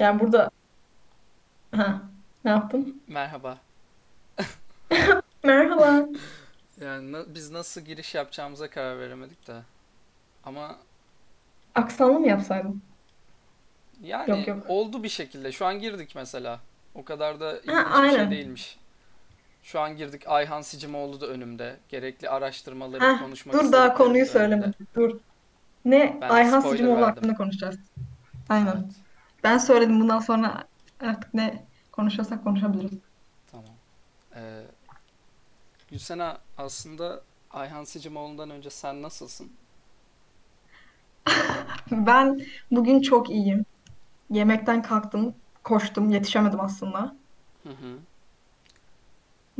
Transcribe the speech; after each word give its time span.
Yani 0.00 0.20
burada 0.20 0.50
ha 1.76 2.02
ne 2.44 2.50
yaptın? 2.50 3.02
Merhaba. 3.08 3.58
Merhaba. 5.44 6.06
Yani 6.80 7.12
na- 7.12 7.34
biz 7.34 7.50
nasıl 7.50 7.80
giriş 7.80 8.14
yapacağımıza 8.14 8.70
karar 8.70 8.98
veremedik 8.98 9.46
de. 9.46 9.56
Ama 10.44 10.76
Aksanlı 11.74 12.20
mı 12.20 12.28
yapsaydım? 12.28 12.82
Yok 14.02 14.28
yani 14.28 14.48
yok. 14.48 14.58
oldu 14.68 15.02
bir 15.02 15.08
şekilde. 15.08 15.52
Şu 15.52 15.66
an 15.66 15.78
girdik 15.80 16.12
mesela. 16.14 16.60
O 16.94 17.04
kadar 17.04 17.40
da 17.40 17.46
Ha 17.46 17.52
ilginç 17.62 17.66
bir 17.86 18.10
şey 18.10 18.18
aynen. 18.20 18.30
değilmiş. 18.30 18.78
Şu 19.62 19.80
an 19.80 19.96
girdik. 19.96 20.22
Ayhan 20.26 20.62
Sicimoğlu 20.62 21.20
da 21.20 21.26
önümde. 21.26 21.76
Gerekli 21.88 22.28
araştırmaları 22.30 23.04
Ha 23.04 23.18
konuşmak 23.24 23.54
dur 23.54 23.58
daha 23.58 23.64
istediklerim 23.66 23.96
konuyu 23.96 24.14
de 24.14 24.18
önümde. 24.18 24.32
söylemedim. 24.32 24.74
Dur. 24.94 25.18
Ne? 25.84 26.18
Ben 26.20 26.28
Ayhan 26.28 26.60
spoiler 26.60 26.76
Sicimoğlu 26.76 27.00
verdim. 27.00 27.14
hakkında 27.14 27.34
konuşacağız. 27.34 27.76
Evet. 28.50 28.76
Ben 29.44 29.58
söyledim 29.58 30.00
bundan 30.00 30.20
sonra 30.20 30.64
artık 31.00 31.34
ne 31.34 31.64
konuşuyorsak 31.92 32.44
konuşabiliriz. 32.44 32.98
Tamam. 33.52 33.66
Ee, 34.36 34.62
Gülsena 35.90 36.38
aslında 36.58 37.20
Ayhan 37.50 37.84
Sicimoğlu'ndan 37.84 38.50
önce 38.50 38.70
sen 38.70 39.02
nasılsın? 39.02 39.52
Ben 41.90 42.40
bugün 42.70 43.00
çok 43.02 43.30
iyiyim. 43.30 43.64
Yemekten 44.30 44.82
kalktım, 44.82 45.34
koştum, 45.64 46.10
yetişemedim 46.10 46.60
aslında. 46.60 47.16
Hı 47.62 47.68
hı. 47.68 47.98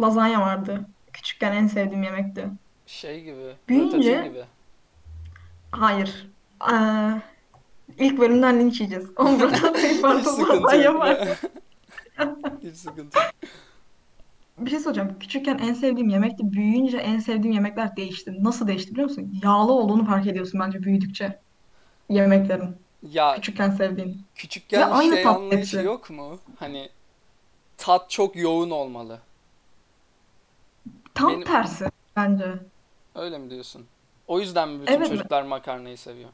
Lazanya 0.01 0.41
vardı. 0.41 0.87
Küçükken 1.13 1.53
en 1.53 1.67
sevdiğim 1.67 2.03
yemekti. 2.03 2.49
Şey 2.87 3.25
gibi, 3.25 3.55
Büyüyünce 3.69 4.23
gibi. 4.29 4.45
hayır. 5.71 6.27
Ee, 6.73 6.75
ilk 8.01 8.19
bölümden 8.19 8.61
linç 8.61 8.81
yiyeceğiz. 8.81 9.07
Onun 9.17 9.41
burada 9.41 10.75
yok. 10.85 11.01
var. 11.01 11.29
Hiç 12.63 12.77
sıkıntı. 12.77 13.19
Bir 14.59 14.71
şey 14.71 14.79
soracağım. 14.81 15.19
Küçükken 15.21 15.59
en 15.59 15.75
sevdiğim 15.75 16.09
yemekti. 16.09 16.53
Büyüyünce 16.53 16.97
en 16.99 17.19
sevdiğim 17.19 17.53
yemekler 17.55 17.97
değişti. 17.97 18.35
Nasıl 18.45 18.67
değişti 18.69 18.91
biliyor 18.93 19.09
musun? 19.09 19.41
Yağlı 19.45 19.73
olduğunu 19.73 20.05
fark 20.07 20.27
ediyorsun 20.27 20.61
bence 20.61 20.83
büyüdükçe 20.83 21.39
yemeklerin. 22.09 22.77
Ya 23.11 23.35
Küçükken 23.35 23.71
sevdiğin. 23.71 24.09
Ve 24.09 24.15
küçükken 24.35 24.91
aynı 24.91 25.15
şey 25.15 25.23
tat 25.23 25.37
anlayışı 25.37 25.77
hepsi. 25.77 25.87
yok 25.87 26.11
mu? 26.11 26.39
Hani 26.59 26.89
tat 27.77 28.11
çok 28.11 28.37
yoğun 28.37 28.71
olmalı. 28.71 29.19
Tam 31.15 31.29
Benim 31.33 31.45
tersi 31.45 31.85
bence. 32.17 32.45
öyle 33.15 33.39
mi 33.39 33.51
diyorsun? 33.51 33.87
O 34.27 34.41
yüzden 34.41 34.69
mi 34.69 34.83
bütün 34.83 34.93
Evet 34.95 35.09
çocuklar 35.09 35.43
makarnayı 35.43 35.99
seviyor? 35.99 36.31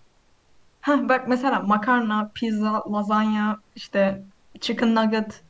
Heh, 0.87 1.09
bak 1.09 1.29
mesela 1.29 1.61
makarna, 1.61 2.31
pizza, 2.35 2.83
lazanya, 2.93 3.59
işte 3.77 4.23
chicken 4.61 4.95
nugget 4.95 5.43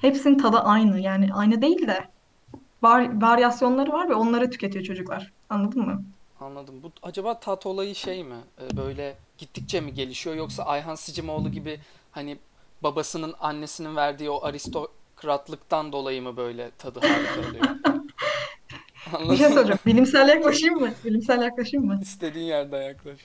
hepsinin 0.00 0.38
tadı 0.38 0.58
aynı. 0.58 1.00
Yani 1.00 1.28
aynı 1.34 1.62
değil 1.62 1.86
de 1.86 2.08
var, 2.82 3.22
varyasyonları 3.22 3.92
var 3.92 4.08
ve 4.08 4.14
onları 4.14 4.50
tüketiyor 4.50 4.84
çocuklar. 4.84 5.32
Anladın 5.50 5.82
mı? 5.82 6.04
Anladım. 6.40 6.74
Bu 6.82 6.92
acaba 7.02 7.40
tat 7.40 7.66
olayı 7.66 7.94
şey 7.94 8.24
mi? 8.24 8.34
Ee, 8.60 8.76
böyle 8.76 9.16
gittikçe 9.38 9.80
mi 9.80 9.94
gelişiyor 9.94 10.36
yoksa 10.36 10.62
Ayhan 10.64 10.94
Sicimoğlu 10.94 11.50
gibi 11.50 11.80
hani 12.12 12.38
babasının 12.82 13.34
annesinin 13.40 13.96
verdiği 13.96 14.30
o 14.30 14.44
aristokratlıktan 14.44 15.92
dolayı 15.92 16.22
mı 16.22 16.36
böyle 16.36 16.70
tadı 16.70 17.00
harika 17.00 17.48
oluyor? 17.48 17.64
Bir 19.32 19.36
şey 19.36 19.48
soracağım. 19.48 19.80
Bilimsel 19.86 20.28
yaklaşayım 20.28 20.80
mı? 20.80 20.90
Bilimsel 21.04 21.42
yaklaşayım 21.42 21.86
mı? 21.86 21.98
İstediğin 22.02 22.46
yerden 22.46 22.82
yaklaş. 22.82 23.20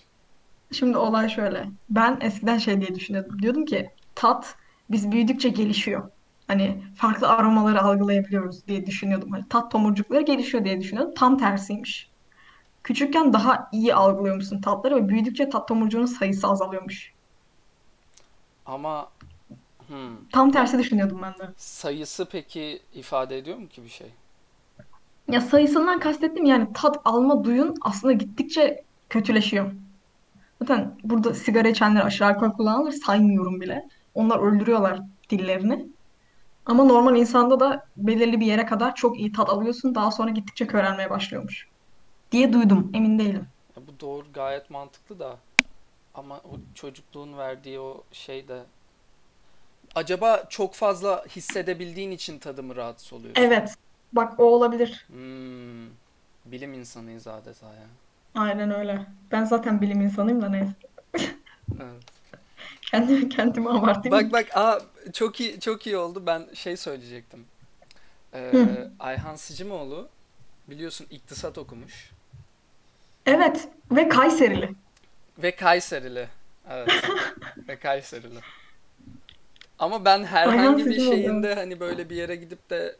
Şimdi 0.73 0.97
olay 0.97 1.29
şöyle. 1.29 1.65
Ben 1.89 2.17
eskiden 2.21 2.57
şey 2.57 2.81
diye 2.81 2.95
düşünüyordum. 2.95 3.41
Diyordum 3.41 3.65
ki 3.65 3.89
tat 4.15 4.55
biz 4.89 5.11
büyüdükçe 5.11 5.49
gelişiyor. 5.49 6.09
Hani 6.47 6.83
farklı 6.95 7.29
aromaları 7.29 7.81
algılayabiliyoruz 7.81 8.67
diye 8.67 8.85
düşünüyordum. 8.85 9.31
Hani 9.31 9.49
tat 9.49 9.71
tomurcukları 9.71 10.21
gelişiyor 10.21 10.65
diye 10.65 10.81
düşünüyordum. 10.81 11.13
Tam 11.15 11.37
tersiymiş. 11.37 12.09
Küçükken 12.83 13.33
daha 13.33 13.69
iyi 13.71 13.95
algılıyormuşsun 13.95 14.61
tatları 14.61 14.95
ve 14.95 15.09
büyüdükçe 15.09 15.49
tat 15.49 15.67
tomurcuğunun 15.67 16.05
sayısı 16.05 16.47
azalıyormuş. 16.47 17.13
Ama 18.65 19.11
hmm, 19.87 20.29
Tam 20.31 20.51
tersi 20.51 20.79
düşünüyordum 20.79 21.21
ben 21.21 21.33
de. 21.39 21.53
sayısı 21.57 22.25
peki 22.29 22.81
ifade 22.93 23.37
ediyor 23.37 23.57
mu 23.57 23.67
ki 23.67 23.83
bir 23.83 23.89
şey? 23.89 24.11
Ya 25.27 25.41
sayısından 25.41 25.99
kastettim 25.99 26.45
yani 26.45 26.73
tat 26.73 27.01
alma 27.05 27.43
duyun 27.43 27.75
aslında 27.81 28.13
gittikçe 28.13 28.83
kötüleşiyor. 29.09 29.71
Zaten 30.63 30.95
burada 31.03 31.33
sigara 31.33 31.67
içenler, 31.67 32.05
aşırı 32.05 32.27
alkol 32.27 32.51
kullananları 32.51 32.93
saymıyorum 32.93 33.61
bile. 33.61 33.83
Onlar 34.13 34.39
öldürüyorlar 34.39 34.99
dillerini. 35.29 35.87
Ama 36.65 36.83
normal 36.83 37.15
insanda 37.15 37.59
da 37.59 37.85
belirli 37.97 38.39
bir 38.39 38.45
yere 38.45 38.65
kadar 38.65 38.95
çok 38.95 39.19
iyi 39.19 39.31
tat 39.31 39.49
alıyorsun. 39.49 39.95
Daha 39.95 40.11
sonra 40.11 40.31
gittikçe 40.31 40.67
körelmeye 40.67 41.09
başlıyormuş. 41.09 41.67
Diye 42.31 42.53
duydum. 42.53 42.91
Emin 42.93 43.19
değilim. 43.19 43.47
Ya 43.77 43.83
bu 43.87 43.99
doğru 43.99 44.25
gayet 44.33 44.69
mantıklı 44.69 45.19
da 45.19 45.37
ama 46.15 46.35
o 46.37 46.51
çocukluğun 46.75 47.37
verdiği 47.37 47.79
o 47.79 48.03
şey 48.11 48.47
de 48.47 48.63
acaba 49.95 50.43
çok 50.49 50.73
fazla 50.73 51.25
hissedebildiğin 51.35 52.11
için 52.11 52.39
tadı 52.39 52.63
mı 52.63 52.75
rahatsız 52.75 53.13
oluyorsun? 53.13 53.41
Evet. 53.41 53.75
Bak 54.13 54.39
o 54.39 54.43
olabilir. 54.43 55.05
Hmm, 55.07 55.87
bilim 56.45 56.73
insanıyız 56.73 57.27
adeta 57.27 57.65
ya. 57.65 57.87
Aynen 58.35 58.71
öyle. 58.71 59.05
Ben 59.31 59.45
zaten 59.45 59.81
bilim 59.81 60.01
insanıyım 60.01 60.41
da 60.41 60.49
neyse. 60.49 60.73
Evet. 61.13 62.03
Kendimi, 62.91 63.29
kendimi 63.29 63.69
abartayım? 63.69 64.17
Bak 64.17 64.33
bak 64.33 64.57
aa 64.57 64.79
çok 65.13 65.39
iyi 65.39 65.59
çok 65.59 65.87
iyi 65.87 65.97
oldu. 65.97 66.23
Ben 66.25 66.47
şey 66.53 66.77
söyleyecektim. 66.77 67.45
Ee, 68.33 68.51
Hı. 68.51 68.91
Ayhan 68.99 69.35
Sicimoğlu 69.35 70.09
biliyorsun 70.67 71.07
iktisat 71.09 71.57
okumuş 71.57 72.11
Evet. 73.25 73.67
Ve 73.91 74.09
Kayserili. 74.09 74.69
ve 75.37 75.55
Kayserili. 75.55 76.27
Evet. 76.69 76.89
Ve 77.67 77.75
Kayserili. 77.79 78.39
Ama 79.79 80.05
ben 80.05 80.19
Ayhan 80.19 80.27
herhangi 80.27 80.85
bir 80.85 80.99
şeyinde 80.99 81.55
hani 81.55 81.79
böyle 81.79 82.09
bir 82.09 82.15
yere 82.15 82.35
gidip 82.35 82.69
de 82.69 82.95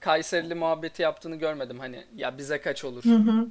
Kayserili 0.00 0.54
muhabbeti 0.54 1.02
yaptığını 1.02 1.36
görmedim. 1.36 1.78
Hani 1.78 2.04
ya 2.16 2.38
bize 2.38 2.60
kaç 2.60 2.84
olur? 2.84 3.04
Hı 3.04 3.14
hı. 3.14 3.48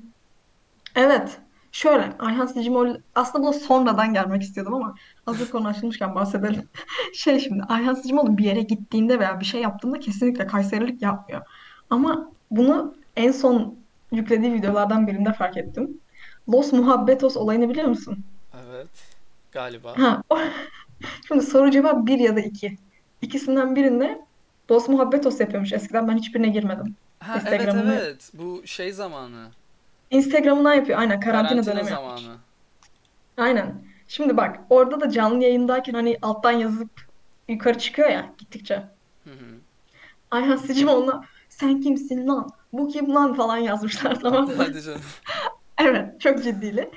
Evet. 0.97 1.39
Şöyle, 1.71 2.13
Ayhan 2.19 2.45
Sicimoğlu 2.45 2.97
aslında 3.15 3.43
buna 3.43 3.53
sonradan 3.53 4.13
gelmek 4.13 4.41
istiyordum 4.41 4.73
ama 4.73 4.95
hazır 5.25 5.51
konu 5.51 5.67
açılmışken 5.67 6.15
bahsedelim. 6.15 6.69
Şey 7.13 7.39
şimdi, 7.39 7.63
Ayhan 7.63 7.93
Sicimoğlu 7.93 8.37
bir 8.37 8.43
yere 8.43 8.61
gittiğinde 8.61 9.19
veya 9.19 9.39
bir 9.39 9.45
şey 9.45 9.61
yaptığında 9.61 9.99
kesinlikle 9.99 10.47
Kayserilik 10.47 11.01
yapmıyor. 11.01 11.41
Ama 11.89 12.31
bunu 12.51 12.95
en 13.15 13.31
son 13.31 13.75
yüklediği 14.11 14.53
videolardan 14.53 15.07
birinde 15.07 15.33
fark 15.33 15.57
ettim. 15.57 16.01
Los 16.49 16.73
Muhabbetos 16.73 17.37
olayını 17.37 17.69
biliyor 17.69 17.87
musun? 17.87 18.23
Evet. 18.67 18.87
Galiba. 19.51 19.93
Ha, 19.97 20.23
şimdi 21.27 21.45
soru 21.45 21.71
cevap 21.71 22.07
bir 22.07 22.19
ya 22.19 22.35
da 22.35 22.39
iki. 22.39 22.77
İkisinden 23.21 23.75
birinde 23.75 24.21
Los 24.71 24.89
Muhabbetos 24.89 25.39
yapıyormuş. 25.39 25.73
Eskiden 25.73 26.07
ben 26.07 26.17
hiçbirine 26.17 26.49
girmedim. 26.49 26.95
Ha 27.19 27.41
evet 27.47 27.75
evet. 27.75 28.31
Bu 28.33 28.67
şey 28.67 28.91
zamanı. 28.91 29.47
Instagram'ından 30.11 30.73
yapıyor. 30.73 30.99
Aynen 30.99 31.19
karantina 31.19 31.49
Karantina 31.61 31.73
dönemi 31.73 31.89
zamanı. 31.89 32.37
Aynen. 33.37 33.87
Şimdi 34.07 34.37
bak 34.37 34.59
orada 34.69 35.01
da 35.01 35.09
canlı 35.09 35.43
yayındayken 35.43 35.93
hani 35.93 36.17
alttan 36.21 36.51
yazıp 36.51 36.89
yukarı 37.47 37.77
çıkıyor 37.77 38.09
ya 38.09 38.33
gittikçe. 38.37 38.75
Hı 39.23 39.29
hı. 39.29 39.45
Ayhan 40.31 40.55
Sicimoğlu'na 40.55 41.23
sen 41.49 41.81
kimsin 41.81 42.27
lan? 42.27 42.49
Bu 42.73 42.87
kim 42.87 43.15
lan 43.15 43.33
falan 43.33 43.57
yazmışlar 43.57 44.19
tamam 44.21 44.45
mı? 44.47 44.53
Hadi 44.57 44.81
canım. 44.81 45.01
Evet 45.79 46.21
çok 46.21 46.43
ciddili. 46.43 46.89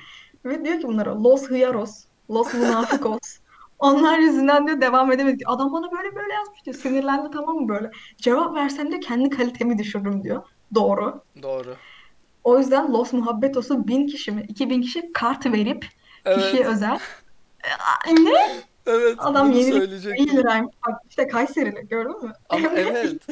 Ve 0.45 0.65
diyor 0.65 0.81
ki 0.81 0.87
bunlara 0.87 1.23
Los 1.23 1.49
Hıyaros, 1.49 2.05
Los 2.31 2.55
Munafikos. 2.55 3.19
Onlar 3.79 4.19
yüzünden 4.19 4.67
diyor 4.67 4.81
devam 4.81 5.13
edemedik. 5.13 5.43
Adam 5.47 5.73
bana 5.73 5.93
böyle 5.93 6.17
böyle 6.17 6.33
yazmış 6.33 6.65
diyor. 6.65 6.77
Sinirlendi 6.77 7.31
tamam 7.33 7.57
mı 7.57 7.69
böyle. 7.69 7.91
Cevap 8.17 8.55
versem 8.55 8.93
de 8.93 9.01
kendi 9.01 9.31
kalitemi 9.31 9.79
düşürürüm 9.79 10.25
diyor. 10.25 10.43
Doğru. 10.75 11.23
Doğru. 11.43 11.77
O 12.45 12.59
yüzden 12.59 12.93
Los 12.93 13.13
Muhabbetos'u 13.13 13.89
bin 13.89 14.07
kişi 14.07 14.33
mi? 14.33 14.45
2000 14.49 14.83
kişi 14.83 15.13
kart 15.13 15.47
verip 15.47 15.83
kişiye 16.35 16.63
Evet. 16.63 16.67
özel. 16.67 16.99
Aa, 17.65 18.11
Ne? 18.11 18.63
Evet, 18.87 19.15
Adam 19.19 19.53
bunu 19.53 19.59
yenilik 19.59 19.75
1 19.75 19.81
söyleyecektim. 19.81 20.37
liraymış. 20.37 20.75
Bak 20.89 21.01
işte 21.11 21.29
Kayserili 21.29 21.89
gördün 21.89 22.25
mü? 22.25 22.33
Ama 22.49 22.69
evet. 22.77 23.23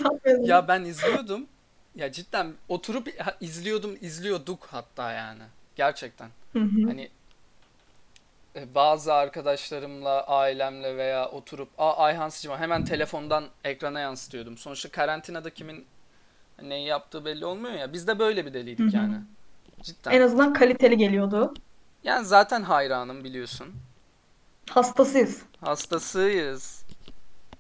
Ya 0.43 0.69
ben 0.69 0.85
izliyordum. 0.85 1.47
Ya 1.95 2.13
cidden 2.13 2.53
oturup 2.69 3.09
izliyordum, 3.41 3.99
izliyorduk 4.01 4.69
hatta 4.71 5.13
yani. 5.13 5.43
Gerçekten. 5.77 6.29
Hı 6.53 6.59
hı. 6.59 6.87
Hani 6.87 7.09
e, 8.57 8.75
bazı 8.75 9.15
arkadaşlarımla, 9.15 10.27
ailemle 10.27 10.97
veya 10.97 11.29
oturup 11.29 11.69
Aa, 11.79 11.97
Ayhan 12.05 12.29
Sicima 12.29 12.59
hemen 12.59 12.85
telefondan 12.85 13.45
ekrana 13.65 14.01
yansıtıyordum. 14.01 14.59
Sonuçta 14.59 14.89
karantinada 14.89 15.51
kimin 15.51 15.87
neyi 16.63 16.87
yaptığı 16.87 17.25
belli 17.25 17.47
olmuyor 17.47 17.75
ya. 17.75 17.93
Biz 17.93 18.07
de 18.07 18.19
böyle 18.19 18.47
bir 18.47 18.55
deliydik 18.55 18.93
hı. 18.93 18.97
yani. 18.97 19.15
En 19.79 19.83
Cidden. 19.83 20.21
azından 20.21 20.53
kaliteli 20.53 20.97
geliyordu. 20.97 21.55
Yani 22.05 22.27
zaten 22.27 22.63
hayranım 22.63 23.25
biliyorsun. 23.25 23.69
Hastasıyız. 24.71 25.43
Hastasıyız. 25.61 26.85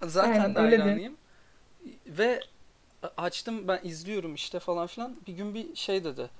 Zaten 0.03 0.41
Aynen 0.41 0.55
hayranıyım. 0.55 1.17
Ve 2.07 2.41
açtım 3.17 3.69
ben 3.69 3.81
izliyorum 3.83 4.35
işte 4.35 4.59
falan 4.59 4.87
filan. 4.87 5.17
Bir 5.27 5.33
gün 5.33 5.55
bir 5.55 5.77
şey 5.77 6.05
dedi. 6.05 6.31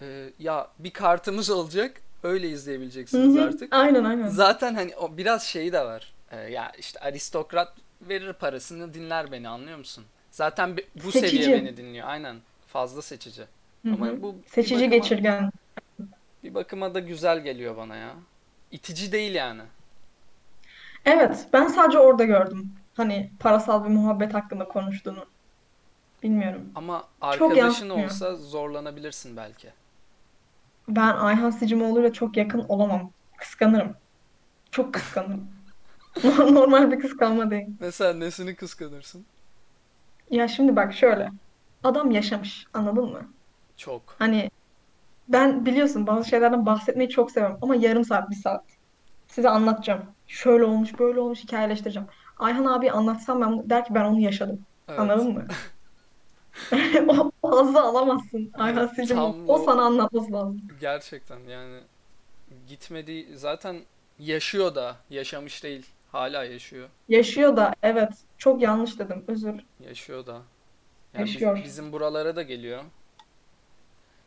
Ee, 0.00 0.30
ya 0.38 0.68
bir 0.78 0.90
kartımız 0.90 1.50
olacak. 1.50 2.00
Öyle 2.22 2.48
izleyebileceksiniz 2.48 3.36
hı. 3.36 3.42
artık. 3.42 3.74
Aynen 3.74 4.04
aynen. 4.04 4.28
Zaten 4.28 4.74
hani 4.74 4.96
o 4.96 5.16
biraz 5.16 5.42
şeyi 5.42 5.72
de 5.72 5.84
var. 5.84 6.12
Ee, 6.30 6.36
ya 6.36 6.72
işte 6.78 7.00
aristokrat 7.00 7.72
verir 8.00 8.32
parasını 8.32 8.94
dinler 8.94 9.32
beni 9.32 9.48
anlıyor 9.48 9.78
musun? 9.78 10.04
Zaten 10.32 10.76
bu 11.04 11.12
seviye 11.12 11.30
Seçici. 11.30 11.52
beni 11.52 11.76
dinliyor. 11.76 12.08
Aynen. 12.08 12.36
Fazla 12.66 13.02
seçici. 13.02 13.42
Hı 13.82 13.88
hı. 13.88 13.94
Ama 13.94 14.22
bu 14.22 14.34
bir 14.34 14.48
Seçici 14.48 14.74
bakıma 14.74 14.96
geçirgen. 14.96 15.52
bir 16.44 16.54
bakıma 16.54 16.94
da 16.94 17.00
güzel 17.00 17.40
geliyor 17.40 17.76
bana 17.76 17.96
ya. 17.96 18.10
İtici 18.70 19.12
değil 19.12 19.34
yani. 19.34 19.62
Evet, 21.04 21.46
ben 21.52 21.66
sadece 21.66 21.98
orada 21.98 22.24
gördüm. 22.24 22.72
Hani 22.94 23.30
parasal 23.40 23.84
bir 23.84 23.88
muhabbet 23.90 24.34
hakkında 24.34 24.64
konuştuğunu. 24.64 25.26
Bilmiyorum. 26.22 26.70
Ama 26.74 27.04
arkadaşın 27.20 27.90
olsa 27.90 28.36
zorlanabilirsin 28.36 29.36
belki. 29.36 29.68
Ben 30.88 31.08
Ayhan 31.16 31.50
Sicimoğlu'yla 31.50 32.12
çok 32.12 32.36
yakın 32.36 32.64
olamam. 32.68 33.10
Kıskanırım. 33.36 33.96
Çok 34.70 34.94
kıskanırım. 34.94 35.48
Normal 36.54 36.92
bir 36.92 37.00
kıskanma 37.00 37.50
değil. 37.50 37.66
Mesela 37.80 38.12
nesini 38.12 38.54
kıskanırsın? 38.54 39.26
Ya 40.32 40.48
şimdi 40.48 40.76
bak 40.76 40.94
şöyle. 40.94 41.30
Adam 41.84 42.10
yaşamış, 42.10 42.66
anladın 42.74 43.04
mı? 43.04 43.20
Çok. 43.76 44.02
Hani 44.18 44.50
ben 45.28 45.66
biliyorsun 45.66 46.06
bazı 46.06 46.28
şeylerden 46.28 46.66
bahsetmeyi 46.66 47.10
çok 47.10 47.30
seviyorum 47.30 47.58
ama 47.62 47.74
yarım 47.76 48.04
saat, 48.04 48.30
bir 48.30 48.36
saat. 48.36 48.64
Size 49.28 49.48
anlatacağım. 49.48 50.02
Şöyle 50.26 50.64
olmuş, 50.64 50.98
böyle 50.98 51.20
olmuş, 51.20 51.44
hikayeleştireceğim. 51.44 52.08
Ayhan 52.38 52.64
abi 52.64 52.90
anlatsam 52.90 53.40
ben 53.40 53.70
der 53.70 53.84
ki 53.84 53.94
ben 53.94 54.04
onu 54.04 54.20
yaşadım. 54.20 54.60
Evet. 54.88 55.00
Anladın 55.00 55.32
mı? 55.32 55.46
O 57.42 57.58
hazzı 57.58 57.80
alamazsın 57.80 58.50
Ayhan 58.54 58.90
O 59.18 59.36
o 59.46 59.58
sana 59.58 59.82
anlatması 59.82 60.32
lazım. 60.32 60.62
gerçekten 60.80 61.38
yani 61.48 61.80
gitmedi 62.68 63.26
zaten 63.38 63.76
yaşıyor 64.18 64.74
da 64.74 64.96
yaşamış 65.10 65.64
değil. 65.64 65.86
Hala 66.12 66.44
yaşıyor. 66.44 66.88
Yaşıyor 67.08 67.56
da 67.56 67.74
evet. 67.82 68.10
Çok 68.38 68.62
yanlış 68.62 68.98
dedim. 68.98 69.24
Özür. 69.28 69.54
Yaşıyor 69.80 70.26
da. 70.26 70.32
Yani 71.14 71.24
biz- 71.24 71.32
Yaşıyor. 71.34 71.60
bizim 71.64 71.92
buralara 71.92 72.36
da 72.36 72.42
geliyor. 72.42 72.82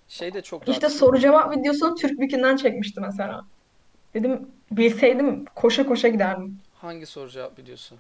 Şey 0.07 0.33
de 0.33 0.41
çok 0.41 0.69
İşte 0.69 0.89
soru 0.89 1.19
cevap 1.19 1.57
videosunu 1.57 1.95
Türkbükü'nden 1.95 2.55
çekmişti 2.55 3.01
mesela. 3.01 3.45
Dedim 4.13 4.47
bilseydim 4.71 5.45
koşa 5.55 5.85
koşa 5.85 6.07
giderdim. 6.07 6.59
Hangi 6.81 7.05
soru 7.05 7.29
cevap 7.29 7.59
videosu? 7.59 7.95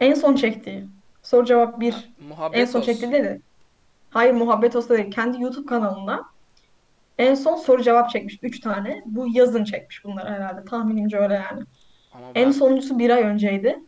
En 0.00 0.14
son 0.14 0.34
çektiği. 0.34 0.86
Soru 1.22 1.46
cevap 1.46 1.74
Ha, 1.74 1.80
bir. 1.80 1.92
En 1.92 2.00
son 2.24 2.28
Muhabbetos. 2.28 2.84
çektiği 2.86 3.12
dedi. 3.12 3.40
Hayır 4.10 4.32
muhabbet 4.34 4.76
olsa 4.76 4.96
değil. 4.98 5.10
Kendi 5.10 5.42
YouTube 5.42 5.66
kanalında 5.66 6.24
en 7.18 7.34
son 7.34 7.56
soru 7.56 7.82
cevap 7.82 8.10
çekmiş. 8.10 8.38
Üç 8.42 8.60
tane. 8.60 9.02
Bu 9.06 9.26
yazın 9.32 9.64
çekmiş 9.64 10.04
bunları 10.04 10.28
herhalde. 10.30 10.64
Tahminimce 10.64 11.16
öyle 11.18 11.34
yani. 11.34 11.62
Ama 12.14 12.26
En 12.34 12.46
ben 12.46 12.50
sonuncusu 12.50 12.98
bir 12.98 13.10
ay 13.10 13.22
önceydi. 13.22 13.78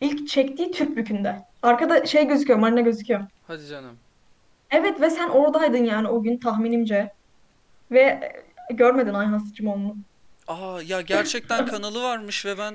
İlk 0.00 0.28
çektiği 0.28 0.70
Türkbükü'nde. 0.70 1.42
Arkada 1.62 2.06
şey 2.06 2.26
gözüküyor, 2.26 2.58
marina 2.58 2.80
gözüküyor. 2.80 3.20
hadi 3.46 3.66
canım. 3.66 3.96
Evet 4.70 5.00
ve 5.00 5.10
sen 5.10 5.28
oradaydın 5.28 5.84
yani 5.84 6.08
o 6.08 6.22
gün 6.22 6.38
tahminimce. 6.38 7.12
Ve 7.90 8.32
görmedin 8.70 9.14
Ayhan 9.14 9.38
Sicimoğlu'nu. 9.38 9.96
Aa 10.48 10.82
ya 10.86 11.00
gerçekten 11.00 11.66
kanalı 11.72 12.02
varmış 12.02 12.46
ve 12.46 12.58
ben 12.58 12.74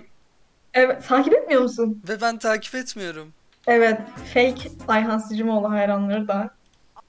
Evet, 0.74 1.07
takip 1.07 1.33
etmiyor 1.33 1.62
musun? 1.62 2.01
ve 2.10 2.21
ben 2.21 2.38
takip 2.38 2.75
etmiyorum. 2.75 3.33
Evet, 3.68 4.00
fake 4.33 4.69
Ayhan 4.88 5.18
Sicimoğlu 5.18 5.69
hayranları 5.71 6.27
da 6.27 6.50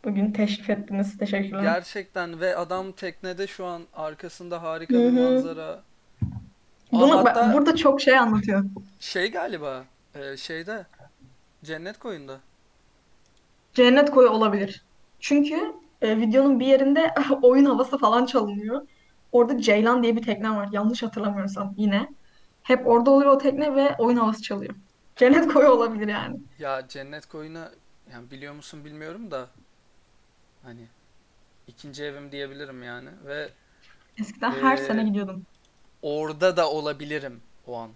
bugün 0.04 0.32
teşrif 0.32 0.70
ettiniz. 0.70 1.18
Teşekkürler. 1.18 1.62
Gerçekten 1.62 2.40
ve 2.40 2.56
adam 2.56 2.92
teknede 2.92 3.46
şu 3.46 3.64
an 3.66 3.82
arkasında 3.94 4.62
harika 4.62 4.94
bir 4.94 5.08
hı. 5.08 5.12
manzara. 5.12 5.82
Aa 6.92 7.00
Bunu 7.00 7.24
bak, 7.24 7.36
hatta 7.36 7.52
burada 7.52 7.76
çok 7.76 8.00
şey 8.00 8.18
anlatıyor. 8.18 8.64
şey 9.00 9.30
galiba 9.30 9.84
e, 10.14 10.36
şeyde 10.36 10.86
Cennet 11.64 11.98
Koyun'da. 11.98 12.40
Cennet 13.74 14.10
koyu 14.10 14.28
olabilir. 14.28 14.84
Çünkü 15.20 15.72
e, 16.02 16.16
videonun 16.16 16.60
bir 16.60 16.66
yerinde 16.66 17.14
oyun 17.42 17.64
havası 17.64 17.98
falan 17.98 18.26
çalınıyor. 18.26 18.86
Orada 19.32 19.60
Ceylan 19.62 20.02
diye 20.02 20.16
bir 20.16 20.22
tekne 20.22 20.50
var. 20.50 20.68
Yanlış 20.72 21.02
hatırlamıyorsam 21.02 21.74
yine. 21.76 22.08
Hep 22.62 22.86
orada 22.86 23.10
oluyor 23.10 23.30
o 23.30 23.38
tekne 23.38 23.74
ve 23.74 23.96
oyun 23.98 24.16
havası 24.16 24.42
çalıyor. 24.42 24.74
Cennet 25.16 25.52
koyu 25.52 25.68
olabilir 25.68 26.08
yani. 26.08 26.36
Ya 26.58 26.88
Cennet 26.88 27.26
Koyun'a 27.26 27.70
yani 28.12 28.30
biliyor 28.30 28.54
musun 28.54 28.84
bilmiyorum 28.84 29.30
da 29.30 29.46
hani 30.62 30.86
ikinci 31.66 32.04
evim 32.04 32.32
diyebilirim 32.32 32.82
yani 32.82 33.08
ve 33.26 33.48
Eskiden 34.20 34.50
her 34.50 34.76
sene 34.76 35.00
e, 35.00 35.04
gidiyordum. 35.04 35.46
Orada 36.02 36.56
da 36.56 36.70
olabilirim 36.70 37.40
o 37.66 37.76
an. 37.76 37.90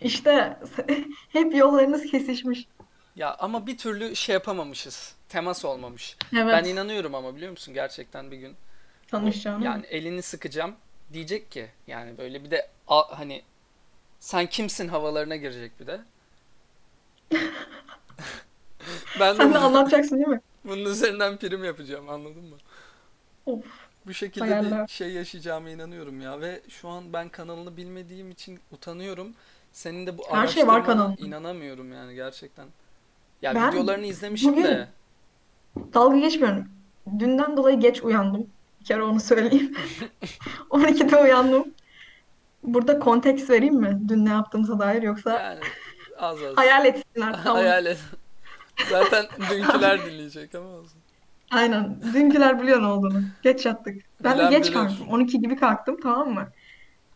İşte 0.00 0.58
hep 1.32 1.54
yollarınız 1.54 2.06
kesişmiş. 2.06 2.66
Ya 3.16 3.34
ama 3.38 3.66
bir 3.66 3.78
türlü 3.78 4.16
şey 4.16 4.32
yapamamışız. 4.32 5.14
Temas 5.28 5.64
olmamış. 5.64 6.16
Ben 6.32 6.38
Evet, 6.38 6.66
inanıyorum 6.66 7.14
ama 7.14 7.36
biliyor 7.36 7.50
musun 7.50 7.74
gerçekten 7.74 8.30
bir 8.30 8.36
gün 8.36 8.56
mı? 9.58 9.64
yani 9.64 9.86
elini 9.86 10.22
sıkacağım 10.22 10.74
diyecek 11.12 11.50
ki 11.50 11.70
yani 11.86 12.18
böyle 12.18 12.44
bir 12.44 12.50
de 12.50 12.68
a- 12.88 13.18
hani 13.18 13.42
sen 14.20 14.46
kimsin 14.46 14.88
havalarına 14.88 15.36
girecek 15.36 15.80
bir 15.80 15.86
de. 15.86 16.00
Ben 19.20 19.34
de 19.34 19.36
Sen 19.38 19.50
de 19.54 19.54
bu- 19.54 19.58
anlatacaksın 19.58 20.16
değil 20.16 20.28
mi? 20.28 20.40
bunun 20.64 20.84
üzerinden 20.84 21.36
prim 21.36 21.64
yapacağım 21.64 22.08
anladın 22.08 22.44
mı? 22.44 22.56
Of, 23.46 23.64
Bu 24.10 24.14
şekilde 24.14 24.44
bir 24.44 24.50
hayaller. 24.50 24.86
şey 24.86 25.12
yaşayacağıma 25.12 25.70
inanıyorum 25.70 26.20
ya 26.20 26.40
ve 26.40 26.60
şu 26.68 26.88
an 26.88 27.12
ben 27.12 27.28
kanalını 27.28 27.76
bilmediğim 27.76 28.30
için 28.30 28.60
utanıyorum. 28.72 29.34
Senin 29.72 30.06
de 30.06 30.18
bu 30.18 30.22
Her 30.30 30.46
şey 30.46 30.66
var 30.66 30.84
kanalında. 30.84 31.26
inanamıyorum 31.26 31.92
yani 31.92 32.14
gerçekten. 32.14 32.66
Ya 33.42 33.54
Ben 33.54 33.72
videolarını 33.72 34.06
izlemişim 34.06 34.52
bugün 34.52 34.64
de 34.64 34.88
dalga 35.94 36.16
geçmiyorum. 36.16 36.68
Dünden 37.18 37.56
dolayı 37.56 37.80
geç 37.80 38.02
uyandım. 38.02 38.46
Bir 38.80 38.84
kere 38.84 39.02
onu 39.02 39.20
söyleyeyim. 39.20 39.76
12'de 40.70 41.16
uyandım. 41.16 41.74
Burada 42.62 42.98
konteks 42.98 43.50
vereyim 43.50 43.74
mi? 43.74 44.00
Dün 44.08 44.24
ne 44.26 44.30
yaptığımıza 44.30 44.78
dair 44.78 45.02
yoksa 45.02 45.32
yani 45.40 45.60
az 46.18 46.42
az 46.42 46.56
hayal 46.56 46.86
etsinler. 46.86 47.40
Tamam. 47.44 47.56
hayal 47.62 47.86
et. 47.86 47.98
Zaten 48.90 49.26
dünküler 49.50 50.06
dinleyecek 50.06 50.54
ama 50.54 50.68
olsun. 50.68 51.00
Aynen. 51.50 52.02
Dünküler 52.14 52.62
biliyor 52.62 52.82
ne 52.82 52.86
olduğunu. 52.86 53.22
Geç 53.42 53.66
yattık. 53.66 54.02
Ben 54.24 54.32
de 54.34 54.38
Bilen 54.38 54.50
geç 54.50 54.64
bilir. 54.64 54.74
kalktım. 54.74 55.08
12 55.08 55.40
gibi 55.40 55.56
kalktım 55.56 55.96
tamam 56.02 56.34
mı? 56.34 56.48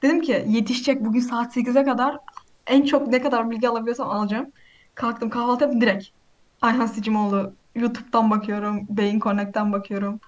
Dedim 0.03 0.21
ki 0.21 0.45
yetişecek 0.49 1.05
bugün 1.05 1.21
saat 1.21 1.57
8'e 1.57 1.85
kadar 1.85 2.17
en 2.67 2.83
çok 2.83 3.09
ne 3.09 3.23
kadar 3.23 3.51
bilgi 3.51 3.69
alabiliyorsam 3.69 4.11
alacağım. 4.11 4.53
Kalktım 4.95 5.31
kahvaltı 5.31 5.65
yaptım 5.65 5.81
direkt. 5.81 6.07
Ayhan 6.63 6.87
Sicimoğlu 6.87 7.53
YouTube'dan 7.75 8.31
bakıyorum. 8.31 8.87
Beyin 8.91 9.21
Connect'ten 9.21 9.73
bakıyorum. 9.73 10.21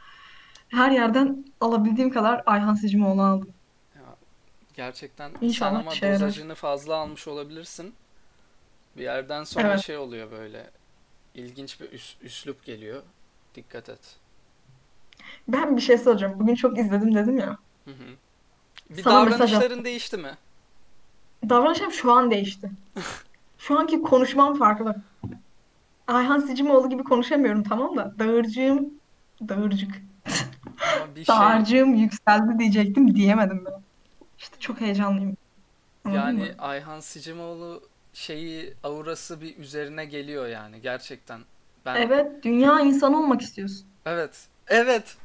Her 0.68 0.90
yerden 0.90 1.44
alabildiğim 1.60 2.10
kadar 2.10 2.42
Ayhan 2.46 2.74
Sicimoğlu 2.74 3.22
aldım. 3.22 3.48
Ya 3.96 4.02
gerçekten 4.74 5.30
sen 5.40 5.46
İnşallah 5.46 5.80
ama 5.80 5.92
işe 5.92 6.06
yarar. 6.06 6.20
dozajını 6.20 6.54
fazla 6.54 6.94
almış 6.96 7.28
olabilirsin. 7.28 7.94
Bir 8.96 9.02
yerden 9.02 9.44
sonra 9.44 9.68
Evet. 9.68 9.80
şey 9.80 9.96
oluyor 9.96 10.30
böyle 10.30 10.70
ilginç 11.34 11.80
bir 11.80 11.86
üs- 11.86 12.16
üslup 12.22 12.64
geliyor. 12.64 13.02
Dikkat 13.56 13.88
et. 13.88 14.16
Ben 15.48 15.76
bir 15.76 15.82
şey 15.82 15.98
soracağım. 15.98 16.40
Bugün 16.40 16.54
çok 16.54 16.78
izledim 16.78 17.14
dedim 17.14 17.38
ya. 17.38 17.58
Hı 17.84 17.90
hı. 17.90 18.16
Bir 18.90 19.02
Sana 19.02 19.26
davranışların 19.26 19.84
değişti 19.84 20.16
mi? 20.16 20.34
Davranışım 21.48 21.92
şu 21.92 22.12
an 22.12 22.30
değişti. 22.30 22.70
Şu 23.58 23.78
anki 23.78 24.02
konuşmam 24.02 24.58
farklı. 24.58 24.96
Ayhan 26.06 26.40
Sicimoğlu 26.40 26.90
gibi 26.90 27.04
konuşamıyorum 27.04 27.62
tamam 27.62 27.96
da 27.96 28.14
dağırcığım 28.18 28.90
dağırcık. 29.48 30.02
Ama 30.96 31.14
bir 31.16 31.24
şey 31.24 31.34
Dağarcığım 31.34 31.94
yükseldi 31.94 32.58
diyecektim 32.58 33.14
diyemedim 33.14 33.64
ben. 33.66 33.82
İşte 34.38 34.56
çok 34.60 34.80
heyecanlıyım. 34.80 35.36
Anladın 36.04 36.20
yani? 36.20 36.54
Ayhan 36.58 37.00
Sicimoğlu 37.00 37.82
şeyi 38.12 38.74
aurası 38.82 39.40
bir 39.40 39.56
üzerine 39.56 40.04
geliyor 40.04 40.46
yani 40.46 40.80
gerçekten. 40.80 41.40
Ben 41.86 41.96
Evet, 41.96 42.44
dünya 42.44 42.80
insanı 42.80 43.18
olmak 43.18 43.40
istiyorsun. 43.42 43.86
evet 44.06 44.48
evet 44.68 45.16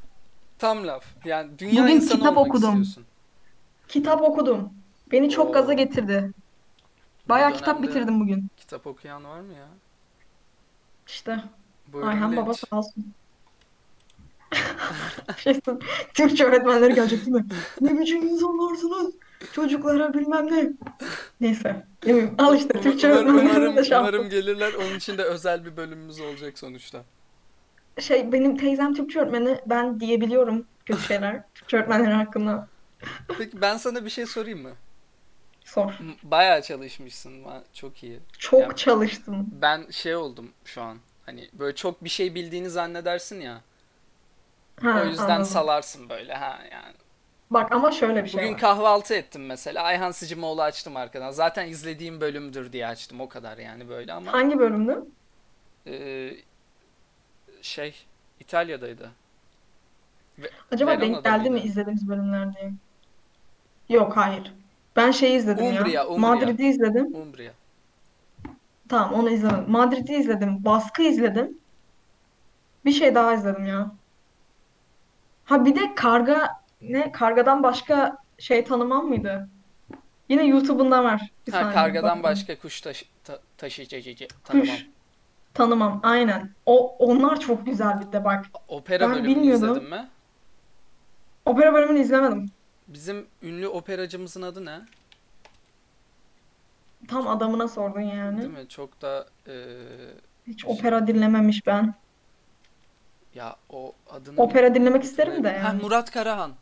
tam 0.58 0.86
laf. 0.86 1.04
Yani 1.24 1.58
dünya 1.58 1.82
Bugün 1.82 1.96
insanı 1.96 2.18
kitap 2.18 2.36
olmak 2.36 2.46
okudum. 2.48 2.82
istiyorsun. 2.82 3.06
Kitap 3.88 4.22
okudum. 4.22 4.72
Beni 5.12 5.30
çok 5.30 5.54
gaza 5.54 5.72
Oo. 5.72 5.76
getirdi. 5.76 6.32
Bu 7.28 7.28
Bayağı 7.28 7.52
kitap 7.52 7.82
dönemde 7.82 7.82
bitirdim 7.82 8.20
bugün. 8.20 8.48
kitap 8.56 8.86
okuyan 8.86 9.24
var 9.24 9.40
mı 9.40 9.52
ya? 9.54 9.68
İşte 11.06 11.44
Buyurun 11.86 12.08
Ayhan 12.08 12.36
baba 12.36 12.50
linç. 12.50 12.56
sağ 12.56 12.78
olsun. 12.78 13.14
Şey, 15.36 15.60
Türkçe 16.14 16.44
öğretmenleri 16.44 16.94
gelecek 16.94 17.20
değil 17.26 17.36
mi? 17.36 17.44
Ne 17.80 17.98
biçim 17.98 18.28
insanlarsınız? 18.28 19.14
Çocuklara 19.52 20.14
bilmem 20.14 20.46
ne. 20.52 20.70
Neyse. 21.40 21.86
Yemin- 22.06 22.34
Al 22.38 22.56
işte 22.56 22.80
Türkçe 22.80 23.12
umarım, 23.12 23.26
de 23.38 23.40
umarım 23.40 23.76
yaptı. 23.90 24.28
gelirler. 24.28 24.72
Onun 24.74 24.96
için 24.96 25.18
de 25.18 25.22
özel 25.22 25.64
bir 25.64 25.76
bölümümüz 25.76 26.20
olacak 26.20 26.58
sonuçta. 26.58 27.04
Şey 28.00 28.32
benim 28.32 28.56
teyzem 28.56 28.94
Türkçe 28.94 29.20
öğretmeni 29.20 29.58
ben 29.66 30.00
diyebiliyorum 30.00 30.64
kötü 30.86 31.02
şeyler. 31.08 31.42
Türkçe 31.54 31.76
öğretmenleri 31.76 32.12
hakkında 32.14 32.68
Peki 33.38 33.60
ben 33.60 33.76
sana 33.76 34.04
bir 34.04 34.10
şey 34.10 34.26
sorayım 34.26 34.62
mı? 34.62 34.70
sor. 35.64 35.92
Bayağı 36.22 36.62
çalışmışsın. 36.62 37.32
Çok 37.72 38.02
iyi. 38.02 38.18
Çok 38.38 38.78
çalıştım. 38.78 39.46
ben 39.62 39.90
şey 39.90 40.16
oldum 40.16 40.50
şu 40.64 40.82
an. 40.82 40.98
Hani 41.26 41.48
böyle 41.52 41.74
çok 41.76 42.04
bir 42.04 42.08
şey 42.08 42.34
bildiğini 42.34 42.70
zannedersin 42.70 43.40
ya. 43.40 43.60
O 44.90 44.94
Ha 44.94 45.02
yüzden 45.04 45.40
anladım. 45.40 45.44
salarsın 45.44 46.08
böyle 46.08 46.34
ha 46.34 46.58
yani. 46.72 46.94
Bak 47.50 47.72
ama 47.72 47.90
şöyle 47.92 48.24
bir 48.24 48.28
şey 48.28 48.42
Bugün 48.42 48.52
var. 48.52 48.60
kahvaltı 48.60 49.14
ettim 49.14 49.46
mesela. 49.46 49.82
Ayhan 49.82 50.10
Sicimoğlu 50.10 50.62
açtım 50.62 50.96
arkadan. 50.96 51.30
Zaten 51.30 51.68
izlediğim 51.68 52.20
bölümdür 52.20 52.72
diye 52.72 52.86
açtım. 52.86 53.20
O 53.20 53.28
kadar 53.28 53.58
yani 53.58 53.88
böyle 53.88 54.12
ama 54.12 54.32
Hangi 54.32 54.58
bölümdü? 54.58 55.04
e, 55.86 56.30
şey 57.62 57.94
İtalya'daydı. 58.40 59.10
Ve 60.38 60.50
Acaba 60.72 61.00
denk 61.00 61.02
Verona'da 61.02 61.28
geldi 61.30 61.50
mi 61.50 61.60
izlediğimiz 61.60 62.08
bölümler 62.08 62.54
diye? 62.54 62.72
Yok 63.88 64.16
hayır. 64.16 64.52
Ben 64.96 65.10
şeyi 65.10 65.36
izledim 65.38 65.72
ya. 65.72 65.80
Umbria, 65.80 66.06
Umbria, 66.06 66.18
Madrid'i 66.18 66.66
izledim. 66.66 67.14
Umbria. 67.14 67.52
Tamam 68.88 69.14
onu 69.14 69.30
izlemedim. 69.30 69.70
Madrid'i 69.70 70.14
izledim. 70.14 70.64
Baskı 70.64 71.02
izledim. 71.02 71.58
Bir 72.84 72.92
şey 72.92 73.14
daha 73.14 73.34
izledim 73.34 73.66
ya. 73.66 73.90
Ha 75.52 75.64
bir 75.64 75.76
de 75.76 75.94
karga 75.94 76.50
ne? 76.82 77.12
Kargadan 77.12 77.62
başka 77.62 78.16
şey 78.38 78.64
tanımam 78.64 79.06
mıydı? 79.06 79.48
Yine 80.28 80.44
YouTube'unda 80.44 81.04
var. 81.04 81.20
Bir 81.46 81.52
Ha 81.52 81.72
kargadan 81.72 82.02
bakıyorum. 82.02 82.22
başka 82.22 82.58
kuş 82.58 82.80
taşı, 82.80 83.04
ta, 83.24 83.38
taşıyıcı 83.58 84.26
tanımam. 84.44 84.66
Kuş 84.76 84.86
tanımam 85.54 86.00
aynen. 86.02 86.50
O 86.66 86.96
onlar 86.98 87.40
çok 87.40 87.66
güzel 87.66 88.00
bir 88.00 88.12
de 88.12 88.24
bak. 88.24 88.46
Opera 88.68 89.00
Ben 89.04 89.10
bölümünü 89.14 89.36
bilmiyordum. 89.36 89.70
izledin 89.70 89.90
mi? 89.90 90.08
Opera 91.46 91.74
bölümünü 91.74 92.00
izlemedim. 92.00 92.50
Bizim 92.88 93.26
ünlü 93.42 93.68
operacımızın 93.68 94.42
adı 94.42 94.64
ne? 94.64 94.80
Tam 97.08 97.28
adamına 97.28 97.68
sordun 97.68 98.00
yani. 98.00 98.38
Değil 98.42 98.50
mi? 98.50 98.68
Çok 98.68 99.02
da 99.02 99.26
e, 99.46 99.52
Hiç 100.46 100.64
opera 100.64 101.06
dinlememiş 101.06 101.66
ben. 101.66 101.94
Ya 103.34 103.56
o 103.70 103.92
adını 104.10 104.42
Opera 104.42 104.74
dinlemek 104.74 105.04
isterim 105.04 105.44
de 105.44 105.58
Ha 105.58 105.68
yani. 105.68 105.82
Murat 105.82 106.10
Karahan. 106.10 106.52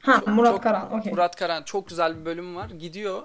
Ha 0.00 0.18
Çok, 0.18 0.28
Murat 0.28 0.52
çok 0.52 0.62
Karan 0.62 0.92
okey. 0.92 1.12
Murat 1.12 1.36
Karahan 1.36 1.62
çok 1.62 1.88
güzel 1.88 2.20
bir 2.20 2.24
bölüm 2.24 2.56
var. 2.56 2.70
Gidiyor. 2.70 3.22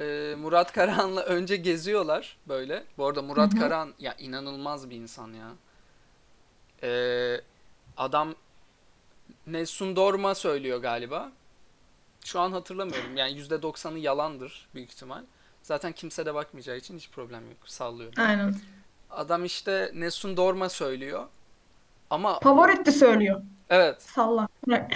e, 0.00 0.34
Murat 0.38 0.72
Karahan'la 0.72 1.22
önce 1.22 1.56
geziyorlar 1.56 2.36
böyle. 2.48 2.84
Bu 2.98 3.06
arada 3.06 3.22
Murat 3.22 3.54
hı. 3.54 3.58
Karahan 3.58 3.94
ya 3.98 4.14
inanılmaz 4.18 4.90
bir 4.90 4.96
insan 4.96 5.32
ya. 5.32 5.48
E, 6.82 7.40
adam 7.96 8.34
Nessun 9.46 9.96
Dorma 9.96 10.34
söylüyor 10.34 10.78
galiba. 10.82 11.32
Şu 12.24 12.40
an 12.40 12.52
hatırlamıyorum. 12.52 13.16
Yani 13.16 13.40
%90'ı 13.40 13.98
yalandır 13.98 14.68
büyük 14.74 14.90
ihtimal. 14.90 15.22
Zaten 15.62 15.92
kimse 15.92 16.26
de 16.26 16.34
bakmayacağı 16.34 16.76
için 16.76 16.96
hiç 16.96 17.10
problem 17.10 17.48
yok. 17.48 17.58
Sallıyorum. 17.64 18.22
Aynen. 18.22 18.54
Adam 19.10 19.44
işte 19.44 19.90
Nessun 19.94 20.36
Dorma 20.36 20.68
söylüyor. 20.68 21.26
Ama 22.10 22.38
Pavarotti 22.38 22.92
söylüyor. 22.92 23.42
evet 23.70 24.02
Salla. 24.02 24.48
Bırak. 24.66 24.90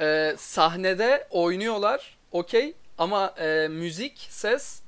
e, 0.00 0.34
sahnede 0.38 1.26
oynuyorlar. 1.30 2.18
Okey. 2.32 2.74
Ama 2.98 3.26
e, 3.38 3.68
müzik, 3.68 4.26
ses 4.30 4.82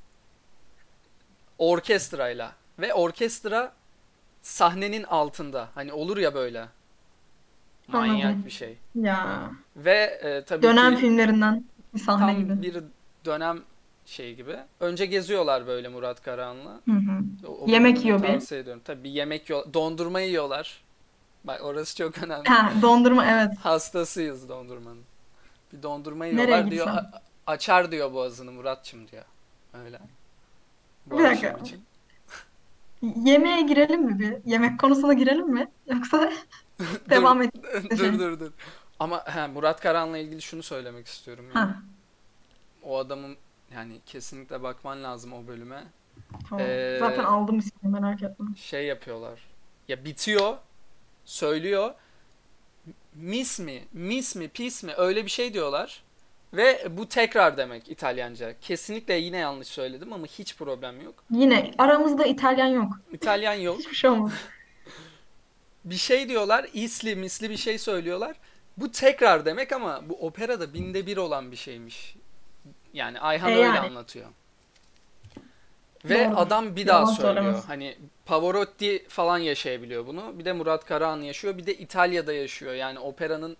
orkestrayla. 1.57 2.51
Ve 2.79 2.93
orkestra 2.93 3.73
sahnenin 4.41 5.03
altında. 5.03 5.69
Hani 5.75 5.93
olur 5.93 6.17
ya 6.17 6.33
böyle. 6.33 6.65
Manyak 7.87 8.25
Anladım. 8.25 8.45
bir 8.45 8.49
şey. 8.51 8.77
Ya. 8.95 9.51
Ve 9.75 10.19
e, 10.23 10.43
tabii 10.45 10.63
Dönem 10.63 10.95
ki 10.95 11.01
filmlerinden 11.01 11.65
bir 11.93 11.99
sahne 11.99 12.33
gibi. 12.33 12.47
tam 12.47 12.61
bir 12.61 12.83
dönem 13.25 13.61
şey 14.05 14.35
gibi. 14.35 14.55
Önce 14.79 15.05
geziyorlar 15.05 15.67
böyle 15.67 15.87
Murat 15.87 16.21
Karahan'la. 16.23 16.71
Hı 16.85 16.91
hı. 16.91 17.47
O, 17.47 17.57
o 17.65 17.67
Yemek 17.67 18.05
yiyor 18.05 18.23
bir. 18.23 18.27
tavsiye 18.27 18.61
ediyorum. 18.61 18.81
Tabii 18.85 19.03
bir 19.03 19.09
yemek 19.09 19.49
yiyor. 19.49 19.73
Dondurma 19.73 20.19
yiyorlar. 20.21 20.82
Bak 21.43 21.63
orası 21.63 21.95
çok 21.97 22.17
önemli. 22.23 22.49
Ha, 22.49 22.73
dondurma 22.81 23.25
evet. 23.25 23.57
Hastasıyız 23.61 24.49
dondurmanın. 24.49 25.03
Bir 25.73 25.83
dondurma 25.83 26.25
yiyorlar 26.25 26.71
diyor. 26.71 26.87
"A- 26.87 27.21
Açar 27.47 27.91
diyor 27.91 28.13
boğazını 28.13 28.51
Muratçım 28.51 29.07
diyor. 29.07 29.23
Öyle. 29.73 29.99
Bu 31.05 31.19
Bir 31.19 31.23
dakika. 31.23 31.49
için. 31.61 31.83
Yemeğe 33.25 33.61
girelim 33.61 34.01
mi 34.03 34.19
bir? 34.19 34.51
Yemek 34.51 34.79
konusuna 34.79 35.13
girelim 35.13 35.49
mi? 35.49 35.67
Yoksa 35.87 36.31
devam 37.09 37.41
et. 37.41 37.53
dur 37.97 38.19
dur 38.19 38.39
dur. 38.39 38.51
Ama 38.99 39.23
he, 39.35 39.47
Murat 39.47 39.81
Karan'la 39.81 40.17
ilgili 40.17 40.41
şunu 40.41 40.63
söylemek 40.63 41.07
istiyorum 41.07 41.45
yani. 41.55 41.65
Ha, 41.65 41.75
O 42.83 42.97
adamın 42.97 43.37
yani 43.75 43.99
kesinlikle 44.05 44.63
bakman 44.63 45.03
lazım 45.03 45.33
o 45.33 45.47
bölüme. 45.47 45.83
tamam. 46.49 46.65
Ee, 46.69 46.97
Zaten 46.99 47.23
aldım 47.23 47.59
ismini 47.59 47.99
merak 47.99 48.23
etme. 48.23 48.45
Şey 48.55 48.85
yapıyorlar. 48.85 49.39
Ya 49.87 50.05
bitiyor, 50.05 50.57
söylüyor. 51.25 51.93
Miss 53.15 53.59
mi, 53.59 53.83
miss 53.93 54.35
mi, 54.35 54.47
pis 54.47 54.83
mi 54.83 54.93
öyle 54.97 55.25
bir 55.25 55.29
şey 55.29 55.53
diyorlar. 55.53 56.03
Ve 56.53 56.87
bu 56.97 57.09
tekrar 57.09 57.57
demek 57.57 57.89
İtalyanca. 57.89 58.59
Kesinlikle 58.61 59.13
yine 59.13 59.37
yanlış 59.37 59.67
söyledim 59.67 60.13
ama 60.13 60.25
hiç 60.25 60.55
problem 60.57 61.01
yok. 61.01 61.23
Yine 61.31 61.71
aramızda 61.77 62.25
İtalyan 62.25 62.67
yok. 62.67 62.99
İtalyan 63.13 63.53
yok. 63.53 63.79
Hiçbir 63.79 63.95
şey 63.95 64.09
olmaz. 64.09 64.31
Bir 65.85 65.95
şey 65.95 66.29
diyorlar, 66.29 66.69
isli 66.73 67.15
misli 67.15 67.49
bir 67.49 67.57
şey 67.57 67.77
söylüyorlar. 67.77 68.35
Bu 68.77 68.91
tekrar 68.91 69.45
demek 69.45 69.71
ama 69.71 70.09
bu 70.09 70.25
operada 70.25 70.73
binde 70.73 71.05
bir 71.05 71.17
olan 71.17 71.51
bir 71.51 71.55
şeymiş. 71.55 72.15
Yani 72.93 73.19
Ayhan 73.19 73.51
E 73.51 73.55
öyle 73.55 73.63
yani. 73.67 73.79
anlatıyor. 73.79 74.27
Ve 76.05 76.25
Doğrudur. 76.25 76.37
adam 76.37 76.75
bir 76.75 76.87
daha 76.87 76.99
Yalan 76.99 77.13
söylüyor. 77.13 77.35
söylemez. 77.35 77.69
Hani 77.69 77.97
Pavarotti 78.25 79.05
falan 79.09 79.37
yaşayabiliyor 79.37 80.07
bunu. 80.07 80.39
Bir 80.39 80.45
de 80.45 80.53
Murat 80.53 80.85
Karahan 80.85 81.21
yaşıyor. 81.21 81.57
Bir 81.57 81.65
de 81.65 81.73
İtalya'da 81.77 82.33
yaşıyor. 82.33 82.73
Yani 82.73 82.99
operanın 82.99 83.57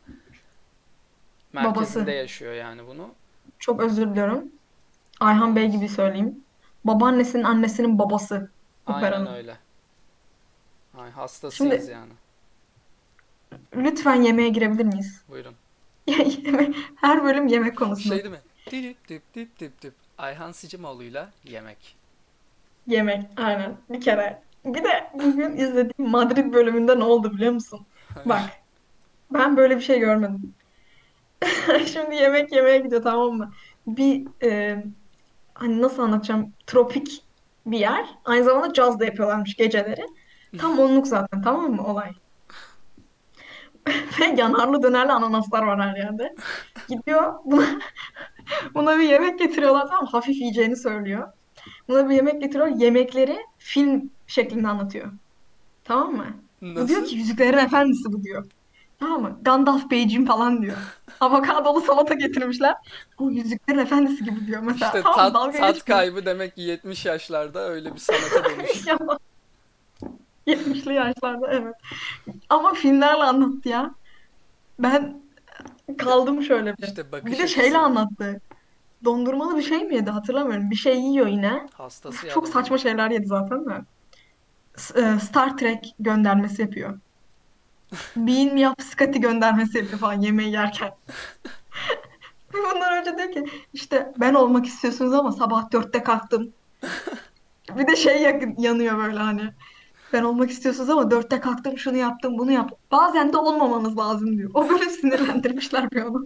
merkezinde 1.54 1.76
Babası. 1.76 2.12
yaşıyor 2.12 2.54
yani 2.54 2.88
bunu. 2.88 3.10
Çok 3.60 3.82
özür 3.82 4.10
diliyorum. 4.10 4.46
Ayhan 5.20 5.56
Bey 5.56 5.68
gibi 5.70 5.90
söyleyeyim. 5.90 6.44
Babaannesinin 6.86 7.44
annesinin 7.44 8.00
babası 8.00 8.50
Aynen 8.86 8.98
operanın. 9.00 9.34
öyle. 9.34 9.58
Ay, 10.98 11.12
hastasıyız 11.12 11.82
Şimdi 11.82 11.92
yani. 11.92 12.12
lütfen 13.76 14.22
yemeğe 14.22 14.50
girebilir 14.50 14.86
miyiz? 14.86 15.22
Buyurun. 15.30 15.56
Her 16.96 17.24
bölüm 17.24 17.48
yemek 17.48 17.78
konusunda. 17.78 18.16
Şey 18.16 18.24
değil 18.24 18.36
mi? 18.36 18.42
Dip 18.72 19.10
dip 19.10 19.34
dip 19.36 19.60
dip 19.60 19.82
dip. 19.82 19.94
Ayhan 20.18 20.52
Sicimoğlu'yla 20.52 21.32
yemek. 21.46 21.96
Yemek, 22.88 23.24
aynen. 23.38 23.78
Bir 23.90 24.02
kere. 24.02 24.42
Bir 24.66 24.84
de 24.84 25.12
bugün 25.14 25.58
izlediğim 25.58 26.12
Madrid 26.12 26.54
bölümünde 26.54 27.00
ne 27.00 27.04
oldu 27.04 27.34
biliyor 27.34 27.54
musun? 27.54 27.86
Bak, 28.26 28.42
ben 29.34 29.58
böyle 29.58 29.76
bir 29.76 29.82
şey 29.82 30.00
görmedim. 30.00 30.54
Şimdi 31.86 32.16
yemek 32.16 32.52
yemeye 32.52 32.80
gidiyor 32.80 33.04
tamam 33.04 33.34
mı? 33.34 33.52
Bir 33.88 34.28
e, 34.44 34.84
hani 35.54 35.82
nasıl 35.82 36.04
anlatacağım? 36.04 36.54
Tropik 36.68 37.24
bir 37.66 37.80
yer. 37.80 38.06
Aynı 38.26 38.44
zamanda 38.44 38.74
caz 38.74 39.00
da 39.00 39.06
yapıyorlarmış 39.06 39.56
geceleri. 39.56 40.06
Tam 40.58 40.80
onluk 40.80 41.08
zaten 41.08 41.42
tamam 41.42 41.72
mı 41.72 41.88
olay? 41.88 42.12
Ve 44.20 44.26
yanarlı 44.38 44.84
dönerli 44.84 45.12
ananaslar 45.12 45.64
var 45.64 45.82
her 45.82 45.96
yerde. 45.96 46.36
Gidiyor 46.90 47.34
buna, 47.46 47.66
buna 48.74 48.98
bir 48.98 49.04
yemek 49.04 49.40
getiriyorlar 49.40 49.88
tamam? 49.88 50.06
Hafif 50.06 50.36
yiyeceğini 50.36 50.76
söylüyor. 50.76 51.32
Buna 51.88 52.10
bir 52.10 52.16
yemek 52.16 52.42
getiriyor. 52.42 52.68
Yemekleri 52.68 53.38
film 53.58 54.10
şeklinde 54.28 54.68
anlatıyor. 54.68 55.12
Tamam 55.84 56.16
mı? 56.16 56.26
Bu 56.62 56.66
diyor 56.88 57.02
Nasıl? 57.02 57.06
ki 57.06 57.16
Yüzüklerin 57.16 57.58
Efendisi 57.58 58.14
bu 58.14 58.24
diyor. 58.24 58.46
Tamam 59.00 59.22
mı? 59.22 59.38
Gandalf 59.42 59.92
Beyciğim 59.92 60.26
falan 60.26 60.62
diyor. 60.62 60.78
Avokadolu 61.20 61.82
salata 61.82 62.14
getirmişler. 62.14 62.76
Bu 63.20 63.32
Yüzüklerin 63.32 63.80
Efendisi 63.80 64.24
gibi 64.24 64.48
diyor 64.48 64.62
mesela. 64.62 64.88
İşte 64.88 65.02
Tamam 65.02 65.34
tat, 65.34 65.34
tat 65.34 65.54
geçmiyor. 65.54 66.00
kaybı 66.00 66.26
demek 66.26 66.56
ki 66.56 66.62
70 66.62 67.06
yaşlarda 67.06 67.60
öyle 67.70 67.94
bir 67.94 68.00
sanata 68.00 68.50
dönüş. 68.50 68.88
Ya, 68.88 68.98
70'li 70.48 70.94
yaşlarda 70.94 71.48
evet. 71.52 71.76
Ama 72.50 72.74
filmlerle 72.74 73.24
anlattı 73.24 73.70
ya. 73.70 73.96
Ben 74.80 75.22
kaldım 75.98 76.44
şöyle 76.44 76.78
bir. 76.78 76.84
İşte 76.84 77.26
Bir 77.26 77.38
de 77.38 77.48
şeyle 77.48 77.78
anlattı. 77.78 78.42
Dondurmalı 79.06 79.58
bir 79.58 79.64
şey 79.64 79.84
mi 79.84 79.96
yedi 79.96 80.10
hatırlamıyorum. 80.10 80.72
Bir 80.72 80.76
şey 80.76 81.00
yiyor 81.00 81.28
yine. 81.28 81.68
Hastası 81.74 82.30
Çok 82.30 82.48
saçma 82.48 82.78
şeyler 82.78 83.12
yedi 83.12 83.26
zaten 83.26 83.66
de. 83.66 83.82
E, 84.96 85.20
Star 85.20 85.58
Trek 85.58 85.96
göndermesi 86.00 86.62
yapıyor. 86.62 87.00
Bean 88.16 88.54
mi 88.54 88.62
yap 88.62 88.82
Scotty 88.82 89.20
göndermesi 89.20 89.78
yapıyor 89.78 90.00
falan 90.00 90.22
yemeği 90.22 90.52
yerken. 90.52 90.92
Bundan 92.54 93.00
önce 93.00 93.18
diyor 93.18 93.32
ki 93.32 93.46
işte 93.74 94.14
ben 94.18 94.34
olmak 94.34 94.66
istiyorsunuz 94.66 95.14
ama 95.14 95.32
sabah 95.32 95.72
dörtte 95.72 96.04
kalktım. 96.04 96.54
Bir 97.78 97.88
de 97.88 97.96
şey 97.96 98.22
yakın, 98.22 98.56
yanıyor 98.58 98.98
böyle 98.98 99.20
hani. 99.20 99.54
Ben 100.14 100.24
olmak 100.24 100.50
istiyorsunuz 100.50 100.90
ama 100.90 101.12
dörtte 101.12 101.40
kalktım 101.40 101.78
şunu 101.78 101.98
yaptım 101.98 102.38
bunu 102.38 102.52
yaptım. 102.52 102.78
Bazen 102.92 103.34
de 103.34 103.38
olmamanız 103.38 103.98
lazım 103.98 104.38
diyor. 104.38 104.52
O 104.54 104.70
böyle 104.70 104.90
sinirlendirmişler 104.90 105.92
bir 105.92 106.02
onu. 106.02 106.26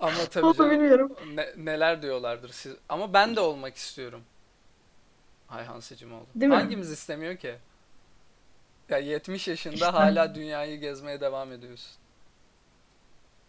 Ama 0.00 0.26
tabii 0.30 0.46
Onu 0.46 0.54
canım 0.54 0.70
bilmiyorum. 0.70 1.16
ne- 1.34 1.52
neler 1.56 2.02
diyorlardır 2.02 2.48
siz. 2.48 2.74
Ama 2.88 3.12
ben 3.12 3.36
de 3.36 3.40
olmak 3.40 3.76
istiyorum. 3.76 4.20
Ayhan 5.48 5.80
Sicimoğlu. 5.80 6.26
Değil 6.34 6.50
mi? 6.50 6.56
Hangimiz 6.56 6.90
istemiyor 6.90 7.36
ki? 7.36 7.54
Ya 8.88 8.98
70 8.98 9.48
yaşında 9.48 9.74
İşte. 9.74 9.86
hala 9.86 10.34
dünyayı 10.34 10.80
gezmeye 10.80 11.20
devam 11.20 11.52
ediyorsun. 11.52 11.92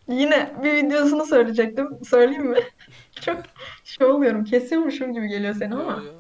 Yine 0.08 0.54
bir 0.64 0.74
videosunu 0.74 1.26
söyleyecektim. 1.26 2.00
Söyleyeyim 2.06 2.46
mi? 2.46 2.60
Çok 3.22 3.38
şey 3.84 4.08
oluyorum. 4.08 4.44
Kesiyormuşum 4.44 5.14
gibi 5.14 5.28
geliyor 5.28 5.54
seni 5.54 5.74
Yo 5.74 5.80
ama. 5.80 6.04
yo. 6.04 6.14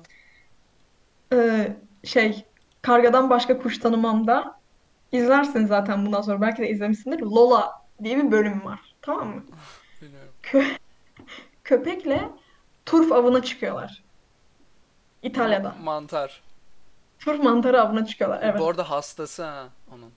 Ee, 1.34 1.76
şey 2.04 2.46
Kargadan 2.82 3.30
Başka 3.30 3.58
Kuş 3.60 3.78
Tanımam'da 3.78 4.60
izlersin 5.12 5.66
zaten 5.66 6.06
bundan 6.06 6.22
sonra. 6.22 6.42
Belki 6.42 6.62
de 6.62 6.70
izlemişsindir. 6.70 7.20
Lola 7.20 7.72
diye 8.04 8.18
bir 8.18 8.32
bölüm 8.32 8.66
var. 8.66 8.96
Tamam 9.02 9.28
mı? 9.28 9.44
Kö- 10.44 10.78
köpekle 11.64 12.30
turf 12.86 13.12
avına 13.12 13.44
çıkıyorlar. 13.44 14.04
İtalya'da. 15.24 15.76
mantar. 15.84 16.42
Turf 17.20 17.44
mantarı 17.44 17.82
avına 17.82 18.06
çıkıyorlar. 18.06 18.42
Bu 18.42 18.46
Evet. 18.46 18.62
arada 18.62 18.90
hastası 18.90 19.44
ha 19.44 19.70
onun. 19.94 20.12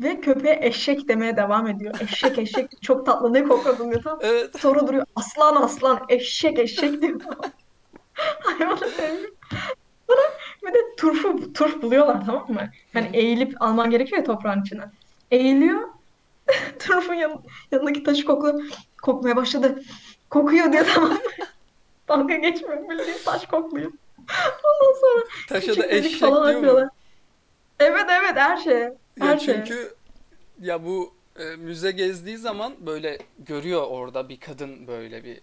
Ve 0.00 0.20
köpeğe 0.20 0.58
eşek 0.62 1.08
demeye 1.08 1.36
devam 1.36 1.66
ediyor. 1.68 2.00
Eşek 2.00 2.38
eşek 2.38 2.70
çok 2.82 3.06
tatlı 3.06 3.32
ne 3.32 3.44
kokladın 3.44 3.90
diyor 3.90 4.02
tamam. 4.02 4.18
Evet. 4.22 4.60
Sonra 4.60 4.86
duruyor 4.88 5.06
aslan 5.16 5.62
aslan 5.62 6.00
eşek 6.08 6.58
eşek 6.58 7.02
diyor. 7.02 7.20
Hayvanı 8.14 8.78
seviyor. 8.90 9.30
Bir 10.66 10.74
de 10.74 10.78
turfu 10.98 11.52
turf 11.52 11.82
buluyorlar 11.82 12.26
tamam 12.26 12.46
mı? 12.52 12.70
Hani 12.92 13.10
eğilip 13.12 13.62
alman 13.62 13.90
gerekiyor 13.90 14.18
ya 14.18 14.24
toprağın 14.24 14.62
içine. 14.62 14.82
Eğiliyor. 15.30 15.80
Turfun 16.78 17.14
yan, 17.14 17.42
yanındaki 17.70 18.02
taşı 18.02 18.24
kokla, 18.24 18.54
kokmaya 19.02 19.36
başladı. 19.36 19.82
Kokuyor 20.30 20.72
diyor 20.72 20.86
tamam? 20.94 21.18
Dalga 22.08 22.34
geçmiyor. 22.36 22.88
Bildiğin 22.88 23.16
taş 23.24 23.46
kokluyor. 23.46 23.92
Ondan 24.64 25.00
sonra 25.00 25.24
Taşa 25.48 25.76
da 25.82 25.86
eşek 25.86 26.20
falan 26.20 26.32
diyor 26.48 26.52
mu? 26.54 26.58
atıyorlar. 26.58 26.88
Evet 27.80 28.06
evet 28.08 28.36
her 28.36 28.56
şeye. 28.56 28.78
Ya 29.20 29.26
Her 29.26 29.38
şeye. 29.38 29.64
çünkü 29.66 29.94
ya 30.60 30.84
bu 30.84 31.14
e, 31.38 31.44
müze 31.44 31.90
gezdiği 31.90 32.38
zaman 32.38 32.72
böyle 32.80 33.18
görüyor 33.38 33.82
orada 33.82 34.28
bir 34.28 34.40
kadın 34.40 34.86
böyle 34.86 35.24
bir 35.24 35.40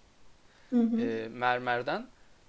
Hı 0.69 0.79
hı. 0.81 1.01
e, 1.01 1.27
mermerden. 1.27 2.05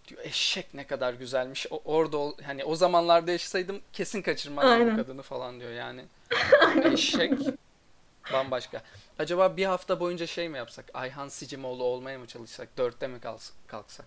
Diyor 0.08 0.20
eşek 0.24 0.74
ne 0.74 0.86
kadar 0.86 1.14
güzelmiş. 1.14 1.66
O, 1.70 1.82
orada 1.84 2.18
hani 2.46 2.64
o 2.64 2.76
zamanlarda 2.76 3.30
yaşasaydım 3.30 3.80
kesin 3.92 4.22
kaçırmazdım 4.22 4.92
bu 4.92 4.96
kadını 4.96 5.22
falan 5.22 5.60
diyor 5.60 5.72
yani. 5.72 6.04
Eşek 6.92 7.32
bambaşka. 8.32 8.82
Acaba 9.18 9.56
bir 9.56 9.64
hafta 9.64 10.00
boyunca 10.00 10.26
şey 10.26 10.48
mi 10.48 10.58
yapsak? 10.58 10.84
Ayhan 10.94 11.28
Sicimoğlu 11.28 11.84
olmaya 11.84 12.18
mı 12.18 12.26
çalışsak? 12.26 12.78
Dörtte 12.78 13.06
mi 13.08 13.18
kals- 13.18 13.52
kalksak? 13.66 14.06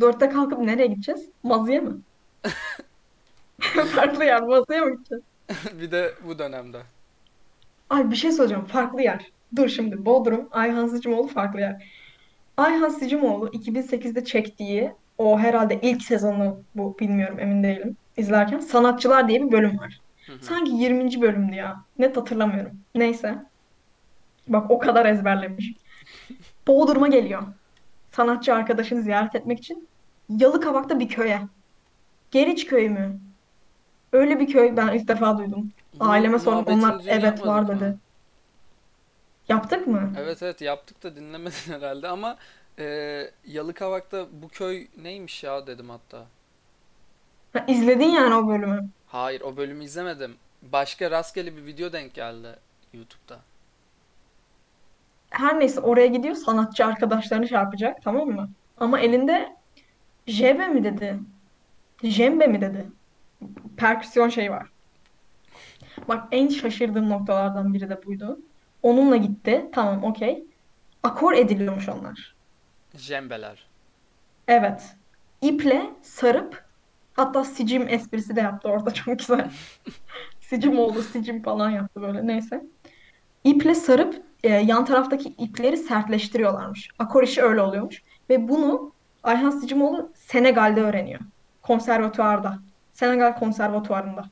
Dörtte 0.00 0.28
kalkıp 0.28 0.58
nereye 0.58 0.86
gideceğiz? 0.86 1.28
Mazıya 1.42 1.80
mı? 1.80 2.00
Farklı 3.94 4.24
yer. 4.24 4.42
Mazıya 4.42 4.84
mı 4.84 4.96
gideceğiz? 4.96 5.24
bir 5.80 5.90
de 5.90 6.14
bu 6.24 6.38
dönemde. 6.38 6.82
Ay 7.90 8.10
bir 8.10 8.16
şey 8.16 8.32
soracağım. 8.32 8.64
Farklı 8.66 9.02
yer. 9.02 9.30
Dur 9.56 9.68
şimdi. 9.68 10.04
Bodrum, 10.06 10.48
Ayhan 10.50 10.88
Sicimoğlu 10.88 11.28
farklı 11.28 11.60
yer. 11.60 11.88
Ayhan 12.56 12.88
Sicimoğlu 12.88 13.48
2008'de 13.48 14.24
çektiği 14.24 14.92
o 15.18 15.38
herhalde 15.38 15.78
ilk 15.82 16.02
sezonu 16.02 16.62
bu 16.74 16.98
bilmiyorum 16.98 17.38
emin 17.40 17.62
değilim. 17.62 17.96
İzlerken 18.16 18.58
Sanatçılar 18.60 19.28
diye 19.28 19.42
bir 19.42 19.52
bölüm 19.52 19.78
var. 19.78 20.00
Sanki 20.42 20.72
20. 20.72 21.20
bölümdü 21.20 21.54
ya. 21.54 21.84
Net 21.98 22.16
hatırlamıyorum. 22.16 22.72
Neyse. 22.94 23.38
Bak 24.48 24.70
o 24.70 24.78
kadar 24.78 25.06
ezberlemiş. 25.06 25.72
Bodrum'a 26.66 27.08
geliyor. 27.08 27.42
Sanatçı 28.10 28.54
arkadaşını 28.54 29.02
ziyaret 29.02 29.34
etmek 29.34 29.58
için. 29.58 29.88
Yalıkavak'ta 30.28 31.00
bir 31.00 31.08
köye. 31.08 31.40
Geriç 32.30 32.66
köyü 32.66 32.90
mü? 32.90 33.20
Öyle 34.12 34.40
bir 34.40 34.52
köy 34.52 34.76
ben 34.76 34.88
ilk 34.88 35.08
defa 35.08 35.38
duydum. 35.38 35.72
Aileme 36.00 36.38
sordum. 36.38 36.74
Onlar 36.74 37.02
evet 37.06 37.46
var 37.46 37.56
yapmadık 37.58 37.68
mı? 37.68 37.80
dedi. 37.80 37.98
Yaptık 39.48 39.86
mı? 39.86 40.12
Evet 40.18 40.42
evet 40.42 40.60
yaptık 40.60 41.02
da 41.02 41.16
dinlemedin 41.16 41.72
herhalde 41.72 42.08
ama 42.08 42.36
e, 42.78 42.84
Yalıkavak'ta 43.46 44.26
bu 44.42 44.48
köy 44.48 44.86
neymiş 45.02 45.44
ya 45.44 45.66
dedim 45.66 45.90
hatta. 45.90 46.26
Ha, 47.52 47.64
izledin 47.68 48.10
yani 48.10 48.34
o 48.34 48.48
bölümü. 48.48 48.88
Hayır 49.12 49.40
o 49.40 49.56
bölümü 49.56 49.84
izlemedim. 49.84 50.36
Başka 50.62 51.10
rastgele 51.10 51.56
bir 51.56 51.66
video 51.66 51.92
denk 51.92 52.14
geldi 52.14 52.56
YouTube'da. 52.92 53.38
Her 55.30 55.60
neyse 55.60 55.80
oraya 55.80 56.06
gidiyor 56.06 56.34
sanatçı 56.34 56.86
arkadaşlarını 56.86 57.48
şey 57.48 57.58
yapacak 57.58 58.02
tamam 58.02 58.28
mı? 58.28 58.50
Ama 58.78 59.00
elinde 59.00 59.56
jebe 60.26 60.68
mi 60.68 60.84
dedi? 60.84 61.18
Jembe 62.02 62.46
mi 62.46 62.60
dedi? 62.60 62.86
Perküsyon 63.76 64.28
şeyi 64.28 64.50
var. 64.50 64.68
Bak 66.08 66.28
en 66.32 66.48
şaşırdığım 66.48 67.08
noktalardan 67.08 67.74
biri 67.74 67.88
de 67.88 68.06
buydu. 68.06 68.38
Onunla 68.82 69.16
gitti. 69.16 69.66
Tamam 69.72 70.04
okey. 70.04 70.44
Akor 71.02 71.32
ediliyormuş 71.32 71.88
onlar. 71.88 72.34
Jembeler. 72.94 73.66
Evet. 74.48 74.96
İple 75.42 75.90
sarıp 76.02 76.64
hatta 77.14 77.44
sicim 77.44 77.88
esprisi 77.88 78.36
de 78.36 78.40
yaptı 78.40 78.68
orada 78.68 78.90
çok 78.94 79.18
güzel. 79.18 79.50
Sicim 80.40 80.78
oldu, 80.78 81.02
sicim 81.02 81.42
falan 81.42 81.70
yaptı 81.70 82.02
böyle 82.02 82.26
neyse. 82.26 82.64
İple 83.44 83.74
sarıp 83.74 84.22
e, 84.44 84.48
yan 84.48 84.84
taraftaki 84.84 85.28
ipleri 85.28 85.76
sertleştiriyorlarmış. 85.76 86.88
Akor 86.98 87.22
işi 87.22 87.42
öyle 87.42 87.60
oluyormuş. 87.60 88.02
Ve 88.30 88.48
bunu 88.48 88.92
Ayhan 89.22 89.50
Sicimoğlu 89.50 90.12
Senegal'de 90.14 90.80
öğreniyor. 90.82 91.20
Konservatuvarda. 91.62 92.58
Senegal 92.92 93.38
konservatuvarında. 93.38 94.30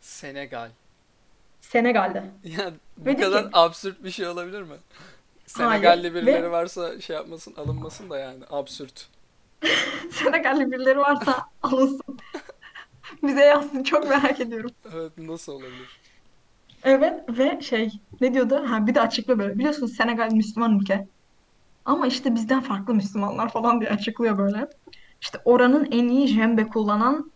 Senegal. 0.00 0.70
Senegal'de. 1.60 2.24
Ya 2.44 2.72
bu 2.98 3.04
Ve 3.06 3.16
kadar 3.16 3.42
ki 3.44 3.50
absürt 3.52 4.04
bir 4.04 4.10
şey 4.10 4.26
olabilir 4.26 4.62
mi? 4.62 4.68
hayır 4.68 4.80
Senegalli 5.46 6.14
birileri 6.14 6.42
ve 6.42 6.50
varsa 6.50 7.00
şey 7.00 7.16
yapmasın, 7.16 7.54
alınmasın 7.56 8.10
da 8.10 8.18
yani 8.18 8.44
absürt. 8.50 9.08
Senegalli 10.10 10.72
birileri 10.72 10.98
varsa 10.98 11.46
alınsın. 11.62 12.18
Bize 13.22 13.40
yazsın 13.44 13.82
çok 13.82 14.08
merak 14.08 14.40
ediyorum. 14.40 14.70
Evet 14.94 15.12
nasıl 15.18 15.52
olabilir? 15.52 16.00
Evet 16.84 17.20
ve 17.28 17.60
şey 17.60 17.90
ne 18.20 18.34
diyordu? 18.34 18.64
Ha 18.68 18.86
bir 18.86 18.94
de 18.94 19.00
açıkla 19.00 19.38
böyle. 19.38 19.58
Biliyorsunuz 19.58 19.92
Senegal 19.96 20.32
Müslüman 20.32 20.78
ülke. 20.78 21.06
Ama 21.84 22.06
işte 22.06 22.34
bizden 22.34 22.60
farklı 22.60 22.94
Müslümanlar 22.94 23.52
falan 23.52 23.80
diye 23.80 23.90
açıklıyor 23.90 24.38
böyle. 24.38 24.68
İşte 25.20 25.38
oranın 25.44 25.88
en 25.92 26.08
iyi 26.08 26.26
jembe 26.28 26.68
kullanan 26.68 27.30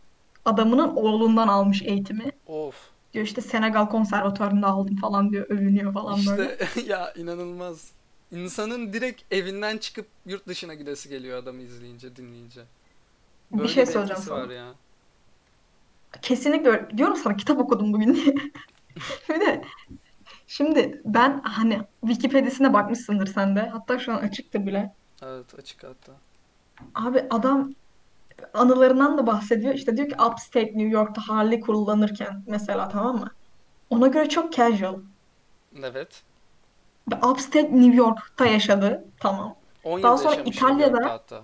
adamının 0.45 0.89
oğlundan 0.97 1.49
almış 1.49 1.83
eğitimi. 1.83 2.33
Of. 2.47 2.75
Diyor 3.13 3.25
işte 3.25 3.41
Senegal 3.41 3.87
konservatuvarında 3.87 4.67
aldım 4.67 4.97
falan 4.97 5.31
diyor. 5.31 5.47
Övünüyor 5.49 5.93
falan 5.93 6.19
böyle. 6.27 6.57
İşte 6.65 6.81
ya 6.87 7.13
inanılmaz. 7.17 7.91
İnsanın 8.35 8.93
direkt 8.93 9.23
evinden 9.35 9.79
çıkıp 9.79 10.07
yurt 10.27 10.47
dışına 10.47 10.75
gidesi 10.75 11.09
geliyor 11.09 11.39
adamı 11.39 11.63
izleyince, 11.63 12.17
dinleyince. 12.17 12.65
Bir 13.53 13.59
Böyle 13.59 13.69
şey 13.69 13.83
bir 13.83 13.87
söyleyeceğim 13.93 14.13
etkisi 14.21 14.31
var 14.31 14.43
sana. 14.43 14.53
ya. 14.53 14.75
Kesinlikle 16.23 16.69
öyle. 16.71 16.89
Diyorum 16.99 17.17
sana 17.17 17.37
kitap 17.37 17.59
okudum 17.59 17.93
bugün 17.93 18.15
diye. 18.15 18.35
Bir 19.29 19.41
de 19.41 19.65
şimdi 20.47 21.03
ben 21.05 21.41
hani 21.41 21.83
Wikipedia'sine 22.01 22.73
bakmışsındır 22.73 23.27
sen 23.27 23.57
de. 23.57 23.61
Hatta 23.69 23.99
şu 23.99 24.13
an 24.13 24.17
açıktır 24.19 24.67
bile. 24.67 24.93
Evet 25.23 25.55
açık 25.59 25.85
hatta. 25.85 26.13
Abi 26.95 27.25
adam 27.31 27.75
anılarından 28.55 29.19
da 29.19 29.27
bahsediyor. 29.27 29.75
İşte 29.75 29.97
diyor 29.97 30.09
ki 30.09 30.15
Upstate 30.15 30.67
New 30.67 30.89
York'ta 30.89 31.29
Harley 31.29 31.61
kullanırken 31.61 32.43
mesela 32.47 32.89
tamam 32.89 33.17
mı? 33.19 33.31
Ona 33.91 34.07
göre 34.07 34.29
çok 34.29 34.53
casual. 34.53 34.99
Evet. 35.83 36.23
Upstate 37.13 37.73
New 37.81 37.97
York'ta 37.97 38.47
yaşadı. 38.47 39.05
Tamam. 39.21 39.57
10 39.85 40.03
Daha 40.03 40.19
sonra 40.19 40.35
İtalya'da 40.35 41.11
hatta. 41.11 41.43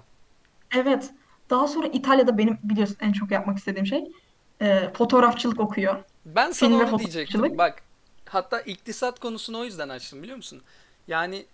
evet. 0.77 1.11
Daha 1.51 1.69
sonra 1.69 1.87
İtalya'da 1.87 2.39
benim 2.39 2.59
biliyorsun 2.63 2.97
en 3.01 3.13
çok 3.13 3.31
yapmak 3.31 3.59
istediğim 3.59 3.87
şey 3.87 4.05
e, 4.63 4.91
fotoğrafçılık 4.95 5.61
okuyor. 5.61 5.97
Ben 6.27 6.51
sana 6.51 6.79
Film 6.79 6.89
onu 6.89 6.99
diyecektim. 6.99 7.59
Bak 7.59 7.83
hatta 8.29 8.61
iktisat 8.61 9.21
konusunu 9.21 9.59
o 9.59 9.65
yüzden 9.65 9.89
açtım 9.89 10.23
biliyor 10.23 10.37
musun? 10.37 10.63
Yani 11.09 11.45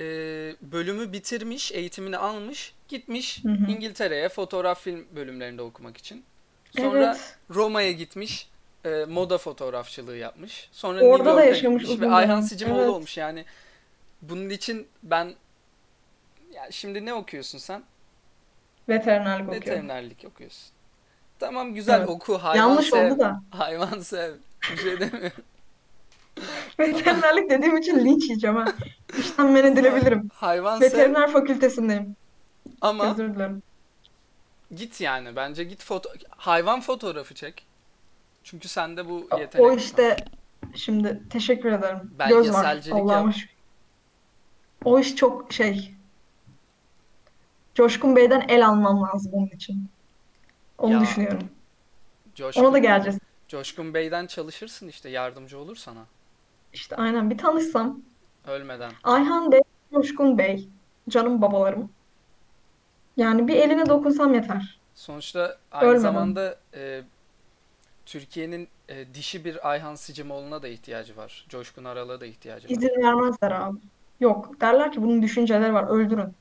e, 0.00 0.04
bölümü 0.62 1.12
bitirmiş, 1.12 1.72
eğitimini 1.72 2.16
almış, 2.16 2.74
gitmiş. 2.88 3.42
İngiltere'ye 3.68 4.28
fotoğraf 4.28 4.80
film 4.82 5.06
bölümlerinde 5.16 5.62
okumak 5.62 5.96
için. 5.96 6.24
Sonra 6.76 6.98
Evet. 7.04 7.36
Roma'ya 7.50 7.92
gitmiş, 7.92 8.48
e, 8.84 9.04
moda 9.08 9.38
fotoğrafçılığı 9.38 10.16
yapmış. 10.16 10.68
Sonra 10.72 10.94
New 10.98 11.12
Orada 11.12 11.24
da 11.24 11.30
York'a 11.30 11.44
yaşamış 11.44 11.82
gitmiş 11.84 12.00
ve 12.00 12.14
Ayhan. 12.14 12.40
Sicimoğlu 12.40 12.78
Evet. 12.80 12.90
olmuş. 12.90 13.16
Yani 13.16 13.44
bunun 14.22 14.50
için 14.50 14.88
ben 15.02 15.34
Ya 16.54 16.70
şimdi 16.70 17.06
ne 17.06 17.14
okuyorsun 17.14 17.58
sen? 17.58 17.82
Veterinerlik 18.88 19.48
okuyorum. 19.48 19.66
Veterinerlik 19.66 20.24
okuyorsun. 20.24 20.68
Tamam 21.38 21.74
güzel 21.74 21.98
Evet. 21.98 22.08
oku 22.08 22.38
hayvan 22.42 22.56
Yanlış 22.68 22.88
sev. 22.90 23.06
oldu 23.12 23.18
da. 23.18 23.42
Hayvan 23.50 24.00
sev. 24.00 24.34
Bir 24.72 24.76
şey 24.76 25.00
demiyorum. 25.00 25.42
Veterinerlik 26.78 27.50
dediğim 27.50 27.76
için 27.76 27.98
linç 28.04 28.22
yiyeceğim 28.24 28.56
ha. 28.56 28.64
İşten 29.18 29.52
men 29.52 29.64
edilebilirim. 29.64 30.28
Hayvan 30.34 30.78
sev 30.78 30.86
Veteriner 30.86 31.32
fakültesindeyim. 31.32 32.16
ama 32.80 33.12
Özür 33.12 33.34
dilerim. 33.34 33.62
git 34.76 35.00
yani 35.00 35.36
bence 35.36 35.64
git 35.64 35.82
foto 35.84 36.10
hayvan 36.30 36.80
fotoğrafı 36.80 37.34
çek. 37.34 37.66
Çünkü 38.50 38.68
sende 38.68 39.08
bu 39.08 39.28
yetenek 39.38 39.66
O 39.66 39.70
var. 39.70 39.76
işte 39.76 40.16
şimdi 40.74 41.22
teşekkür 41.30 41.72
ederim. 41.72 41.98
Göz 42.28 42.54
var. 42.54 42.64
Belgeselcilik 42.64 42.96
Allah'ıma 42.96 43.28
yap. 43.28 43.36
O 44.84 44.98
iş 44.98 45.16
çok 45.16 45.52
şey. 45.52 45.94
Coşkun 47.74 48.16
Bey'den 48.16 48.44
el 48.48 48.66
almam 48.66 49.02
lazım 49.02 49.32
onun 49.34 49.46
için. 49.46 49.88
Onu 50.78 50.92
Ya, 50.92 51.00
düşünüyorum. 51.00 51.48
Coşkun, 52.34 52.64
Ona 52.64 52.72
da 52.72 52.78
geleceğiz. 52.78 53.18
Coşkun 53.48 53.94
Bey'den 53.94 54.26
çalışırsın 54.26 54.88
işte 54.88 55.08
yardımcı 55.08 55.58
olur 55.58 55.76
sana. 55.76 56.00
İşte 56.72 56.96
aynen 56.96 57.30
bir 57.30 57.38
tanışsam. 57.38 58.00
Ölmeden. 58.46 58.92
Ayhan 59.04 59.52
Bey, 59.52 59.60
Coşkun 59.94 60.38
Bey. 60.38 60.68
Canım 61.08 61.42
babalarım. 61.42 61.90
Yani 63.16 63.48
bir 63.48 63.56
eline 63.56 63.86
dokunsam 63.88 64.34
yeter. 64.34 64.78
Sonuçta 64.94 65.58
aynı 65.72 65.84
Ölmeden. 65.88 66.02
zamanda 66.02 66.58
e, 66.74 67.02
Türkiye'nin 68.08 68.68
e, 68.88 69.14
dişi 69.14 69.44
bir 69.44 69.70
Ayhan 69.70 69.94
Sicimoğlu'na 69.94 70.62
da 70.62 70.68
ihtiyacı 70.68 71.16
var. 71.16 71.46
Coşkun 71.48 71.84
Aralık'a 71.84 72.20
da 72.20 72.26
ihtiyacı 72.26 72.68
var. 72.68 72.70
İzin 72.70 73.02
vermezler 73.02 73.50
abi. 73.50 73.78
Yok. 74.20 74.60
Derler 74.60 74.92
ki 74.92 75.02
bunun 75.02 75.22
düşünceleri 75.22 75.74
var. 75.74 75.88
Öldürün. 75.88 76.34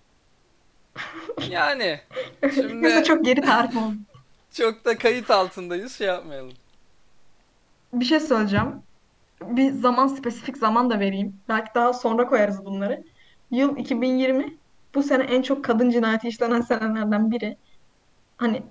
Yani 1.49 1.99
Yoksa 2.43 2.61
şimdi 2.61 3.03
çok 3.03 3.25
geri 3.25 3.41
oldu. 3.41 3.93
çok 4.51 4.85
da 4.85 4.97
kayıt 4.97 5.31
altındayız 5.31 5.97
şey 5.97 6.07
yapmayalım. 6.07 6.53
Bir 7.93 8.05
şey 8.05 8.19
söyleyeceğim. 8.19 8.81
Bir 9.41 9.71
zaman 9.71 10.07
spesifik 10.07 10.57
zaman 10.57 10.89
da 10.89 10.99
vereyim. 10.99 11.35
Belki 11.49 11.75
daha 11.75 11.93
sonra 11.93 12.27
koyarız 12.27 12.65
bunları. 12.65 13.03
Yıl 13.51 13.77
2020. 13.77 14.57
Bu 14.95 15.03
sene 15.03 15.23
en 15.23 15.41
çok 15.41 15.65
kadın 15.65 15.89
cinayeti 15.89 16.27
işlenen 16.27 16.61
senelerden 16.61 17.31
biri. 17.31 17.57
Hani 18.37 18.63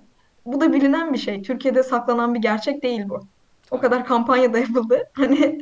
bu 0.53 0.61
da 0.61 0.73
bilinen 0.73 1.13
bir 1.13 1.17
şey. 1.17 1.41
Türkiye'de 1.41 1.83
saklanan 1.83 2.33
bir 2.33 2.39
gerçek 2.39 2.83
değil 2.83 3.09
bu. 3.09 3.27
O 3.71 3.79
kadar 3.79 4.05
kampanya 4.05 4.53
da 4.53 4.59
yapıldı. 4.59 5.09
Hani 5.13 5.59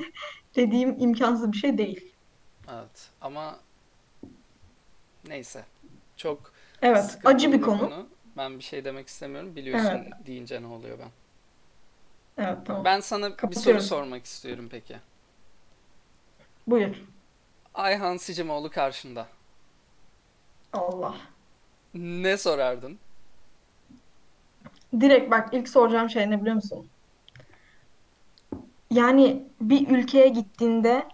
dediğim 0.55 0.95
imkansız 0.99 1.51
bir 1.51 1.57
şey 1.57 1.77
değil. 1.77 2.13
Evet 2.73 3.09
ama 3.21 3.59
neyse. 5.27 5.63
Çok 6.17 6.51
Evet, 6.81 7.17
acı 7.25 7.53
bir 7.53 7.61
konu. 7.61 8.07
Ben 8.37 8.59
bir 8.59 8.63
şey 8.63 8.85
demek 8.85 9.07
istemiyorum. 9.07 9.55
Biliyorsun 9.55 9.89
Evet. 9.89 10.13
deyince 10.25 10.61
ne 10.61 10.67
oluyor 10.67 10.99
ben. 10.99 11.09
Evet, 12.37 12.57
tamam. 12.65 12.85
Ben 12.85 12.99
sana 12.99 13.31
bir 13.51 13.55
soru 13.55 13.81
sormak 13.81 14.25
istiyorum 14.25 14.67
peki. 14.71 14.95
Buyur. 16.67 16.95
Ayhan 17.73 18.17
Sicimoğlu 18.17 18.69
karşında. 18.71 19.27
Allah. 20.73 21.15
Ne 21.93 22.37
sorardın? 22.37 22.99
Direkt 24.99 25.31
bak 25.31 25.49
ilk 25.51 25.69
soracağım 25.69 26.09
şey 26.09 26.29
ne 26.29 26.41
biliyor 26.41 26.55
musun? 26.55 26.87
Yani 28.91 29.43
bir 29.61 29.87
ülkeye 29.89 30.27
gittiğinde 30.27 31.05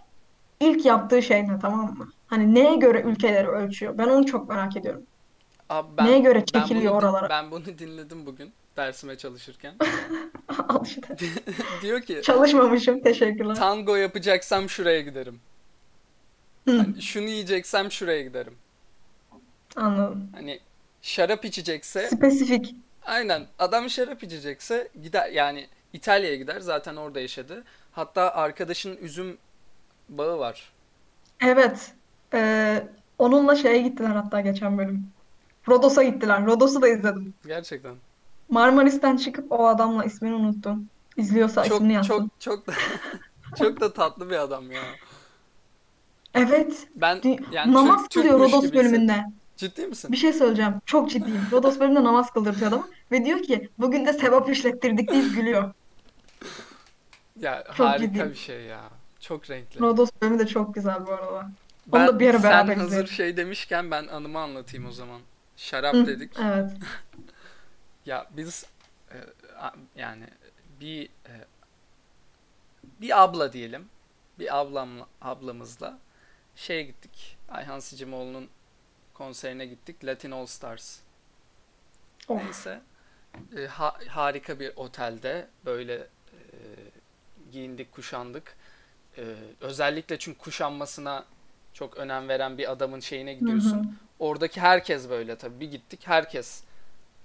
ilk 0.59 0.85
yaptığı 0.85 1.21
şey 1.23 1.47
ne 1.47 1.59
tamam 1.59 1.97
mı? 1.97 2.07
Hani 2.27 2.55
neye 2.55 2.75
göre 2.75 3.01
ülkeleri 3.01 3.47
ölçüyor? 3.47 3.97
Ben 3.97 4.07
onu 4.07 4.25
çok 4.25 4.49
merak 4.49 4.77
ediyorum. 4.77 5.03
Abi 5.69 5.97
ben 5.97 6.05
Neye 6.07 6.19
göre 6.19 6.43
ben 6.53 6.61
bunu 6.61 6.63
çekiliyor 6.67 6.91
din- 6.93 6.97
oralara? 6.97 7.29
ben 7.29 7.51
bunu 7.51 7.65
dinledim 7.65 8.25
bugün 8.25 8.51
dersime 8.77 9.17
çalışırken. 9.17 9.73
Al 10.69 10.85
işte. 10.85 11.15
Diyor 11.81 12.01
ki 12.01 12.21
Çalışmamışım. 12.23 13.01
Teşekkürler. 13.01 13.55
tango 13.55 13.95
yapacaksam 13.95 14.69
şuraya 14.69 15.01
giderim. 15.01 15.39
Hani 16.65 17.01
şunu 17.01 17.25
yiyeceksem 17.27 17.91
şuraya 17.91 18.21
giderim. 18.21 18.53
anladım. 19.75 20.29
Hani 20.35 20.59
şarap 21.01 21.45
içecekse 21.45 22.07
Spesifik. 22.07 22.75
Aynen 23.05 23.47
adam 23.59 23.89
şarap 23.89 24.23
içecekse 24.23 24.87
gider 25.03 25.29
yani 25.29 25.67
İtalya'ya 25.93 26.35
gider 26.35 26.59
zaten 26.59 26.95
orada 26.95 27.19
yaşadı. 27.19 27.63
Hatta 27.91 28.33
arkadaşının 28.33 28.97
üzüm 28.97 29.37
bağı 30.09 30.39
var. 30.39 30.71
Evet. 31.41 31.91
Ee, 32.33 32.83
onunla 33.17 33.55
şeye 33.55 33.81
gittiler 33.81 34.09
hatta 34.09 34.41
geçen 34.41 34.77
bölüm. 34.77 35.07
Rodos'a 35.67 36.03
gittiler. 36.03 36.45
Rodos'u 36.45 36.81
da 36.81 36.87
izledim. 36.87 37.33
Gerçekten. 37.47 37.95
Marmaris'ten 38.49 39.17
çıkıp 39.17 39.51
o 39.51 39.67
adamla 39.67 40.03
ismini 40.05 40.33
unuttum. 40.35 40.89
İzliyorsa 41.17 41.63
Çok 41.63 41.73
ismini 41.75 41.93
çok 42.03 42.19
yazsın. 42.19 42.31
çok 42.39 42.67
da 42.67 42.73
çok 43.57 43.79
da 43.81 43.93
tatlı 43.93 44.29
bir 44.29 44.35
adam 44.35 44.71
ya. 44.71 44.81
Evet. 46.33 46.87
Ben 46.95 47.21
yani 47.51 47.73
namaz 47.73 48.01
Türk 48.01 48.11
kılıyor 48.23 48.39
Rodos 48.39 48.65
gibi 48.65 48.79
hissettim. 48.79 49.07
Ciddi 49.61 49.87
misin? 49.87 50.11
Bir 50.11 50.17
şey 50.17 50.33
söyleyeceğim. 50.33 50.73
Çok 50.85 51.09
ciddiyim. 51.09 51.41
Rodos 51.51 51.79
bölümünde 51.79 52.03
namaz 52.03 52.31
kıldırtıyor 52.33 52.67
adamı. 52.67 52.87
Ve 53.11 53.25
diyor 53.25 53.43
ki 53.43 53.69
bugün 53.77 54.05
de 54.05 54.13
sevap 54.13 54.49
işlettirdik 54.49 55.09
deyip 55.11 55.35
gülüyor. 55.35 55.73
Ya 57.39 57.63
Çok 57.77 57.87
harika 57.87 58.05
ciddiyim. 58.07 58.29
bir 58.29 58.35
şey 58.35 58.61
ya. 58.61 58.81
Çok 59.19 59.49
renkli. 59.49 59.79
Rodos 59.79 60.09
bölümü 60.21 60.39
de 60.39 60.47
çok 60.47 60.73
güzel 60.75 61.07
bu 61.07 61.11
arada. 61.13 61.31
Onu 61.35 61.51
Ben 61.93 62.07
da 62.07 62.19
bir 62.19 62.29
ara 62.29 62.39
sen 62.39 62.51
beraber 62.51 62.75
hazır 62.75 62.87
izleyelim. 62.87 63.07
şey 63.07 63.37
demişken 63.37 63.91
ben 63.91 64.07
anımı 64.07 64.39
anlatayım 64.39 64.85
o 64.87 64.91
zaman. 64.91 65.21
Şarap 65.57 65.93
Hı, 65.93 66.07
dedik. 66.07 66.31
evet. 66.43 66.71
Ya 68.05 68.27
biz 68.37 68.65
e, 69.11 69.17
a- 69.59 69.73
yani 69.95 70.23
bir 70.81 71.05
e, 71.05 71.33
bir 73.01 73.23
abla 73.23 73.53
diyelim. 73.53 73.85
Bir 74.39 74.59
ablamla 74.59 75.07
ablamızla 75.21 75.97
şeye 76.55 76.83
gittik. 76.83 77.37
Ayhan 77.49 77.79
Sicimoğlu'nun 77.79 78.47
konserine 79.13 79.65
gittik. 79.65 80.05
Latin 80.05 80.31
All 80.31 80.45
Stars. 80.45 80.99
Of. 82.27 82.43
Neyse. 82.43 82.81
E, 83.57 83.65
ha- 83.67 83.97
harika 84.07 84.59
bir 84.59 84.71
otelde 84.75 85.47
böyle 85.65 85.93
e, 85.95 86.07
giyindik, 87.51 87.91
kuşandık. 87.91 88.55
E, 89.17 89.23
özellikle 89.61 90.19
çünkü 90.19 90.37
kuşanmasına 90.39 91.25
çok 91.73 91.97
önem 91.97 92.27
veren 92.27 92.57
bir 92.57 92.71
adamın 92.71 92.99
şeyine 92.99 93.35
Hı 93.35 93.39
gidiyorsun. 93.39 93.77
hı. 93.83 93.87
Oradaki 94.19 94.61
herkes 94.61 95.09
böyle 95.09 95.35
tabii. 95.35 95.59
Bir 95.59 95.71
gittik 95.71 95.99
herkes. 96.03 96.63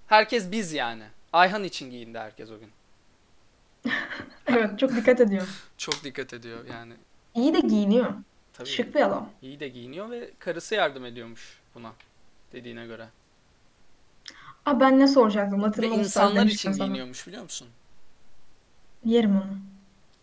Herkes 0.06 0.50
biz 0.52 0.72
yani. 0.72 1.04
Ayhan 1.32 1.64
için 1.64 1.90
giyindi 1.90 2.18
herkes 2.18 2.50
o 2.50 2.58
gün. 2.58 2.70
Evet 4.46 4.78
çok 4.78 4.96
dikkat 4.96 5.20
ediyor. 5.20 5.48
Çok 5.78 6.04
dikkat 6.04 6.32
ediyor 6.32 6.64
yani. 6.70 6.92
İyi 7.34 7.54
de 7.54 7.60
giyiniyor. 7.60 8.14
Tabii 8.52 8.68
Şık 8.68 8.94
bir 8.94 9.00
adam. 9.00 9.30
iyi 9.42 9.60
de 9.60 9.68
giyiniyor 9.68 10.10
ve 10.10 10.30
karısı 10.38 10.74
yardım 10.74 11.04
ediyormuş 11.04 11.60
buna 11.76 11.92
dediğine 12.52 12.86
göre. 12.86 13.08
Aa 14.66 14.80
ben 14.80 14.98
ne 14.98 15.08
soracaktım? 15.08 15.62
Ve 15.62 15.88
Stars 15.92 16.00
insanlar 16.00 16.46
için 16.46 16.46
demişken 16.48 16.72
sana. 16.72 16.86
giyiniyormuş 16.86 17.26
biliyor 17.26 17.42
musun? 17.42 17.68
Yerim 19.04 19.36
onu. 19.36 19.58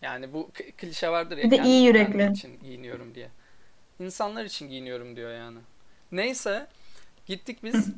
Yani 0.02 0.34
bu 0.34 0.52
k- 0.54 0.72
klişe 0.72 1.10
vardır 1.10 1.38
ya 1.38 1.44
Bir 1.46 1.52
de 1.52 1.56
iyi 1.62 1.86
kendim 1.86 1.86
yürekli. 1.86 2.32
için 2.32 2.60
giyiniyorum 2.64 3.16
diye. 3.16 3.30
İnsanlar 4.00 4.46
için 4.46 4.70
giyiniyorum 4.70 5.16
diyor 5.16 5.34
yani. 5.34 5.60
Neyse 6.12 6.68
gittik 7.28 7.64
biz 7.64 7.92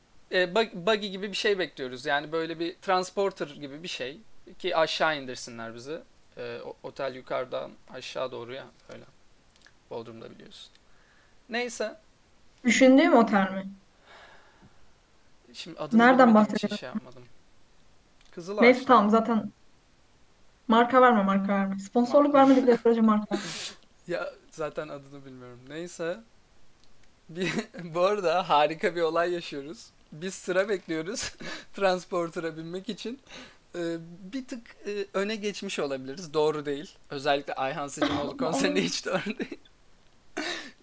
e, 0.32 0.54
bug- 0.54 0.74
buggy 0.86 1.08
gibi 1.08 1.28
bir 1.30 1.36
şey 1.36 1.58
bekliyoruz. 1.58 2.06
Yani 2.06 2.32
böyle 2.32 2.58
bir 2.58 2.74
transporter 2.76 3.46
gibi 3.46 3.82
bir 3.82 3.88
şey 3.88 4.18
ki 4.58 4.76
aşağı 4.76 5.18
indirsinler 5.22 5.74
bizi. 5.74 6.00
E, 6.36 6.60
o- 6.64 6.76
otel 6.82 7.14
yukarıdan 7.14 7.70
aşağı 7.90 8.32
doğru 8.32 8.54
ya 8.54 8.66
öyle. 8.94 9.04
Bodrum'da 9.90 10.30
biliyorsun. 10.30 10.72
Neyse 11.48 11.96
Düşündüğüm 12.64 13.14
otel 13.14 13.50
mi? 13.52 13.66
şimdi 15.52 15.78
adını 15.78 15.98
Nereden 16.00 16.28
bilmediğim 16.28 16.44
için 16.44 16.52
bahsediyorsun? 16.54 16.76
şey 16.76 16.86
yapmadım. 16.88 17.22
Neyse 17.22 18.30
Kızılaş'ta. 18.34 18.84
tamam 18.86 19.10
zaten 19.10 19.52
marka 20.68 21.02
verme 21.02 21.22
marka 21.22 21.52
verme. 21.52 21.78
Sponsorluk 21.78 22.34
vermedikleri 22.34 22.78
sürece 22.78 23.00
marka. 23.00 23.36
Ya 24.08 24.30
zaten 24.50 24.88
adını 24.88 25.24
bilmiyorum. 25.26 25.58
Neyse. 25.68 26.20
Bir, 27.28 27.52
bu 27.94 28.00
arada 28.00 28.48
harika 28.48 28.96
bir 28.96 29.00
olay 29.02 29.32
yaşıyoruz. 29.32 29.86
Biz 30.12 30.34
sıra 30.34 30.68
bekliyoruz 30.68 31.32
transporter'a 31.74 32.56
binmek 32.56 32.88
için. 32.88 33.20
Ee, 33.74 33.96
bir 34.32 34.46
tık 34.46 34.76
e, 34.86 35.06
öne 35.14 35.36
geçmiş 35.36 35.78
olabiliriz. 35.78 36.34
Doğru 36.34 36.66
değil. 36.66 36.94
Özellikle 37.10 37.54
Ayhan 37.54 37.88
Sicimoğlu 37.88 38.36
konserinde 38.36 38.82
hiç 38.84 39.06
doğru 39.06 39.24
değil. 39.38 39.58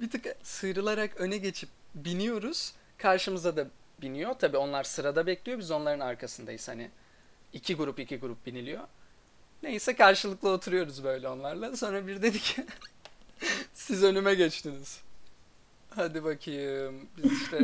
Bir 0.02 0.10
tık 0.10 0.36
sıyrılarak 0.44 1.18
öne 1.18 1.38
geçip 1.38 1.70
biniyoruz. 1.96 2.74
Karşımıza 2.98 3.58
da 3.58 3.68
biniyor. 4.02 4.34
Tabii 4.34 4.58
onlar 4.58 4.84
sırada 4.84 5.28
bekliyor. 5.28 5.60
Biz 5.60 5.72
onların 5.72 6.00
arkasındayız. 6.00 6.68
Hani 6.68 6.92
iki 7.54 7.76
grup 7.76 8.00
iki 8.00 8.20
grup 8.20 8.46
biniliyor. 8.46 8.84
Neyse 9.64 9.96
karşılıklı 9.96 10.50
oturuyoruz 10.50 11.04
böyle 11.04 11.30
onlarla. 11.30 11.78
Sonra 11.78 12.08
bir 12.08 12.22
dedi 12.22 12.40
ki 12.40 12.66
siz 13.74 14.04
önüme 14.04 14.36
geçtiniz. 14.36 15.02
Hadi 15.90 16.24
bakayım. 16.24 17.08
Biz 17.18 17.42
işte 17.42 17.60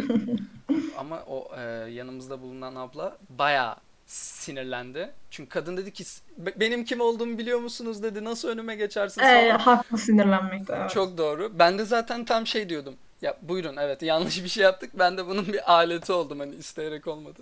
ama 0.98 1.24
o 1.28 1.52
e, 1.58 1.62
yanımızda 1.92 2.42
bulunan 2.42 2.76
abla 2.76 3.18
bayağı 3.30 3.76
sinirlendi. 4.06 5.12
Çünkü 5.32 5.50
kadın 5.50 5.78
dedi 5.78 5.94
ki 5.94 6.04
"Be- 6.38 6.60
benim 6.60 6.86
kim 6.86 7.02
olduğumu 7.02 7.38
biliyor 7.38 7.60
musunuz 7.60 8.04
dedi. 8.04 8.24
Nasıl 8.24 8.48
önüme 8.50 8.76
geçersiniz 8.76 9.28
Ee, 9.28 9.52
haklı 9.52 9.98
sinirlenmekte 9.98 10.76
evet. 10.80 10.90
Çok 10.90 11.18
doğru. 11.18 11.60
Ben 11.60 11.78
de 11.78 11.86
zaten 11.86 12.26
tam 12.26 12.48
şey 12.48 12.70
diyordum. 12.70 12.96
Ya 13.22 13.38
buyurun 13.42 13.78
evet 13.78 14.02
yanlış 14.02 14.44
bir 14.44 14.50
şey 14.50 14.64
yaptık. 14.64 14.92
Ben 14.94 15.18
de 15.18 15.28
bunun 15.28 15.48
bir 15.54 15.72
aleti 15.74 16.14
oldum 16.14 16.40
hani 16.40 16.56
isteyerek 16.56 17.08
olmadı. 17.08 17.42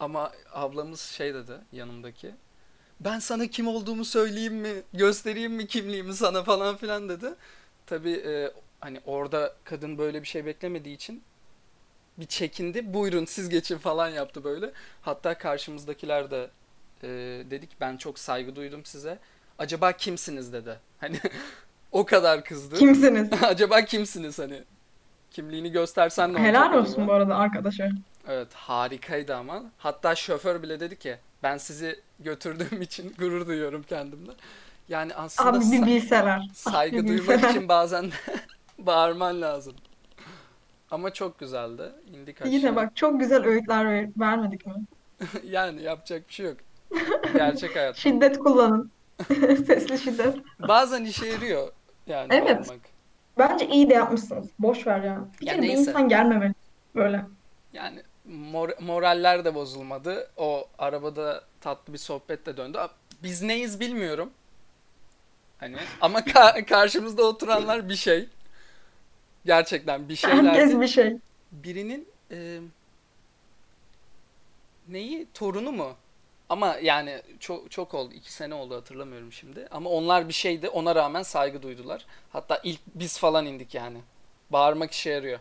Ama 0.00 0.32
ablamız 0.52 1.00
şey 1.00 1.34
dedi 1.34 1.52
yanımdaki. 1.72 2.30
Ben 3.00 3.18
sana 3.18 3.46
kim 3.46 3.68
olduğumu 3.68 4.04
söyleyeyim 4.04 4.54
mi? 4.54 4.82
Göstereyim 4.92 5.52
mi 5.52 5.66
kimliğimi 5.66 6.14
sana 6.14 6.42
falan 6.42 6.76
filan 6.76 7.08
dedi. 7.08 7.26
Tabii 7.86 8.12
e, 8.26 8.50
hani 8.80 9.00
orada 9.06 9.54
kadın 9.64 9.98
böyle 9.98 10.22
bir 10.22 10.26
şey 10.28 10.46
beklemediği 10.46 10.94
için 10.96 11.22
bir 12.18 12.26
çekindi. 12.26 12.94
Buyurun 12.94 13.24
siz 13.24 13.48
geçin 13.48 13.78
falan 13.78 14.08
yaptı 14.08 14.44
böyle. 14.44 14.70
Hatta 15.02 15.38
karşımızdakiler 15.38 16.30
de 16.30 16.50
e, 17.02 17.08
dedik 17.50 17.70
ben 17.80 17.96
çok 17.96 18.18
saygı 18.18 18.56
duydum 18.56 18.84
size. 18.84 19.18
Acaba 19.58 19.92
kimsiniz 19.92 20.52
dedi. 20.52 20.78
Hani 21.00 21.20
o 21.92 22.04
kadar 22.06 22.44
kızdı. 22.44 22.76
Kimsiniz? 22.76 23.28
Acaba 23.42 23.82
kimsiniz 23.84 24.38
hani? 24.38 24.62
Kimliğini 25.30 25.72
göstersen 25.72 26.28
ne 26.32 26.36
olacak 26.36 26.48
Helal 26.48 26.62
acaba? 26.66 26.80
olsun 26.82 27.08
bu 27.08 27.12
arada 27.12 27.36
arkadaşa. 27.36 27.90
Evet 28.28 28.54
harikaydı 28.54 29.36
ama. 29.36 29.62
Hatta 29.78 30.14
şoför 30.14 30.62
bile 30.62 30.80
dedi 30.80 30.98
ki 30.98 31.16
ben 31.42 31.56
sizi 31.58 32.00
götürdüğüm 32.20 32.82
için 32.82 33.14
gurur 33.18 33.46
duyuyorum 33.46 33.82
kendimden. 33.82 34.34
Yani 34.88 35.14
aslında 35.14 35.50
Abi 35.58 35.64
bir 35.72 35.86
bilseler. 35.86 36.48
saygı 36.54 36.96
bir 36.96 37.08
duymak 37.08 37.28
bilseler. 37.28 37.50
için 37.50 37.68
bazen 37.68 38.10
bağırman 38.78 39.42
lazım. 39.42 39.74
Ama 40.90 41.12
çok 41.12 41.38
güzeldi. 41.38 41.82
İndik 42.14 42.42
aşağı. 42.42 42.52
Yine 42.52 42.76
bak 42.76 42.96
çok 42.96 43.20
güzel 43.20 43.44
öğütler 43.44 43.86
ver- 43.86 44.08
vermedik 44.18 44.66
mi? 44.66 44.74
Yani 45.44 45.82
yapacak 45.82 46.28
bir 46.28 46.32
şey 46.34 46.46
yok. 46.46 46.56
Gerçek 47.34 47.76
hayat. 47.76 47.96
Şiddet 47.96 48.38
kullanın. 48.38 48.90
Sesli 49.66 49.98
şiddet. 49.98 50.36
Bazen 50.68 51.04
işe 51.04 51.26
yarıyor 51.26 51.72
yani 52.06 52.28
Evet. 52.34 52.58
bağırmak. 52.68 52.80
Bence 53.38 53.68
iyi 53.68 53.90
de 53.90 53.94
yapmışsınız. 53.94 54.46
Boş 54.58 54.86
ver 54.86 55.00
ya. 55.02 55.24
Bir 55.40 55.46
Ya 55.46 55.52
kere 55.52 55.62
bir 55.62 55.68
neyse. 55.68 55.80
insan 55.82 56.08
gelmemeli. 56.08 56.54
Böyle. 56.94 57.24
Yani 57.72 58.02
mor- 58.28 58.82
moraller 58.84 59.44
de 59.44 59.54
bozulmadı. 59.54 60.30
O 60.36 60.68
arabada 60.78 61.44
tatlı 61.60 61.92
bir 61.92 61.98
sohbet 61.98 62.46
de 62.46 62.56
döndü. 62.56 62.78
Biz 63.22 63.42
neyiz 63.42 63.80
bilmiyorum. 63.80 64.30
Hani 65.58 65.76
ama 66.00 66.20
ka- 66.20 66.64
karşımızda 66.64 67.22
oturanlar 67.22 67.88
bir 67.88 67.96
şey. 67.96 68.28
Gerçekten 69.46 70.08
bir 70.08 70.16
Herkes 70.16 70.30
şeylerdi. 70.52 70.80
bir 70.80 70.88
şey. 70.88 71.16
Birinin 71.52 72.08
e, 72.30 72.60
neyi 74.88 75.26
torunu 75.34 75.72
mu? 75.72 75.96
Ama 76.48 76.76
yani 76.82 77.22
çok 77.40 77.70
çok 77.70 77.94
oldu. 77.94 78.14
iki 78.14 78.32
sene 78.32 78.54
oldu 78.54 78.76
hatırlamıyorum 78.76 79.32
şimdi. 79.32 79.68
Ama 79.70 79.90
onlar 79.90 80.28
bir 80.28 80.32
şeydi. 80.32 80.68
Ona 80.68 80.94
rağmen 80.94 81.22
saygı 81.22 81.62
duydular. 81.62 82.06
Hatta 82.32 82.60
ilk 82.64 82.80
biz 82.94 83.18
falan 83.18 83.46
indik 83.46 83.74
yani. 83.74 83.98
Bağırmak 84.50 84.92
işe 84.92 85.10
yarıyor. 85.10 85.38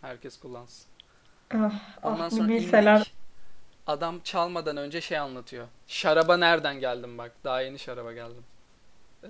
Herkes 0.00 0.38
kullansın. 0.40 0.86
Ah, 1.54 1.72
Ondan 2.02 2.24
ah 2.26 2.30
sonra 2.30 2.48
bilseler. 2.48 2.96
indik. 2.98 3.12
Adam 3.86 4.20
çalmadan 4.24 4.76
önce 4.76 5.00
şey 5.00 5.18
anlatıyor. 5.18 5.66
Şaraba 5.86 6.36
nereden 6.36 6.80
geldim 6.80 7.18
bak. 7.18 7.32
Daha 7.44 7.60
yeni 7.62 7.78
şaraba 7.78 8.12
geldim. 8.12 8.44
Ee, 9.24 9.28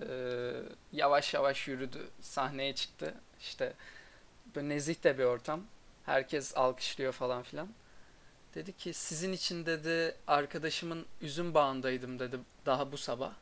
yavaş 0.93 1.35
yavaş 1.35 1.69
yürüdü. 1.69 2.09
Sahneye 2.21 2.75
çıktı. 2.75 3.15
İşte 3.41 3.73
böyle 4.55 4.69
nezih 4.69 5.05
de 5.05 5.19
bir 5.19 5.25
ortam. 5.25 5.61
Herkes 6.07 6.57
alkışlıyor 6.57 7.13
falan 7.13 7.43
filan. 7.43 7.69
Dedi 8.55 8.77
ki 8.77 8.95
sizin 8.95 9.33
için 9.33 9.67
dedi 9.67 10.15
arkadaşımın 10.27 11.07
üzüm 11.21 11.55
bağındaydım 11.55 12.19
dedi 12.19 12.39
daha 12.67 12.93
bu 12.93 12.97
sabah. 12.97 13.33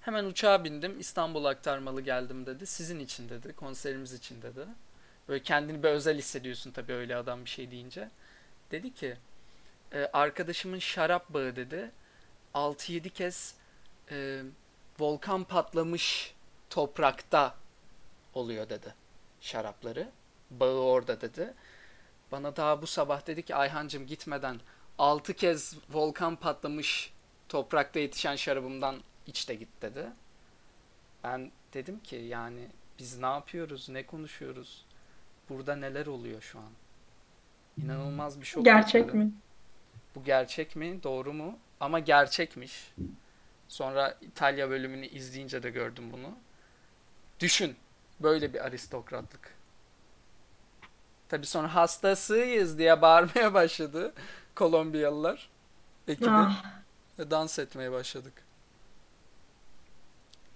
Hemen 0.00 0.24
uçağa 0.24 0.64
bindim 0.64 1.00
İstanbul 1.00 1.44
aktarmalı 1.44 2.00
geldim 2.00 2.46
dedi. 2.46 2.66
Sizin 2.66 3.00
için 3.00 3.28
dedi 3.28 3.52
konserimiz 3.52 4.12
için 4.12 4.42
dedi. 4.42 4.66
Böyle 5.28 5.42
kendini 5.42 5.82
bir 5.82 5.88
özel 5.88 6.18
hissediyorsun 6.18 6.70
tabii 6.70 6.92
öyle 6.92 7.16
adam 7.16 7.44
bir 7.44 7.50
şey 7.50 7.70
deyince. 7.70 8.08
Dedi 8.70 8.94
ki 8.94 9.16
e, 9.92 10.10
arkadaşımın 10.12 10.78
şarap 10.78 11.28
bağı 11.28 11.56
dedi 11.56 11.90
6-7 12.54 13.10
kez 13.10 13.54
e, 14.10 14.42
volkan 14.98 15.44
patlamış 15.44 16.34
toprakta 16.70 17.54
oluyor 18.34 18.68
dedi 18.68 18.94
şarapları. 19.40 20.08
Bağı 20.50 20.74
orada 20.80 21.20
dedi. 21.20 21.54
Bana 22.32 22.56
daha 22.56 22.82
bu 22.82 22.86
sabah 22.86 23.26
dedi 23.26 23.42
ki 23.42 23.54
Ayhancım 23.54 24.06
gitmeden 24.06 24.60
6 24.98 25.34
kez 25.34 25.74
volkan 25.90 26.36
patlamış 26.36 27.12
toprakta 27.48 27.98
yetişen 28.00 28.36
şarabımdan 28.36 28.96
iç 29.26 29.48
de 29.48 29.54
git 29.54 29.68
dedi. 29.82 30.06
Ben 31.24 31.50
dedim 31.74 32.00
ki 32.00 32.16
yani 32.16 32.68
biz 32.98 33.18
ne 33.18 33.26
yapıyoruz, 33.26 33.88
ne 33.88 34.06
konuşuyoruz? 34.06 34.84
Burada 35.48 35.76
neler 35.76 36.06
oluyor 36.06 36.40
şu 36.42 36.58
an? 36.58 36.70
İnanılmaz 37.84 38.40
bir 38.40 38.46
şok 38.46 38.64
Gerçek 38.64 38.92
geçirdim. 39.04 39.20
mi? 39.20 39.32
Bu 40.14 40.24
gerçek 40.24 40.76
mi? 40.76 41.02
Doğru 41.02 41.32
mu? 41.32 41.58
Ama 41.80 41.98
gerçekmiş. 41.98 42.92
Sonra 43.68 44.18
İtalya 44.20 44.70
bölümünü 44.70 45.06
izleyince 45.06 45.62
de 45.62 45.70
gördüm 45.70 46.12
bunu. 46.12 46.34
Düşün. 47.40 47.76
Böyle 48.20 48.54
bir 48.54 48.64
aristokratlık. 48.64 49.54
Tabii 51.30 51.46
sonra 51.46 51.74
hastasıyız 51.74 52.78
diye 52.78 53.02
bağırmaya 53.02 53.54
başladı 53.54 54.12
Kolombiyalılar. 54.54 55.48
Ekibi. 56.08 56.30
Ah, 56.30 56.64
Ve 57.18 57.30
dans 57.30 57.58
etmeye 57.58 57.92
başladık. 57.92 58.32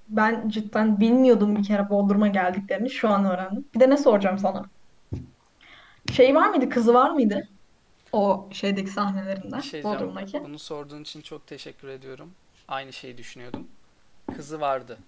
ben 0.09 0.49
cidden 0.49 1.01
bilmiyordum 1.01 1.57
bir 1.57 1.65
kere 1.65 1.91
Bodrum'a 1.91 2.29
geldiklerini. 2.29 2.91
Şu 2.91 3.09
an 3.09 3.25
öğrendim. 3.25 3.65
Bir 3.75 3.81
de 3.81 3.91
ne 3.91 3.97
soracağım 3.97 4.39
sana? 4.39 4.65
Şey 6.13 6.35
var 6.35 6.49
mıydı? 6.49 6.69
Kızı 6.69 6.95
var 6.95 7.11
mıydı? 7.11 7.49
O 8.13 8.49
şeydeki 8.53 8.91
sahnelerinde. 8.91 9.57
Bir 9.57 9.63
şey. 9.63 9.85
Bodrum'daki. 9.85 10.45
Bunu 10.45 10.59
sorduğun 10.59 11.03
için 11.03 11.21
çok 11.21 11.47
teşekkür 11.47 11.89
ediyorum. 11.89 12.31
Aynı 12.69 12.93
şeyi 12.93 13.19
düşünüyordum. 13.19 13.69
Kızı 14.37 14.61
vardı. 14.61 14.99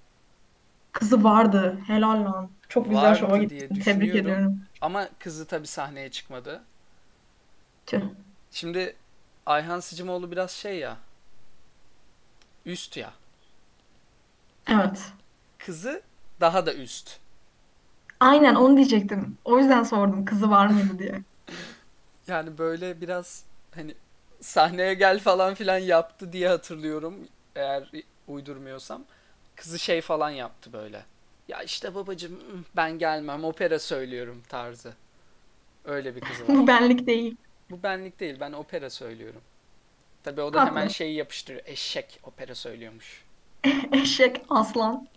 Kızı 0.92 1.24
vardı. 1.24 1.78
Helal 1.86 2.24
lan. 2.24 2.50
Çok 2.68 2.88
güzel 2.88 3.02
Vardı 3.02 3.18
şova 3.18 3.34
diye 3.34 3.44
gittin. 3.44 3.80
Tebrik 3.80 4.14
ediyorum. 4.14 4.60
Ama 4.80 5.08
kızı 5.18 5.46
tabii 5.46 5.66
sahneye 5.66 6.10
çıkmadı. 6.10 6.62
Tüh. 7.86 8.00
Şimdi 8.50 8.96
Ayhan 9.46 9.80
Sicimoğlu 9.80 10.30
biraz 10.30 10.50
şey 10.50 10.78
ya. 10.78 10.96
Üst 12.66 12.96
ya. 12.96 13.12
Evet. 14.68 15.12
Kızı 15.58 16.02
daha 16.40 16.66
da 16.66 16.74
üst. 16.74 17.18
Aynen 18.20 18.54
onu 18.54 18.76
diyecektim. 18.76 19.38
O 19.44 19.58
yüzden 19.58 19.82
sordum 19.82 20.24
kızı 20.24 20.50
var 20.50 20.66
mıydı 20.66 20.98
diye. 20.98 21.22
Yani 22.26 22.58
böyle 22.58 23.00
biraz 23.00 23.44
hani 23.74 23.94
sahneye 24.40 24.94
gel 24.94 25.20
falan 25.20 25.54
filan 25.54 25.78
yaptı 25.78 26.32
diye 26.32 26.48
hatırlıyorum. 26.48 27.14
Eğer 27.56 27.90
uydurmuyorsam. 28.28 29.04
Kızı 29.56 29.78
şey 29.78 30.00
falan 30.00 30.30
yaptı 30.30 30.72
böyle. 30.72 31.02
Ya 31.48 31.62
işte 31.62 31.94
babacığım 31.94 32.34
ıh, 32.34 32.62
ben 32.76 32.98
gelmem 32.98 33.44
opera 33.44 33.78
söylüyorum 33.78 34.42
tarzı. 34.48 34.94
Öyle 35.84 36.16
bir 36.16 36.20
kızı 36.20 36.44
Bu 36.48 36.58
var. 36.58 36.66
benlik 36.66 37.06
değil. 37.06 37.36
Bu 37.70 37.82
benlik 37.82 38.20
değil 38.20 38.36
ben 38.40 38.52
opera 38.52 38.90
söylüyorum. 38.90 39.40
Tabii 40.24 40.40
o 40.40 40.52
da 40.52 40.60
Haklı. 40.60 40.70
hemen 40.70 40.88
şeyi 40.88 41.14
yapıştırıyor. 41.16 41.62
Eşek 41.66 42.20
opera 42.22 42.54
söylüyormuş. 42.54 43.24
Eşek, 43.92 44.42
aslan. 44.50 45.08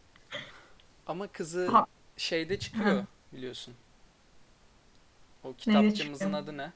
Ama 1.06 1.26
kızı 1.26 1.66
Ha- 1.68 1.86
şeyde 2.16 2.58
çıkıyor 2.58 2.86
Hı. 2.86 3.04
biliyorsun. 3.32 3.74
O 5.44 5.54
kitapçımızın 5.54 6.32
adı 6.32 6.56
ne? 6.56 6.72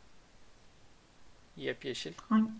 Yepyeşil. 1.56 2.12
Hangi? 2.28 2.50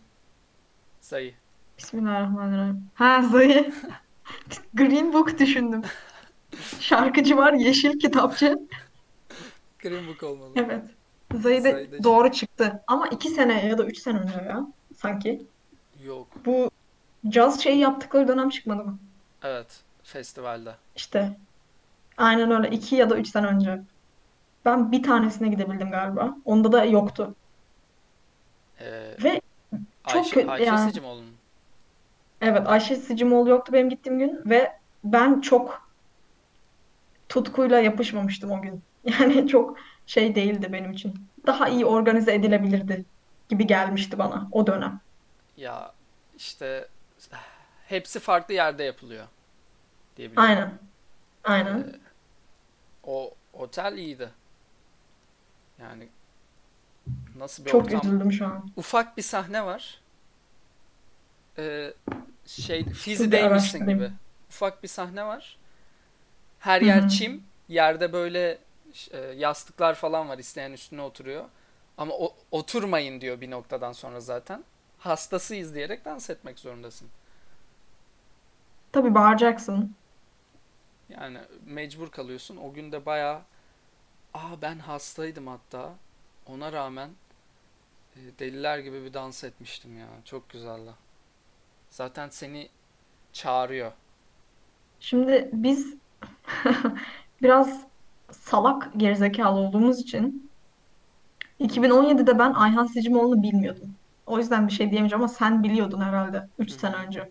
Sayı. 1.01 1.35
Bismillahirrahmanirrahim. 1.79 2.91
Ha 2.95 3.23
Zayı. 3.23 3.73
Green 4.75 5.13
Book 5.13 5.39
düşündüm. 5.39 5.83
Şarkıcı 6.81 7.37
var, 7.37 7.53
yeşil 7.53 7.99
kitapçı. 7.99 8.59
Green 9.79 10.07
Book 10.07 10.23
olmalı. 10.23 10.51
Evet. 10.57 10.85
Zayı 11.35 11.65
da 11.65 12.05
doğru 12.05 12.33
çıktı. 12.33 12.83
Ama 12.87 13.09
iki 13.09 13.29
sene 13.29 13.67
ya 13.67 13.79
da 13.79 13.85
üç 13.85 13.99
sene 13.99 14.19
önce 14.19 14.35
ya. 14.35 14.67
Sanki. 14.97 15.43
Yok. 16.05 16.27
Bu 16.47 16.71
caz 17.29 17.61
şeyi 17.63 17.79
yaptıkları 17.79 18.29
dönem 18.29 18.51
çıkmadı 18.51 18.85
mı? 18.85 18.99
Evet. 19.43 19.81
Festivalde. 20.03 20.75
İşte. 20.97 21.37
Aynen 22.17 22.51
öyle. 22.51 22.71
iki 22.71 22.97
ya 22.97 23.11
da 23.11 23.17
üç 23.17 23.29
sene 23.29 23.47
önce. 23.47 23.81
Ben 24.65 24.93
bir 24.93 25.03
tanesine 25.03 25.49
gidebildim 25.49 25.91
galiba. 25.91 26.37
Onda 26.45 26.73
da 26.73 26.85
yoktu. 26.85 27.35
Ee, 28.81 29.15
Ve 29.25 29.41
çok 30.07 30.17
Ayşe, 30.17 30.35
kötü 30.35 30.49
Ayşe 30.49 30.65
yani. 30.65 30.89
Sicimoğlu'nun. 30.91 31.35
Evet 32.43 32.69
Ayşe 32.69 32.97
Sicimoğlu 32.97 33.51
yoktu 33.51 33.73
benim 33.73 33.91
gittiğim 33.91 34.19
gün 34.19 34.41
ve 34.47 34.73
ben 35.05 35.41
çok 35.41 35.89
tutkuyla 37.29 37.79
yapışmamıştım 37.79 38.51
o 38.51 38.63
gün. 38.63 38.83
Yani 39.05 39.49
çok 39.49 39.77
şey 40.07 40.35
değildi 40.35 40.73
benim 40.73 40.93
için. 40.93 41.15
Daha 41.47 41.69
iyi 41.69 41.85
organize 41.85 42.35
edilebilirdi 42.35 43.05
gibi 43.49 43.67
gelmişti 43.67 44.19
bana 44.19 44.49
o 44.53 44.67
dönem. 44.67 45.01
Ya 45.57 45.93
işte 46.37 46.89
hepsi 47.89 48.21
farklı 48.21 48.55
yerde 48.55 48.85
yapılıyor 48.85 49.27
diye 50.17 50.31
biliyorum. 50.31 50.51
Aynen. 50.51 50.79
Aynen. 51.45 51.97
O 53.05 53.35
otel 53.53 53.97
iyiydi. 53.97 54.31
Yani 55.81 56.09
nasıl 57.37 57.65
bir 57.65 57.71
Çok 57.71 57.85
ortam? 57.85 58.01
üzüldüm 58.01 58.33
şu 58.33 58.47
an. 58.47 58.71
Ufak 58.77 59.17
bir 59.17 59.23
sahne 59.23 59.67
var. 59.67 60.01
Ee, 61.59 61.93
şey 62.47 62.85
Fizi'deymişsin 62.85 63.87
gibi. 63.87 64.11
Ufak 64.51 64.83
bir 64.83 64.89
sahne 64.89 65.25
var. 65.25 65.59
Her 66.59 66.83
yer 66.83 67.03
hı. 67.03 67.09
çim. 67.09 67.45
Yerde 67.69 68.13
böyle 68.13 68.59
e, 69.11 69.19
yastıklar 69.19 69.95
falan 69.95 70.29
var. 70.29 70.39
İsteyen 70.39 70.73
üstüne 70.73 71.03
oturuyor. 71.03 71.45
Ama 71.99 72.15
o- 72.15 72.37
oturmayın 72.51 73.21
diyor 73.21 73.41
bir 73.41 73.51
noktadan 73.51 73.93
sonra 73.93 74.21
zaten. 74.21 74.65
Hastasıyız 74.99 75.75
diyerek 75.75 76.05
dans 76.05 76.31
etmek 76.31 76.59
zorundasın. 76.59 77.09
Tabii 78.93 79.15
bağıracaksın. 79.15 79.95
Yani 81.09 81.39
mecbur 81.67 82.11
kalıyorsun. 82.11 82.57
O 82.57 82.73
gün 82.73 82.93
de 82.93 83.07
bayağı 83.07 83.43
aa 84.35 84.63
ben 84.63 84.79
hastaydım 84.79 85.47
hatta. 85.47 85.95
Ona 86.47 86.73
rağmen 86.73 87.11
e, 88.17 88.21
deliler 88.39 88.79
gibi 88.79 89.05
bir 89.05 89.15
dans 89.15 89.45
etmiştim 89.45 89.99
ya. 89.99 90.09
Çok 90.25 90.49
güzeldi. 90.51 90.91
Zaten 91.93 92.29
seni 92.29 92.69
çağırıyor. 93.33 93.93
Şimdi 95.01 95.51
biz 95.53 95.95
biraz 97.43 97.81
salak 98.31 98.91
gerizekalı 98.97 99.59
olduğumuz 99.59 100.01
için 100.01 100.51
2017'de 101.61 102.39
ben 102.39 102.53
Ayhan 102.53 102.87
Sicimoğlu'nu 102.87 103.43
bilmiyordum. 103.43 103.95
O 104.27 104.39
yüzden 104.39 104.69
bir 104.69 104.73
şey 104.73 104.91
diyemeyeceğim 104.91 105.23
ama 105.23 105.29
sen 105.29 105.63
biliyordun 105.63 106.01
herhalde 106.01 106.49
3 106.59 106.71
Hı 106.73 106.79
sene 106.79 106.97
önce. 106.97 107.31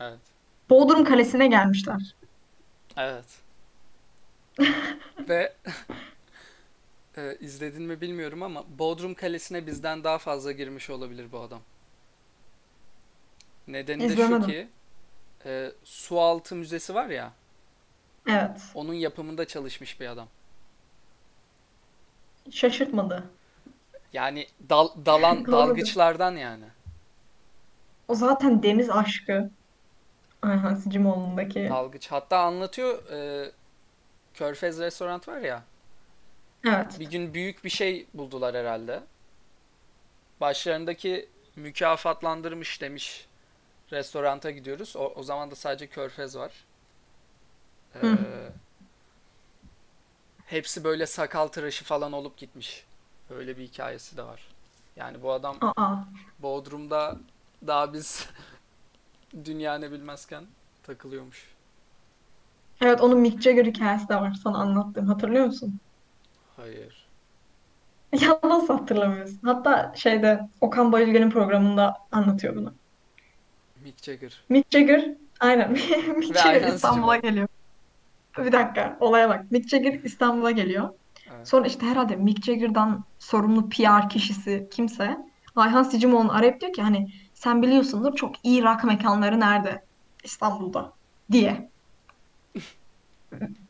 Evet. 0.00 0.20
Bodrum 0.70 1.04
Kalesi'ne 1.04 1.46
gelmişler. 1.46 2.14
Evet. 2.96 3.26
Ve 5.28 5.54
e, 7.16 7.36
izledin 7.40 7.82
mi 7.82 8.00
bilmiyorum 8.00 8.42
ama 8.42 8.64
Bodrum 8.78 9.14
Kalesi'ne 9.14 9.66
bizden 9.66 10.04
daha 10.04 10.18
fazla 10.18 10.52
girmiş 10.52 10.90
olabilir 10.90 11.32
bu 11.32 11.40
adam. 11.40 11.60
Nedeni 13.68 14.16
de 14.16 14.16
şu 14.16 14.46
ki 14.46 14.68
e, 15.46 15.72
Sualtı 15.84 16.54
Müzesi 16.56 16.94
var 16.94 17.06
ya, 17.06 17.32
Evet. 18.28 18.60
onun 18.74 18.94
yapımında 18.94 19.44
çalışmış 19.44 20.00
bir 20.00 20.06
adam. 20.06 20.28
Şaşırtmadı. 22.50 23.24
Yani 24.12 24.46
dal, 24.68 24.88
dalan 25.06 25.46
dalgıçlardan 25.52 26.36
yani. 26.36 26.64
O 28.08 28.14
zaten 28.14 28.62
deniz 28.62 28.90
aşkı. 28.90 29.50
Ayhan 30.42 30.74
Sicimoğlu'ndaki. 30.74 31.68
Dalgıç. 31.68 32.06
Hatta 32.12 32.38
anlatıyor 32.38 33.10
e, 33.12 33.50
Körfez 34.34 34.78
restoran 34.78 35.20
var 35.26 35.40
ya. 35.40 35.62
Evet. 36.66 37.00
Bir 37.00 37.10
gün 37.10 37.34
büyük 37.34 37.64
bir 37.64 37.70
şey 37.70 38.06
buldular 38.14 38.54
herhalde. 38.54 39.00
Başlarındaki 40.40 41.28
mükafatlandırmış 41.56 42.80
demiş. 42.80 43.26
Restoranta 43.92 44.50
gidiyoruz. 44.50 44.96
O, 44.96 45.12
o 45.16 45.22
zaman 45.22 45.50
da 45.50 45.54
sadece 45.54 45.86
Körfez 45.86 46.36
var. 46.36 46.52
Ee, 47.94 47.98
Hı. 48.00 48.18
hepsi 50.46 50.84
böyle 50.84 51.06
sakal 51.06 51.46
tıraşı 51.48 51.84
falan 51.84 52.12
olup 52.12 52.36
gitmiş. 52.36 52.86
Öyle 53.30 53.58
bir 53.58 53.62
hikayesi 53.64 54.16
de 54.16 54.22
var. 54.22 54.54
Yani 54.96 55.22
bu 55.22 55.32
adam 55.32 55.56
Aa. 55.60 55.96
Bodrum'da 56.38 57.20
daha 57.66 57.92
biz 57.92 58.28
dünya 59.44 59.74
ne 59.78 59.92
bilmezken 59.92 60.44
takılıyormuş. 60.82 61.56
Evet 62.80 63.00
onun 63.00 63.18
Mick 63.20 63.42
Jagger 63.42 63.64
hikayesi 63.66 64.08
de 64.08 64.16
var 64.16 64.34
sana 64.34 64.58
anlattığım. 64.58 65.06
Hatırlıyor 65.06 65.44
musun? 65.46 65.80
Hayır. 66.56 67.08
Ya 68.20 68.40
nasıl 68.44 68.78
hatırlamıyorsun? 68.78 69.40
Hatta 69.44 69.92
şeyde 69.96 70.40
Okan 70.60 70.92
Bayülgen'in 70.92 71.30
programında 71.30 71.94
anlatıyor 72.12 72.56
bunu. 72.56 72.78
Jagger. 74.04 74.42
Mick 74.48 74.66
Jagger 74.70 75.10
aynen 75.40 75.72
Mick 76.18 76.34
Ve 76.34 76.38
Jagger 76.38 76.68
İstanbul'a 76.72 77.16
geliyor. 77.16 77.48
Bir 78.38 78.52
dakika 78.52 78.96
olaya 79.00 79.28
bak. 79.28 79.50
Mick 79.50 79.68
Jagger 79.68 80.00
İstanbul'a 80.04 80.50
geliyor. 80.50 80.88
Evet. 81.36 81.48
Sonra 81.48 81.66
işte 81.66 81.86
herhalde 81.86 82.16
Mick 82.16 82.44
Jagger'dan 82.44 83.04
sorumlu 83.18 83.68
PR 83.68 84.08
kişisi 84.08 84.68
kimse 84.70 85.16
Ayhan 85.56 85.82
Sicimoğlu'nu 85.82 86.32
arayıp 86.32 86.60
diyor 86.60 86.72
ki 86.72 86.82
hani 86.82 87.08
sen 87.34 87.62
biliyorsundur 87.62 88.16
çok 88.16 88.34
iyi 88.42 88.62
rock 88.62 88.84
mekanları 88.84 89.40
nerede 89.40 89.82
İstanbul'da 90.24 90.92
diye. 91.32 91.68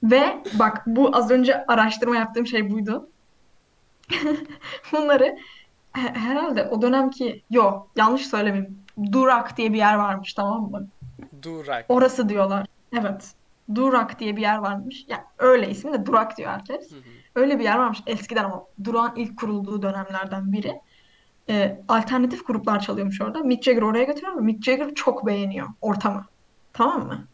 Ve 0.03 0.43
bak 0.59 0.83
bu 0.87 1.17
az 1.17 1.31
önce 1.31 1.67
araştırma 1.67 2.17
yaptığım 2.17 2.47
şey 2.47 2.71
buydu. 2.71 3.09
Bunları 4.93 5.37
he- 5.93 6.15
herhalde 6.15 6.65
o 6.65 6.83
dönemki 6.83 7.43
yo 7.51 7.87
yanlış 7.97 8.27
söylemeyeyim. 8.27 8.84
Durak 9.13 9.57
diye 9.57 9.73
bir 9.73 9.79
yer 9.79 9.95
varmış 9.95 10.35
tamam 10.35 10.71
mı? 10.71 10.89
Durak. 11.43 11.87
Orası 11.89 12.29
diyorlar. 12.29 12.67
Evet. 13.01 13.35
Durak 13.75 14.21
diye 14.21 14.37
bir 14.37 14.43
yer 14.43 14.59
varmış. 14.59 15.05
Ya 15.09 15.25
öyle 15.39 15.71
ismi 15.71 15.93
de 15.93 16.07
Durak 16.07 16.39
diyor 16.39 16.51
herkes. 16.51 16.91
Hı 16.91 16.97
hı. 16.97 17.01
Öyle 17.35 17.59
bir 17.59 17.65
yer 17.65 17.79
varmış 17.79 17.99
eskiden 18.07 18.45
ama 18.45 18.65
Durak'ın 18.85 19.21
ilk 19.21 19.39
kurulduğu 19.39 19.83
dönemlerden 19.83 20.53
biri. 20.53 20.81
Ee, 21.49 21.81
alternatif 21.89 22.47
gruplar 22.47 22.81
çalıyormuş 22.81 23.21
orada. 23.21 23.39
Mick 23.39 23.65
Jagger 23.65 23.83
oraya 23.83 24.05
götürüyor 24.05 24.37
ve 24.37 24.41
Mick 24.41 24.65
Jagger 24.65 24.95
çok 24.95 25.27
beğeniyor 25.27 25.69
ortamı. 25.81 26.27
Tamam 26.73 27.07
mı? 27.07 27.25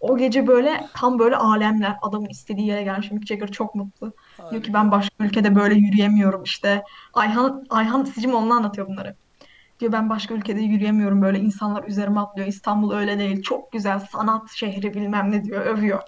O 0.00 0.16
gece 0.16 0.46
böyle 0.46 0.86
tam 0.94 1.18
böyle 1.18 1.36
alemler 1.36 1.96
adamın 2.02 2.28
istediği 2.28 2.66
yere 2.66 2.82
gelmiş. 2.82 3.10
Mick 3.10 3.26
Jagger 3.26 3.52
çok 3.52 3.74
mutlu. 3.74 4.12
Diyor 4.38 4.62
ki 4.62 4.72
Harika. 4.72 4.74
ben 4.74 4.90
başka 4.90 5.24
ülkede 5.24 5.54
böyle 5.54 5.74
yürüyemiyorum 5.74 6.42
işte. 6.42 6.82
Ayhan, 7.14 7.66
Ayhan 7.70 8.04
Sicimoğlu 8.04 8.52
anlatıyor 8.52 8.86
bunları. 8.86 9.16
Diyor 9.80 9.92
ben 9.92 10.10
başka 10.10 10.34
ülkede 10.34 10.60
yürüyemiyorum 10.60 11.22
böyle 11.22 11.38
insanlar 11.38 11.84
üzerime 11.84 12.20
atlıyor. 12.20 12.48
İstanbul 12.48 12.92
öyle 12.94 13.18
değil. 13.18 13.42
Çok 13.42 13.72
güzel 13.72 13.98
sanat 13.98 14.50
şehri 14.56 14.94
bilmem 14.94 15.30
ne 15.30 15.44
diyor. 15.44 15.66
Övüyor. 15.66 16.02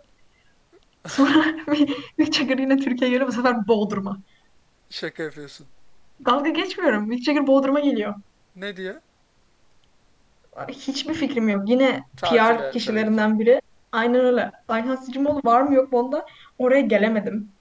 Sonra 1.08 1.44
Mick 2.18 2.34
Jagger 2.34 2.58
yine 2.58 2.76
Türkiye'ye 2.76 3.12
geliyor 3.14 3.28
bu 3.28 3.32
sefer 3.32 3.68
Bodrum'a. 3.68 4.18
Şaka 4.90 5.22
yapıyorsun. 5.22 5.66
Dalga 6.24 6.50
geçmiyorum. 6.50 7.08
Mick 7.08 7.24
Jagger 7.24 7.46
Bodrum'a 7.46 7.80
geliyor. 7.80 8.14
Ne 8.56 8.76
diyor? 8.76 8.94
Hiçbir 10.68 11.14
fikrim 11.14 11.48
yok. 11.48 11.68
Yine 11.68 12.02
PR 12.16 12.26
tabii 12.26 12.62
ki. 12.62 12.70
kişilerinden 12.72 13.38
biri. 13.38 13.60
Aynen 13.92 14.20
öyle. 14.20 14.52
Ayhan 14.68 14.96
Sicimoğlu 14.96 15.40
var 15.44 15.62
mı 15.62 15.74
yok 15.74 15.92
mu 15.92 15.98
onda 15.98 16.26
oraya 16.58 16.80
gelemedim. 16.80 17.52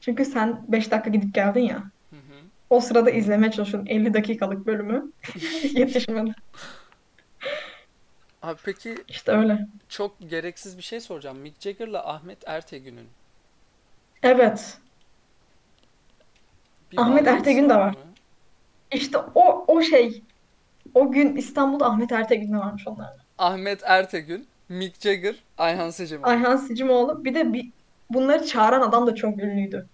Çünkü 0.00 0.24
sen 0.24 0.64
5 0.68 0.90
dakika 0.90 1.10
gidip 1.10 1.34
geldin 1.34 1.60
ya. 1.60 1.93
O 2.74 2.80
sırada 2.80 3.10
izlemeye 3.10 3.52
çalışıyordum 3.52 3.90
50 3.92 4.14
dakikalık 4.14 4.66
bölümü. 4.66 5.12
Yetişmedi. 5.74 6.34
Abi 8.42 8.58
peki 8.64 8.94
İşte 9.08 9.32
öyle. 9.32 9.66
çok 9.88 10.30
gereksiz 10.30 10.78
bir 10.78 10.82
şey 10.82 11.00
soracağım. 11.00 11.38
Mick 11.38 11.60
Jagger'la 11.62 12.06
Ahmet 12.14 12.38
Ertegün'ün 12.48 13.08
Evet. 14.22 14.78
bir 16.92 16.98
Ahmet 16.98 17.26
bağlantısı 17.26 17.36
Ertegün 17.50 17.68
de 17.70 17.74
var 17.74 17.80
var. 17.80 17.90
mı? 17.90 17.96
İşte 18.92 19.18
o 19.34 19.64
o 19.68 19.82
şey. 19.82 20.22
O 20.94 21.12
gün 21.12 21.36
İstanbul'da 21.36 21.86
Ahmet 21.86 22.12
Ertegün 22.12 22.58
varmış 22.58 22.86
onlarla. 22.88 23.16
Ahmet 23.38 23.82
Ertegün, 23.84 24.46
Mick 24.68 25.00
Jagger, 25.02 25.34
Ayhan 25.58 25.90
Sicimoğlu. 25.90 26.26
Ayhan 26.30 26.56
Sicimoğlu. 26.56 27.24
Bir 27.24 27.34
de 27.34 27.52
bir, 27.52 27.70
bunları 28.10 28.46
çağıran 28.46 28.80
adam 28.80 29.06
da 29.06 29.14
çok 29.14 29.38
ünlüydü. 29.42 29.86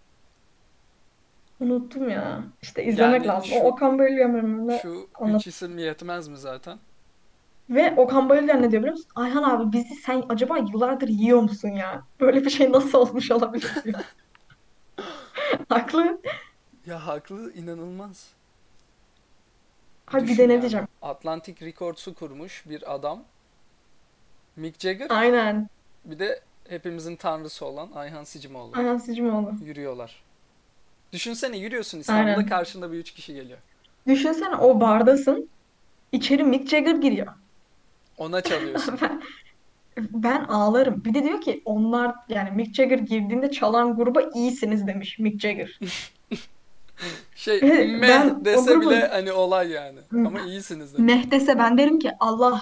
Unuttum 1.61 2.09
ya. 2.09 2.45
İşte 2.63 2.85
izlemek 2.85 3.27
Yani 3.27 3.27
lazım. 3.27 3.51
O 3.53 3.61
şu 3.61 3.65
Okan 3.65 3.99
Bayülgen'le 3.99 4.79
şu 4.83 4.89
üç 4.89 5.09
anlat. 5.21 5.47
isim 5.47 5.79
yetmez 5.79 6.29
mi 6.29 6.37
zaten? 6.39 6.79
Ve 7.71 7.95
Okan 7.97 8.29
Bayülgen 8.29 8.63
ne 8.63 8.71
diyor 8.71 8.83
biliyor 8.83 8.97
musun? 8.97 9.11
Ayhan 9.15 9.43
abi 9.43 9.73
bizi 9.73 9.95
sen 9.95 10.25
acaba 10.29 10.59
yıllardır 10.59 11.09
yiyor 11.09 11.41
musun 11.43 11.69
ya? 11.69 12.03
Böyle 12.21 12.45
bir 12.45 12.51
şey 12.51 12.73
nasıl 12.73 12.99
olmuş 12.99 13.31
olabilir 13.31 13.73
diyor. 13.85 14.01
Haklı. 15.69 16.21
Ya 16.87 17.07
haklı, 17.07 17.53
inanılmaz. 17.53 18.31
Ha 20.07 20.19
bir 20.19 20.23
Düşün 20.29 20.39
de 20.39 20.49
ne 20.49 20.53
yani. 20.53 20.61
diyeceğim? 20.63 20.87
Atlantic 21.03 21.67
Records'u 21.67 22.15
kurmuş 22.15 22.65
bir 22.69 22.95
adam. 22.95 23.25
Mick 24.57 24.81
Jagger, 24.81 25.07
Aynen. 25.11 25.69
bir 26.05 26.19
de 26.19 26.41
hepimizin 26.69 27.17
tanrısı 27.17 27.67
olan 27.67 27.89
Ayhan 27.95 28.25
Sicimoğlu. 28.25 28.77
Ayhan 28.77 28.97
Sicimoğlu. 28.99 29.53
Yürüyorlar. 29.65 30.23
Düşünsene 31.13 31.57
yürüyorsun 31.59 32.01
İstanbul'da 32.01 32.31
Aynen. 32.37 32.47
karşında 32.47 32.93
bir 32.93 32.99
üç 32.99 33.11
kişi 33.11 33.35
geliyor. 33.35 33.59
Düşünsene 34.07 34.57
o 34.57 34.81
bardasın. 34.81 35.49
İçeri 36.13 36.45
Mick 36.45 36.69
Jagger 36.71 36.95
giriyor. 36.95 37.27
Ona 38.19 38.41
çalıyorsun. 38.41 38.99
Ben- 39.97 40.09
Ben 40.13 40.45
ağlarım. 40.45 41.05
Bir 41.05 41.15
de 41.15 41.25
diyor 41.25 41.41
ki 41.41 41.63
onlar 41.65 42.15
yani 42.29 42.51
Mick 42.51 42.75
Jagger 42.75 42.99
girdiğinde 42.99 43.51
çalan 43.51 43.97
gruba 43.97 44.23
iyisiniz 44.35 44.87
demiş 44.87 45.19
Mick 45.19 45.41
Jagger. 45.41 45.79
Şey 47.37 47.61
meh 47.87 48.09
Ben 48.09 48.45
dese 48.45 48.81
bile 48.81 49.01
grubun 49.01 49.09
hani 49.11 49.33
olay 49.33 49.71
yani. 49.71 49.99
Ama 50.13 50.41
iyisiniz 50.41 50.95
demiş. 50.99 51.15
meh 51.15 51.31
dese 51.31 51.59
ben 51.59 51.79
derim 51.79 51.99
ki 51.99 52.11
Allah 52.21 52.61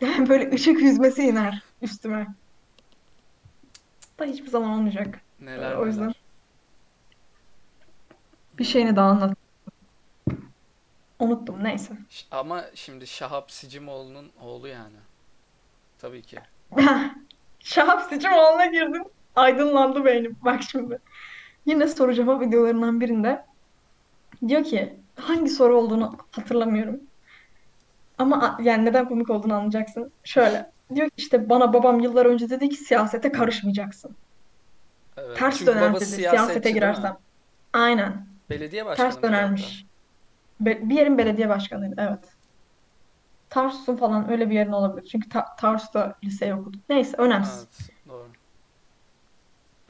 yani 0.00 0.28
böyle 0.28 0.52
ışık 0.54 0.80
yüzmesi 0.82 1.22
iner 1.22 1.62
üstüme. 1.82 2.26
Da 4.18 4.24
hiçbir 4.24 4.48
zaman 4.48 4.70
olmayacak. 4.70 5.20
Neler 5.40 5.72
O 5.74 5.86
yüzden 5.86 6.02
neler. 6.04 6.14
Bir 8.60 8.64
şeyini 8.64 8.96
daha 8.96 9.10
anlat. 9.10 9.36
Unuttum 11.18 11.64
neyse. 11.64 11.94
ama 12.30 12.64
şimdi 12.74 13.06
Şahap 13.06 13.50
Sicimoğlu'nun 13.50 14.30
oğlu 14.42 14.68
yani. 14.68 14.96
Tabii 15.98 16.22
ki. 16.22 16.38
Şahap 17.60 18.02
Sıçımoğlu'na 18.02 18.66
girdim. 18.66 19.04
Aydınlandı 19.36 20.04
beynim. 20.04 20.36
Bak 20.44 20.62
şimdi. 20.62 20.98
Yine 21.66 21.88
soru 21.88 22.14
cevap 22.14 22.40
videolarından 22.40 23.00
birinde 23.00 23.44
diyor 24.48 24.64
ki 24.64 24.96
hangi 25.16 25.50
soru 25.50 25.76
olduğunu 25.76 26.16
hatırlamıyorum. 26.30 27.00
Ama 28.18 28.58
yani 28.62 28.84
neden 28.84 29.08
komik 29.08 29.30
olduğunu 29.30 29.54
anlayacaksın. 29.54 30.12
Şöyle. 30.24 30.70
Diyor 30.94 31.06
ki 31.06 31.14
işte 31.16 31.48
bana 31.48 31.72
babam 31.72 32.00
yıllar 32.00 32.26
önce 32.26 32.50
dedi 32.50 32.68
ki 32.68 32.76
siyasete 32.76 33.32
karışmayacaksın. 33.32 34.16
Evet. 35.16 35.38
Ters 35.38 35.66
döner 35.66 35.94
dedi 35.94 36.06
siyasete 36.06 36.36
siyasetçi 36.36 36.74
girersem. 36.74 37.16
Aynen. 37.72 38.29
Belediye 38.50 38.86
başkanı 38.86 39.10
Ters 39.10 39.22
dönermiş. 39.22 39.84
Be- 40.60 40.88
bir 40.90 40.94
yerin 40.94 41.18
belediye 41.18 41.48
başkanıydı. 41.48 41.94
Evet. 41.98 42.28
Tarsus'un 43.50 43.96
falan 43.96 44.30
öyle 44.30 44.50
bir 44.50 44.54
yerin 44.54 44.72
olabilir. 44.72 45.08
Çünkü 45.12 45.28
Ta 45.28 45.44
Tarsus'ta 45.58 46.14
liseyi 46.24 46.54
okuduk. 46.54 46.82
Neyse 46.88 47.16
önemsiz. 47.16 47.68
Evet, 47.72 47.90
doğru. 48.08 48.28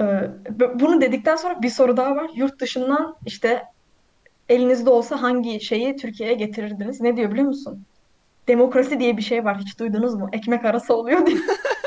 Ee, 0.01 0.31
bunu 0.81 1.01
dedikten 1.01 1.37
sonra 1.37 1.63
bir 1.63 1.69
soru 1.71 1.97
daha 1.97 2.17
var. 2.17 2.31
Yurt 2.35 2.61
dışından 2.61 3.17
işte 3.27 3.65
elinizde 4.49 4.91
olsa 4.91 5.23
hangi 5.23 5.61
şeyi 5.61 5.97
Türkiye'ye 5.97 6.35
getirirdiniz? 6.35 7.01
Ne 7.01 7.17
diyor 7.17 7.31
biliyor 7.31 7.47
musun? 7.47 7.87
Demokrasi 8.49 9.01
diye 9.01 9.17
bir 9.17 9.23
şey 9.23 9.45
var. 9.45 9.59
Hiç 9.59 9.79
duydunuz 9.79 10.15
mu? 10.15 10.29
Ekmek 10.33 10.65
arası 10.65 10.95
oluyor 10.95 11.27
diye. 11.27 11.39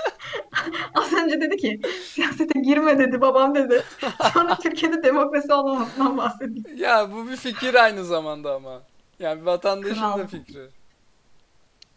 Önce 1.23 1.41
dedi 1.41 1.57
ki 1.57 1.79
siyasete 2.05 2.59
girme 2.59 2.99
dedi 2.99 3.21
babam 3.21 3.55
dedi. 3.55 3.83
Sonra 4.33 4.55
Türkiye'de 4.55 5.03
demokrasi 5.03 5.53
olmamasından 5.53 6.17
bahsediyor. 6.17 6.77
Ya 6.77 7.11
bu 7.11 7.29
bir 7.29 7.35
fikir 7.35 7.75
aynı 7.75 8.05
zamanda 8.05 8.55
ama. 8.55 8.81
Yani 9.19 9.41
bir 9.41 9.45
vatandaşın 9.45 10.01
da 10.01 10.15
Kral. 10.15 10.27
fikri. 10.27 10.67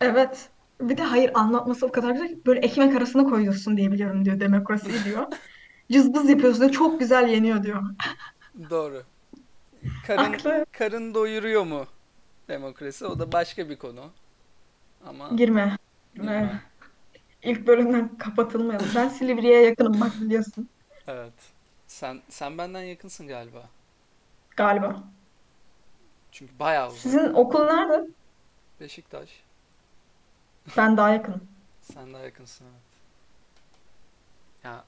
Evet. 0.00 0.48
Bir 0.80 0.96
de 0.96 1.02
hayır 1.02 1.30
anlatması 1.34 1.86
o 1.86 1.92
kadar 1.92 2.10
güzel 2.10 2.28
ki 2.28 2.38
böyle 2.46 2.60
ekmek 2.60 2.96
arasına 2.96 3.24
koyuyorsun 3.30 3.76
diye 3.76 3.92
biliyorum 3.92 4.24
diyor 4.24 4.40
demokrasiyi 4.40 5.04
diyor. 5.04 5.26
Cızbız 5.92 6.28
yapıyorsun 6.30 6.60
diyor. 6.60 6.72
Çok 6.72 7.00
güzel 7.00 7.28
yeniyor 7.28 7.62
diyor. 7.62 7.82
Doğru. 8.70 9.02
Karın 10.06 10.18
Haklı. 10.24 10.66
karın 10.72 11.14
doyuruyor 11.14 11.64
mu 11.64 11.86
demokrasi? 12.48 13.06
O 13.06 13.18
da 13.18 13.32
başka 13.32 13.68
bir 13.68 13.76
konu. 13.76 14.00
Ama 15.06 15.28
Girme. 15.28 15.76
Girme. 16.14 16.32
girme. 16.32 16.60
İlk 17.46 17.66
bölümden 17.66 18.18
kapatılmayalım. 18.18 18.86
Ben 18.94 19.08
Silivri'ye 19.08 19.62
yakınım 19.62 20.00
bak 20.00 20.12
biliyorsun. 20.20 20.68
Evet. 21.06 21.32
Sen 21.86 22.20
sen 22.28 22.58
benden 22.58 22.82
yakınsın 22.82 23.28
galiba. 23.28 23.62
Galiba. 24.56 25.02
Çünkü 26.32 26.58
bayağı 26.58 26.88
uzak. 26.88 26.98
Sizin 27.00 27.32
okul 27.32 27.64
nerede? 27.64 28.06
Beşiktaş. 28.80 29.30
Ben 30.76 30.96
daha 30.96 31.10
yakınım. 31.10 31.48
Sen 31.82 32.14
daha 32.14 32.22
yakınsın 32.22 32.64
evet. 32.64 32.82
Ya 34.64 34.84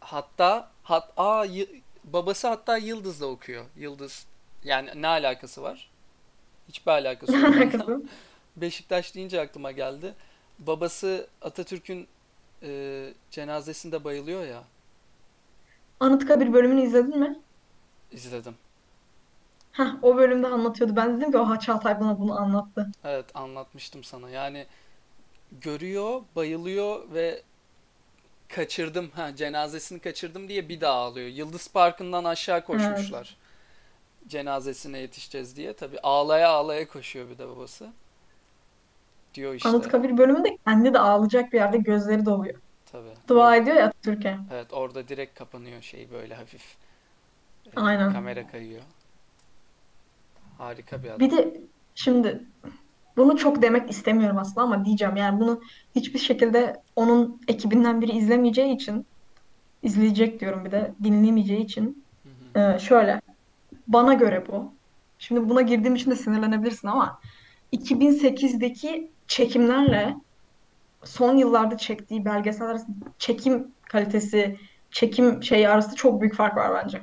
hatta 0.00 0.70
hat 0.82 1.12
y- 1.50 1.68
babası 2.04 2.48
hatta 2.48 2.76
Yıldız'da 2.76 3.26
okuyor. 3.26 3.64
Yıldız 3.76 4.26
yani 4.64 4.90
ne 5.02 5.06
alakası 5.06 5.62
var? 5.62 5.90
Hiçbir 6.68 6.92
alakası 6.92 7.32
yok. 7.36 8.02
Beşiktaş 8.56 9.14
deyince 9.14 9.40
aklıma 9.40 9.72
geldi. 9.72 10.14
Babası 10.58 11.28
Atatürk'ün 11.42 12.08
e, 12.62 13.14
cenazesinde 13.30 14.04
bayılıyor 14.04 14.46
ya. 14.46 14.64
Anıtkabir 16.00 16.52
bölümünü 16.52 16.82
izledin 16.82 17.18
mi? 17.18 17.40
İzledim. 18.12 18.54
Heh, 19.72 19.94
o 20.02 20.16
bölümde 20.16 20.46
anlatıyordu. 20.46 20.96
Ben 20.96 21.16
dedim 21.20 21.32
ki 21.32 21.38
oha 21.38 21.60
Çağatay 21.60 22.00
bana 22.00 22.18
bunu 22.20 22.40
anlattı. 22.40 22.92
Evet 23.04 23.26
anlatmıştım 23.36 24.04
sana. 24.04 24.30
Yani 24.30 24.66
görüyor, 25.52 26.22
bayılıyor 26.36 27.14
ve 27.14 27.42
kaçırdım. 28.48 29.10
Ha 29.10 29.36
cenazesini 29.36 29.98
kaçırdım 30.00 30.48
diye 30.48 30.68
bir 30.68 30.80
daha 30.80 30.92
ağlıyor. 30.94 31.28
Yıldız 31.28 31.68
Parkı'ndan 31.68 32.24
aşağı 32.24 32.56
Evet. 32.56 32.66
koşmuşlar. 32.66 33.36
Cenazesine 34.28 34.98
yetişeceğiz 34.98 35.56
diye. 35.56 35.72
Tabii 35.72 36.00
ağlaya 36.00 36.48
ağlaya 36.50 36.88
koşuyor 36.88 37.30
bir 37.30 37.38
de 37.38 37.48
babası. 37.48 37.92
Diyor 39.34 39.54
işte. 39.54 39.68
Anıtkabir 39.68 40.16
bölümünde 40.18 40.56
kendi 40.66 40.94
de 40.94 40.98
ağlayacak 40.98 41.52
bir 41.52 41.58
yerde 41.58 41.78
gözleri 41.78 42.26
doluyor. 42.26 42.54
Tabii. 42.92 43.08
Dua 43.28 43.48
Or 43.50 43.54
ediyor 43.54 43.76
ya 43.76 43.86
Atatürk'e. 43.86 44.38
evet 44.52 44.72
orada 44.72 45.08
direkt 45.08 45.38
kapanıyor 45.38 45.82
şey 45.82 46.10
böyle 46.10 46.34
hafif. 46.34 46.76
E, 47.76 47.80
Aynen. 47.80 48.12
kamera 48.12 48.46
kayıyor. 48.46 48.82
Harika 50.58 50.98
bir 51.02 51.04
Bir 51.04 51.10
adam. 51.10 51.30
de 51.38 51.60
şimdi 51.94 52.44
bunu 53.16 53.36
çok 53.36 53.62
demek 53.62 53.90
istemiyorum 53.90 54.38
aslında 54.38 54.60
ama 54.62 54.84
diyeceğim. 54.84 55.16
Yani 55.16 55.40
bunu 55.40 55.60
hiçbir 55.94 56.18
şekilde 56.18 56.82
onun 56.96 57.40
ekibinden 57.48 58.00
biri 58.00 58.12
izlemeyeceği 58.12 58.74
için 58.74 59.06
izleyecek 59.82 60.40
diyorum 60.40 60.64
bir 60.64 60.70
de 60.70 60.92
dinlemeyeceği 61.04 61.60
için 61.64 62.04
Hı 62.22 62.60
hı. 62.60 62.74
Ee, 62.74 62.78
şöyle 62.78 63.20
bana 63.88 64.14
göre 64.14 64.44
bu. 64.48 64.72
Şimdi 65.18 65.48
buna 65.48 65.62
girdiğim 65.62 65.94
için 65.94 66.10
de 66.10 66.16
sinirlenebilirsin 66.16 66.88
ama 66.88 67.20
2008'deki 67.72 69.10
çekimlerle 69.28 70.14
son 71.04 71.36
yıllarda 71.36 71.76
çektiği 71.76 72.24
belgeseller 72.24 72.70
arasında 72.70 72.94
çekim 73.18 73.74
kalitesi, 73.88 74.58
çekim 74.90 75.42
şeyi 75.42 75.68
arasında 75.68 75.94
çok 75.94 76.20
büyük 76.20 76.34
fark 76.34 76.56
var 76.56 76.84
bence. 76.84 77.02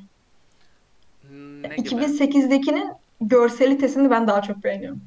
Ne 1.62 1.76
gibi? 1.76 1.90
2008'dekinin 1.90 2.94
görselitesini 3.22 4.10
ben 4.10 4.28
daha 4.28 4.42
çok 4.42 4.64
beğeniyorum. 4.64 5.02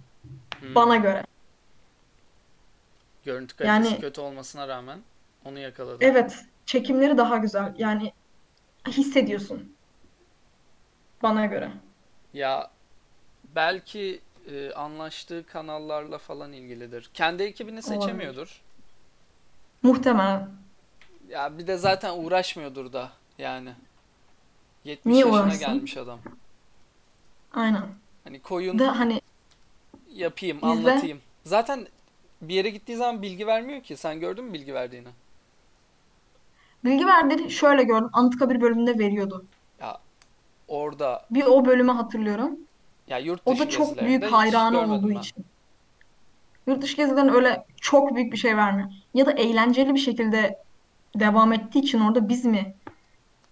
Hmm. 0.61 0.75
Bana 0.75 0.97
göre. 0.97 1.25
Görüntü 3.25 3.57
kalitesi 3.57 3.93
Yani 3.93 4.01
kötü 4.01 4.21
olmasına 4.21 4.69
rağmen 4.69 4.99
onu 5.45 5.59
yakaladım. 5.59 5.99
evet 6.01 6.45
çekimleri 6.67 7.19
daha 7.19 7.37
güzel. 7.37 7.75
Yani 7.79 8.13
hissediyorsun 8.89 9.73
bana 11.23 11.47
göre. 11.47 11.71
Ya 12.35 12.71
belki 13.57 14.21
e, 14.51 14.73
anlaştığı 14.73 15.47
kanallarla 15.47 16.19
falan 16.19 16.53
ilgilidir. 16.53 17.11
Kendi 17.15 17.43
ekibini 17.43 17.83
seçemiyordur. 17.83 18.61
Muhtemelen. 19.83 20.49
Ya 21.29 21.59
bir 21.59 21.67
de 21.67 21.77
zaten 21.77 22.19
uğraşmıyordur 22.19 22.93
da 22.93 23.11
yani. 23.39 23.73
70 24.85 25.13
Niye 25.13 25.27
yaşına 25.27 25.43
uğraşsın? 25.43 25.61
gelmiş 25.61 25.97
adam. 25.97 26.19
Aynen. 27.55 27.83
Hani 28.25 28.41
koyun 28.43 28.79
Da 28.79 28.99
hani 28.99 29.21
yapayım, 30.15 30.57
izle. 30.57 30.67
anlatayım. 30.67 31.21
Zaten 31.45 31.87
bir 32.43 32.55
yere 32.55 32.71
gittiği 32.71 32.97
zaman 32.97 33.23
bilgi 33.23 33.47
vermiyor 33.47 33.83
ki. 33.83 33.97
Sen 33.97 34.21
gördün 34.21 34.45
mü 34.45 34.53
bilgi 34.53 34.75
verdiğini? 34.75 35.09
Bilgi 36.85 37.07
verdiğini 37.07 37.51
şöyle 37.51 37.83
gördüm. 37.85 38.11
Anıtkabir 38.13 38.61
bölümünde 38.61 38.99
veriyordu. 38.99 39.45
Ya 39.81 39.99
orada 40.69 41.27
Bir 41.31 41.45
o 41.45 41.65
bölümü 41.67 41.93
hatırlıyorum. 41.93 42.59
Ya 43.09 43.19
yurt 43.19 43.43
O 43.45 43.53
dışı 43.53 43.63
da 43.65 43.69
çok 43.69 44.01
büyük 44.01 44.25
hayranı 44.33 44.81
olduğu 44.95 45.09
ben. 45.11 45.15
için. 45.21 45.45
Yurt 46.67 46.83
dışı 46.83 46.97
gezilerin 46.97 47.29
öyle 47.29 47.65
çok 47.81 48.15
büyük 48.17 48.33
bir 48.33 48.39
şey 48.39 48.57
vermiyor. 48.57 48.89
Ya 49.15 49.27
da 49.27 49.33
eğlenceli 49.33 49.95
bir 49.95 50.01
şekilde 50.01 50.59
devam 51.19 51.53
ettiği 51.53 51.79
için 51.79 52.01
orada 52.01 52.29
biz 52.29 52.45
mi 52.45 52.75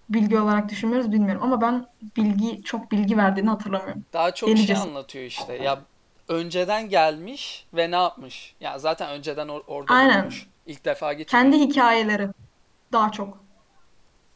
bilgi 0.09 0.39
olarak 0.39 0.69
düşünmüyoruz 0.69 1.13
bilmiyorum. 1.13 1.43
Ama 1.45 1.61
ben 1.61 1.87
bilgi 2.17 2.63
çok 2.63 2.93
bilgi 2.93 3.17
verdiğini 3.17 3.49
hatırlamıyorum. 3.51 4.05
Daha 4.13 4.35
çok 4.35 4.49
şey 4.49 4.57
Delicesine. 4.57 4.85
anlatıyor 4.91 5.25
işte. 5.25 5.55
Ya 5.55 5.81
önceden 6.29 6.89
gelmiş 6.89 7.67
ve 7.75 7.91
ne 7.91 7.97
yapmış? 7.97 8.55
Ya 8.61 8.79
zaten 8.79 9.11
önceden 9.11 9.49
or- 9.49 9.63
orada 9.67 9.95
Aynen. 9.95 10.17
bulunmuş. 10.17 10.47
İlk 10.67 10.85
defa 10.85 11.13
gitmiyor. 11.13 11.43
Kendi 11.45 11.59
hikayeleri 11.61 12.29
daha 12.93 13.13
çok. 13.13 13.45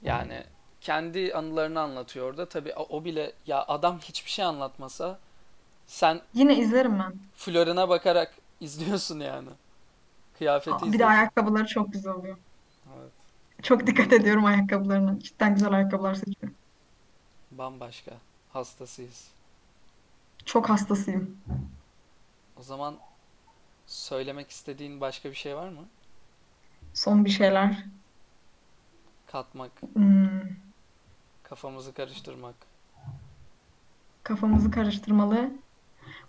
Yani 0.03 0.43
kendi 0.87 1.35
anılarını 1.35 1.81
anlatıyor 1.81 2.27
orada. 2.31 2.49
Tabii 2.49 2.75
o 2.75 3.05
bile 3.05 3.33
ya 3.47 3.65
adam 3.69 3.99
hiçbir 3.99 4.31
şey 4.31 4.45
anlatmasa 4.45 5.19
sen 5.87 6.21
Yine 6.35 6.57
izlerim 6.59 6.99
ben. 6.99 7.15
floruna 7.37 7.89
bakarak 7.89 8.35
izliyorsun 8.61 9.21
yani. 9.21 9.49
Kıyafeti 10.39 10.87
Aa, 10.87 10.93
Bir 10.93 10.99
de 10.99 11.07
ayakkabıları 11.07 11.67
çok 11.67 11.93
güzel 11.93 12.13
oluyor. 12.13 12.37
Evet. 12.99 13.13
Çok 13.63 13.87
dikkat 13.87 14.13
ediyorum 14.13 14.45
ayakkabılarına. 14.45 15.21
Cidden 15.21 15.55
güzel 15.55 15.73
ayakkabılar 15.73 16.15
seçiyorum. 16.15 16.55
Bambaşka. 17.51 18.13
Hastasıyız. 18.53 19.29
Çok 20.45 20.69
hastasıyım. 20.71 21.37
O 22.61 22.63
zaman 22.63 22.97
söylemek 23.87 24.51
istediğin 24.51 25.01
başka 25.01 25.31
bir 25.31 25.35
şey 25.35 25.57
var 25.57 25.69
mı? 25.69 25.85
Son 26.95 27.25
bir 27.25 27.31
şeyler. 27.31 27.85
Katmak, 29.27 29.73
Hmm, 29.95 30.41
kafamızı 31.49 31.95
karıştırmak. 31.95 32.55
kafamızı 34.23 34.71
karıştırmalı. 34.71 35.51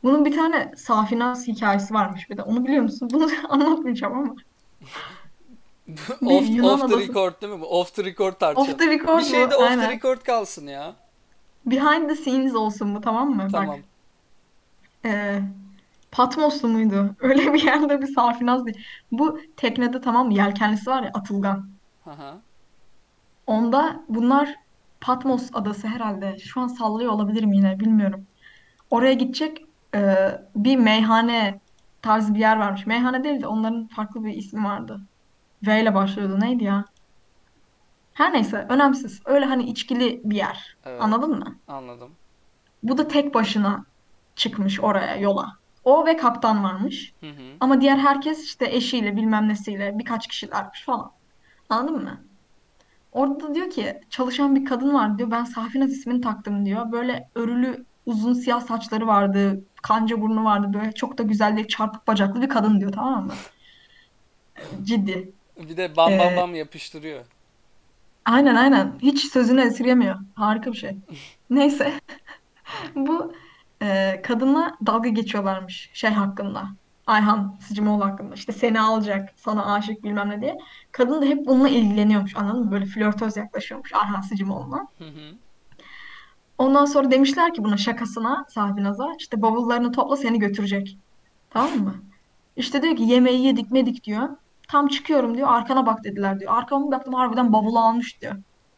Bunun 0.03 0.25
bir 0.25 0.35
tane 0.35 0.73
Safinaz 0.77 1.47
hikayesi 1.47 1.93
varmış 1.93 2.29
bir 2.29 2.37
de. 2.37 2.41
Onu 2.41 2.65
biliyor 2.65 2.83
musun? 2.83 3.09
Bunu 3.13 3.29
anlatmayacağım 3.49 4.13
ama. 4.19 4.35
Bir 6.21 6.27
Off, 6.27 6.49
Yunan 6.49 6.73
off 6.73 6.79
the 6.79 6.85
adası. 6.95 7.07
record 7.07 7.41
değil 7.41 7.53
mi 7.53 7.61
bu? 7.61 7.79
Off 7.79 7.95
the 7.95 8.03
record 8.03 8.33
Off 8.33 8.39
tartışalım. 8.39 8.77
the 8.79 8.85
Bir 8.91 8.99
record 8.99 9.21
şey 9.23 9.45
bu. 9.47 9.51
de 9.51 9.55
off 9.55 9.63
the 9.63 9.69
Aynen. 9.69 9.91
record 9.91 10.21
kalsın 10.21 10.67
ya. 10.67 10.95
Behind 11.65 12.09
the 12.09 12.15
scenes 12.15 12.55
olsun 12.55 12.95
bu 12.95 13.01
tamam 13.01 13.29
mı? 13.29 13.43
Bak. 13.43 13.51
Tamam. 13.51 13.79
Ee, 15.05 15.41
Patmoslu 16.11 16.67
muydu? 16.67 17.15
Öyle 17.19 17.53
bir 17.53 17.63
yerde 17.63 18.01
bir 18.01 18.07
Safinaz 18.13 18.65
değil. 18.65 18.85
Bu 19.11 19.39
teknede 19.57 20.01
tamam 20.01 20.27
mı? 20.27 20.33
Yelkenlisi 20.33 20.89
var 20.89 21.03
ya 21.03 21.11
Atılgan. 21.13 21.69
Hı. 22.03 22.11
Onda 23.47 24.03
bunlar 24.09 24.55
Patmos 25.01 25.49
adası 25.53 25.87
herhalde. 25.87 26.37
Şu 26.39 26.61
an 26.61 26.67
sallıyor 26.67 27.11
olabilirim 27.11 27.53
yine 27.53 27.79
bilmiyorum. 27.79 28.27
Oraya 28.89 29.13
gidecek 29.13 29.65
e, 29.95 30.15
bir 30.55 30.77
meyhane 30.77 31.59
tarzı 32.01 32.33
bir 32.35 32.39
yer 32.39 32.57
varmış. 32.57 32.85
Meyhane 32.85 33.23
değil 33.23 33.41
de 33.41 33.47
onların 33.47 33.87
farklı 33.87 34.25
bir 34.25 34.33
ismi 34.33 34.63
vardı. 34.63 35.01
V 35.67 35.81
ile 35.81 35.95
başlıyordu. 35.95 36.39
Neydi 36.39 36.63
ya? 36.63 36.85
Her 38.13 38.33
neyse 38.33 38.65
önemsiz. 38.69 39.21
Öyle 39.25 39.45
hani 39.45 39.63
içkili 39.63 40.21
bir 40.23 40.35
yer. 40.35 40.77
Evet. 40.85 41.01
Anladın 41.01 41.39
mı? 41.39 41.55
Anladım. 41.67 42.11
Bu 42.83 42.97
da 42.97 43.07
tek 43.07 43.33
başına 43.33 43.85
çıkmış 44.35 44.79
oraya 44.79 45.15
yola. 45.15 45.53
O 45.83 46.05
ve 46.05 46.17
kaptan 46.17 46.63
varmış. 46.63 47.13
Hı 47.19 47.29
hı. 47.29 47.53
Ama 47.59 47.81
diğer 47.81 47.97
herkes 47.97 48.43
işte 48.43 48.65
eşiyle 48.65 49.15
bilmem 49.15 49.47
nesiyle 49.47 49.99
birkaç 49.99 50.27
kişilermiş 50.27 50.83
falan. 50.83 51.11
Anladın 51.69 52.03
mı? 52.03 52.21
Orada 53.17 53.39
da 53.39 53.55
diyor 53.55 53.69
ki 53.69 53.99
çalışan 54.09 54.55
bir 54.55 54.65
kadın 54.65 54.93
var 54.93 55.17
diyor. 55.17 55.31
Ben 55.31 55.43
Safinaz 55.43 55.91
ismini 55.91 56.21
taktım 56.21 56.65
diyor. 56.65 56.91
Böyle 56.91 57.29
örülü 57.35 57.85
uzun 58.05 58.33
siyah 58.33 58.61
saçları 58.61 59.07
vardı. 59.07 59.63
Kanca 59.81 60.21
burnu 60.21 60.43
vardı. 60.45 60.67
Böyle 60.73 60.91
çok 60.91 61.17
da 61.17 61.23
güzel 61.23 61.55
değil 61.55 61.67
çarpık 61.67 62.07
bacaklı 62.07 62.41
bir 62.41 62.49
kadın 62.49 62.79
diyor 62.79 62.91
tamam 62.91 63.25
mı? 63.25 63.33
Ciddi. 64.83 65.31
Bir 65.57 65.77
de 65.77 65.95
bam 65.97 66.19
bam 66.19 66.33
Ee, 66.33 66.37
bam 66.37 66.55
yapıştırıyor. 66.55 67.25
aynen 68.25 68.55
aynen. 68.55 68.93
Hiç 69.01 69.25
sözünü 69.31 69.61
esirgemiyor. 69.61 70.15
Harika 70.35 70.71
bir 70.71 70.77
şey. 70.77 70.97
Neyse. 71.49 71.93
Bu 72.95 73.33
e, 73.81 74.21
kadınla 74.23 74.77
dalga 74.85 75.09
geçiyorlarmış 75.09 75.89
şey 75.93 76.09
hakkında. 76.09 76.67
Ayhan 77.07 77.55
Sicimoğlu 77.61 78.05
hakkında. 78.05 78.35
İşte 78.35 78.51
seni 78.51 78.81
alacak, 78.81 79.29
sana 79.35 79.73
aşık 79.73 80.03
bilmem 80.03 80.29
ne 80.29 80.41
diye. 80.41 80.57
Kadın 80.91 81.21
da 81.21 81.25
hep 81.25 81.45
bununla 81.47 81.69
ilgileniyormuş 81.69 82.35
anladın 82.35 82.65
mı? 82.65 82.71
Böyle 82.71 82.85
flörtöz 82.85 83.37
yaklaşıyormuş 83.37 83.93
Ayhan 83.93 84.21
hı. 85.05 85.35
Ondan 86.57 86.85
sonra 86.85 87.11
demişler 87.11 87.53
ki 87.53 87.63
buna 87.63 87.77
şakasına 87.77 88.45
Safinaz'a 88.49 89.07
işte 89.19 89.41
bavullarını 89.41 89.91
topla 89.91 90.15
seni 90.15 90.39
götürecek. 90.39 90.97
Tamam 91.49 91.79
mı? 91.79 91.95
İşte 92.55 92.81
diyor 92.81 92.95
ki 92.95 93.03
yemeği 93.03 93.45
yedik 93.45 93.71
medik 93.71 94.03
diyor. 94.03 94.29
Tam 94.67 94.87
çıkıyorum 94.87 95.37
diyor 95.37 95.47
arkana 95.51 95.85
bak 95.85 96.03
dediler 96.03 96.39
diyor. 96.39 96.57
Arkama 96.57 96.87
bir 96.87 96.91
baktım 96.91 97.13
harbiden 97.13 97.53
bavulu 97.53 97.79
almış 97.79 98.21
diyor. 98.21 98.35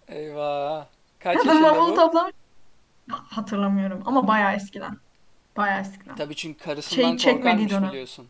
Eyvah. 0.07 0.85
Kaç 1.19 1.37
Kadın 1.43 1.47
yaşında 1.49 1.75
bavulu 1.75 1.91
bu? 1.91 1.95
toplamış. 1.95 2.33
Hatırlamıyorum 3.09 4.01
ama 4.05 4.27
bayağı 4.27 4.53
eskiden. 4.53 4.97
Bayağı 5.59 5.81
eskiden. 5.81 6.15
Tabii 6.15 6.35
çünkü 6.35 6.63
karısından 6.63 7.07
Şey 7.09 7.17
çekmediği 7.17 7.43
korkarmış 7.43 7.71
dönem. 7.71 7.89
biliyorsun. 7.89 8.27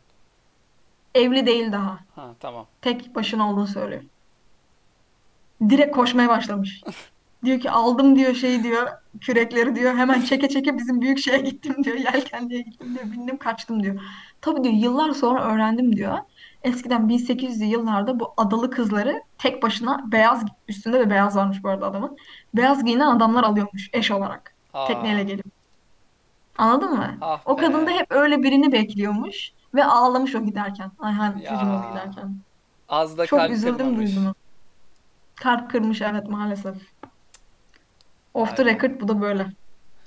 Evli 1.16 1.46
değil 1.46 1.72
daha. 1.72 2.00
Ha 2.16 2.30
tamam. 2.40 2.66
Tek 2.82 3.16
başına 3.16 3.52
olduğunu 3.52 3.68
söylüyor. 3.68 4.04
Direkt 5.70 5.96
koşmaya 5.96 6.30
başlamış. 6.30 6.82
Diyor 7.46 7.60
ki 7.60 7.72
aldım 7.72 8.16
diyor 8.16 8.34
şey 8.34 8.64
diyor 8.64 8.88
kürekleri 9.22 9.76
diyor 9.76 9.96
hemen 9.96 10.22
çeke 10.22 10.50
çeke 10.50 10.78
bizim 10.78 11.02
büyük 11.02 11.20
şeye 11.20 11.38
gittim 11.38 11.84
diyor 11.84 11.96
yelkenliğe 12.14 12.62
gittim 12.62 12.96
diyor 12.96 13.12
bindim 13.12 13.38
kaçtım 13.38 13.84
diyor. 13.84 14.02
Tabii 14.42 14.64
diyor 14.64 14.76
yıllar 14.76 15.12
sonra 15.12 15.44
öğrendim 15.44 15.96
diyor. 15.96 16.18
Eskiden 16.64 17.02
1800'lü 17.02 17.64
yıllarda 17.64 18.20
bu 18.20 18.34
adalı 18.38 18.72
kızları 18.72 19.22
tek 19.38 19.64
başına 19.64 20.12
beyaz 20.12 20.44
üstünde 20.68 21.00
de 21.00 21.10
beyaz 21.10 21.36
varmış 21.36 21.64
bu 21.64 21.70
arada 21.70 21.88
adamın. 21.88 22.18
Beyaz 22.56 22.86
giyinen 22.86 23.16
adamlar 23.16 23.44
alıyormuş 23.44 23.90
eş 23.94 24.12
olarak 24.12 24.56
tekneyle 24.88 25.20
Aa, 25.20 25.24
gelip. 25.24 25.59
Anladın 26.60 26.92
mı? 26.94 27.18
ah 27.22 27.42
O 27.46 27.56
kadın 27.56 27.82
da 27.82 27.88
be. 27.88 27.94
hep 27.94 28.12
öyle 28.12 28.44
birini 28.44 28.72
bekliyormuş 28.72 29.52
ve 29.76 29.86
ağlamış 29.86 30.36
o 30.36 30.46
giderken. 30.46 30.92
Ayhan 31.00 31.32
Sicimoğlu 31.38 31.84
Ya. 31.84 31.90
giderken. 31.90 32.36
Az 32.90 33.18
da 33.18 33.26
Çok 33.26 33.40
kalp 33.40 33.52
üzüldüm 33.52 33.78
kırmamış. 33.78 34.16
duyduğuma. 34.16 34.34
Kalp 35.36 35.72
kırmış 35.72 36.02
evet 36.02 36.28
maalesef. 36.30 36.76
Off 38.34 38.58
the 38.58 38.66
be. 38.66 38.70
record 38.74 39.02
bu 39.02 39.08
da 39.08 39.22
böyle. 39.22 39.48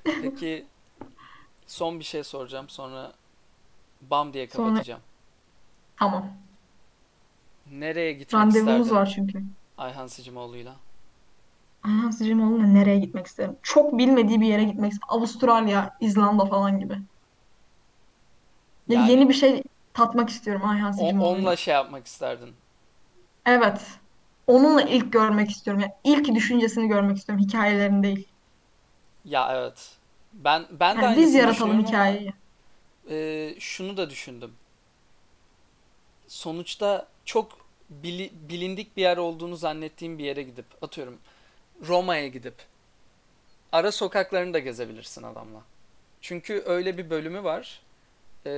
Peki 0.04 0.66
son 1.66 1.98
bir 1.98 2.04
şey 2.04 2.24
soracağım 2.24 2.68
sonra 2.68 3.12
bam 4.00 4.32
diye 4.32 4.48
Sonra 4.48 4.68
kapatacağım. 4.68 5.00
tamam. 5.98 6.26
Nereye 7.70 8.12
gitmek 8.12 8.42
Randevumuz 8.42 8.86
isterdin 8.86 8.94
var 9.00 9.06
çünkü. 9.14 9.42
Ayhan 9.78 10.06
Sicimoğlu'yla? 10.06 10.76
Ayhan 11.82 12.10
Sicimoğlu'na 12.10 12.66
nereye 12.66 12.98
gitmek 12.98 13.26
isterim? 13.26 13.58
Çok 13.62 13.98
bilmediği 13.98 14.40
bir 14.40 14.46
yere 14.46 14.64
gitmek 14.64 14.92
isterim. 14.92 15.08
Avustralya, 15.10 15.96
İzlanda 16.00 16.46
falan 16.46 16.80
gibi. 16.80 16.98
Ya 18.86 18.96
Yani 18.96 19.10
yeni 19.10 19.28
bir 19.28 19.34
şey 19.34 19.62
tatmak 19.94 20.30
istiyorum 20.30 20.64
Ayhan 20.68 20.92
o- 20.94 21.12
onunla 21.18 21.56
Sicimoğlu'yla. 21.56 21.56
şey 21.56 21.74
yapmak 21.74 22.06
isterdin. 22.06 22.56
Evet. 23.46 24.00
Onunla 24.46 24.82
ilk 24.82 25.12
görmek 25.12 25.50
istiyorum. 25.50 25.82
Yani 25.82 25.92
ilk 26.04 26.34
düşüncesini 26.34 26.88
görmek 26.88 27.16
istiyorum. 27.18 27.44
Hikayelerini 27.44 28.02
değil. 28.02 28.28
Ya 29.24 29.48
evet. 29.56 29.98
Ben 30.32 30.66
ben 30.70 31.00
de 31.00 31.04
Yani 31.04 31.16
biz 31.16 31.34
aynısını 31.34 31.34
yaratalım 31.34 31.78
düşünüyorum 31.78 31.86
ama 31.86 32.18
hikayeyi. 32.18 32.32
e, 33.10 33.54
şunu 33.60 33.96
da 33.96 34.10
düşündüm. 34.10 34.58
Sonuçta 36.28 37.08
çok 37.24 37.58
bili- 38.02 38.30
bilindik 38.48 38.96
bir 38.96 39.02
yer 39.02 39.16
olduğunu 39.16 39.56
zannettiğim 39.56 40.18
bir 40.18 40.24
yere 40.24 40.42
gidip 40.42 40.66
atıyorum 40.82 41.18
Roma'ya 41.88 42.28
gidip 42.28 42.54
ara 43.72 43.92
sokaklarını 43.92 44.54
da 44.54 44.58
gezebilirsin 44.58 45.22
adamla. 45.22 45.60
Çünkü 46.20 46.62
öyle 46.66 46.98
bir 46.98 47.10
bölümü 47.10 47.44
var. 47.44 47.82
E, 48.46 48.50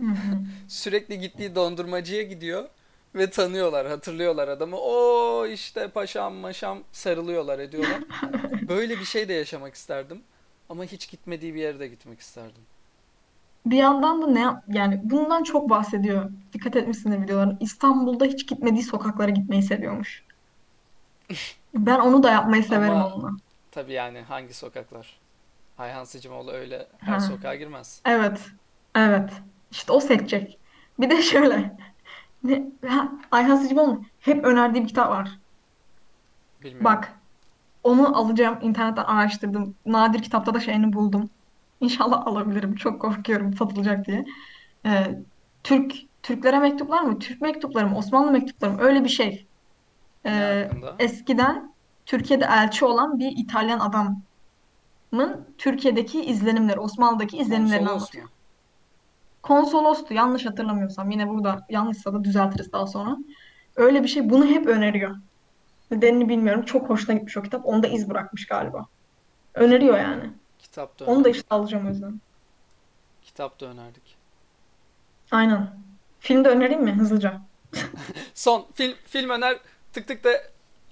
hı. 0.00 0.04
sürekli 0.68 1.20
gittiği 1.20 1.54
dondurmacıya 1.54 2.22
gidiyor 2.22 2.68
ve 3.14 3.30
tanıyorlar, 3.30 3.86
hatırlıyorlar 3.86 4.48
adamı. 4.48 4.76
O 4.76 5.46
işte 5.46 5.88
paşam 5.88 6.34
maşam 6.34 6.78
sarılıyorlar, 6.92 7.58
ediyorlar. 7.58 8.00
Böyle 8.68 9.00
bir 9.00 9.04
şey 9.04 9.28
de 9.28 9.32
yaşamak 9.32 9.74
isterdim. 9.74 10.22
Ama 10.68 10.84
hiç 10.84 11.10
gitmediği 11.10 11.54
bir 11.54 11.60
yere 11.60 11.80
de 11.80 11.88
gitmek 11.88 12.20
isterdim. 12.20 12.62
Bir 13.66 13.76
yandan 13.76 14.22
da 14.22 14.26
ne 14.26 14.76
yani 14.78 15.00
bundan 15.04 15.42
çok 15.42 15.70
bahsediyor. 15.70 16.30
Dikkat 16.52 16.76
etmişsindir 16.76 17.22
videolarına. 17.22 17.56
İstanbul'da 17.60 18.24
hiç 18.24 18.48
gitmediği 18.48 18.82
sokaklara 18.82 19.30
gitmeyi 19.30 19.62
seviyormuş. 19.62 20.24
Ben 21.74 21.98
onu 22.00 22.22
da 22.22 22.30
yapmayı 22.30 22.64
severim 22.64 22.96
Ama 22.96 23.14
onunla. 23.14 23.30
tabii 23.70 23.92
yani 23.92 24.20
hangi 24.22 24.54
sokaklar? 24.54 25.20
Ayhan 25.78 26.04
Sicimoğlu 26.04 26.52
öyle 26.52 26.88
her 26.98 27.18
Ha. 27.18 27.20
sokağa 27.20 27.54
girmez. 27.54 28.04
Evet. 28.04 28.46
Evet. 28.94 29.42
İşte 29.70 29.92
o 29.92 30.00
seçecek. 30.00 30.60
Bir 31.00 31.10
de 31.10 31.22
şöyle. 31.22 31.76
Ne, 32.44 32.64
ha, 32.88 33.12
Ayhan 33.30 33.56
Sicimoğlu'nun 33.56 34.06
hep 34.20 34.44
önerdiği 34.44 34.82
bir 34.84 34.88
kitap 34.88 35.10
var. 35.10 35.40
Bilmiyorum. 36.62 36.84
Bak. 36.84 37.22
Onu 37.84 38.18
alacağım. 38.18 38.58
internetten 38.62 39.04
araştırdım. 39.04 39.78
Nadir 39.86 40.22
kitapta 40.22 40.54
da 40.54 40.60
şeyini 40.60 40.94
buldum. 40.94 41.30
İnşallah 41.80 42.28
alabilirim. 42.28 42.76
Çok 42.76 43.02
korkuyorum 43.02 43.54
satılacak 43.54 44.06
diye. 44.06 44.26
Ee, 44.86 45.20
Türk 45.64 45.94
Türklere 46.22 46.60
mektuplar 46.60 47.02
mı? 47.02 47.20
Türk 47.20 47.42
mektupları 47.42 47.88
mı? 47.88 47.98
Osmanlı 47.98 48.32
mektupları 48.32 48.72
mı? 48.72 48.82
Öyle 48.82 49.04
bir 49.04 49.10
şey. 49.10 49.47
Ee, 50.26 50.70
eskiden 50.98 51.72
Türkiye'de 52.06 52.44
elçi 52.44 52.84
olan 52.84 53.18
bir 53.18 53.32
İtalyan 53.36 53.78
adamın 53.80 54.24
Türkiye'deki 55.58 56.24
izlenimleri, 56.24 56.80
Osmanlı'daki 56.80 57.38
izlenimlerini 57.38 57.86
Konsolos 57.86 58.02
anlatıyor. 58.02 58.24
mu? 58.24 58.30
Konsolostu 59.42 60.14
yanlış 60.14 60.46
hatırlamıyorsam. 60.46 61.10
Yine 61.10 61.28
burada 61.28 61.66
yanlışsa 61.70 62.12
da 62.12 62.24
düzeltiriz 62.24 62.72
daha 62.72 62.86
sonra. 62.86 63.16
Öyle 63.76 64.02
bir 64.02 64.08
şey. 64.08 64.30
Bunu 64.30 64.46
hep 64.46 64.66
öneriyor. 64.66 65.16
Nedenini 65.90 66.28
bilmiyorum. 66.28 66.64
Çok 66.64 66.88
hoşuna 66.90 67.14
gitmiş 67.14 67.36
o 67.36 67.42
kitap. 67.42 67.66
Onda 67.66 67.86
iz 67.86 68.10
bırakmış 68.10 68.46
galiba. 68.46 68.86
Öneriyor 69.54 69.98
yani. 69.98 70.30
Kitap 70.58 71.00
da 71.00 71.04
Onu 71.04 71.24
da 71.24 71.28
işte 71.28 71.46
alacağım 71.50 71.86
o 71.86 71.88
yüzden. 71.88 72.20
Kitap 73.22 73.60
da 73.60 73.66
önerdik. 73.66 74.16
Aynen. 75.30 75.70
Film 76.20 76.44
de 76.44 76.48
önereyim 76.48 76.82
mi 76.82 76.92
hızlıca? 76.92 77.40
Son 78.34 78.66
film 78.74 78.94
film 79.06 79.30
öner 79.30 79.58
tık 79.92 80.08
tık 80.08 80.24
da 80.24 80.30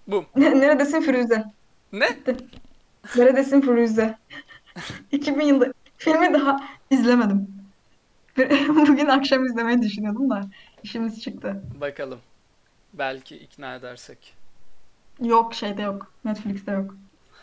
bum. 0.06 0.26
Neredesin 0.36 1.00
Firuze? 1.00 1.44
Ne? 1.92 2.10
Bitti. 2.10 2.36
Neredesin 3.16 3.60
Firuze? 3.60 4.18
2000 5.12 5.44
yılında 5.44 5.72
filmi 5.96 6.34
daha 6.34 6.68
izlemedim. 6.90 7.56
Bugün 8.68 9.06
akşam 9.06 9.46
izlemeyi 9.46 9.82
düşünüyordum 9.82 10.30
da 10.30 10.40
işimiz 10.82 11.22
çıktı. 11.22 11.62
Bakalım. 11.80 12.20
Belki 12.92 13.36
ikna 13.36 13.74
edersek. 13.74 14.34
Yok 15.20 15.54
şeyde 15.54 15.82
yok. 15.82 16.12
Netflix'te 16.24 16.72
yok. 16.72 16.94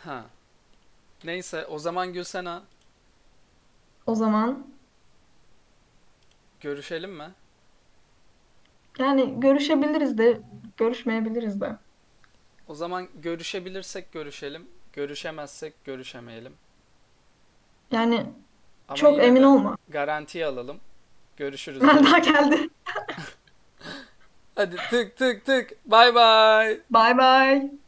Ha. 0.03 0.25
Neyse 1.23 1.65
o 1.65 1.79
zaman 1.79 2.13
Gülsena 2.13 2.63
O 4.05 4.15
zaman 4.15 4.67
görüşelim 6.61 7.11
mi? 7.11 7.31
Yani 8.99 9.39
görüşebiliriz 9.39 10.17
de 10.17 10.41
görüşmeyebiliriz 10.77 11.61
de. 11.61 11.75
O 12.67 12.75
zaman 12.75 13.07
görüşebilirsek 13.21 14.11
görüşelim. 14.11 14.67
Görüşemezsek 14.93 15.85
görüşemeyelim. 15.85 16.53
Yani 17.91 18.25
Ama 18.87 18.97
çok 18.97 19.19
emin 19.19 19.43
olma. 19.43 19.77
garantiye 19.89 20.45
alalım. 20.45 20.79
Görüşürüz. 21.37 21.81
Melda 21.81 22.17
geldi. 22.17 22.69
Hadi 24.55 24.75
tık 24.89 25.17
tık 25.17 25.45
tık. 25.45 25.71
Bay 25.85 26.15
bay. 26.15 26.79
Bye 26.91 27.17
bye. 27.17 27.82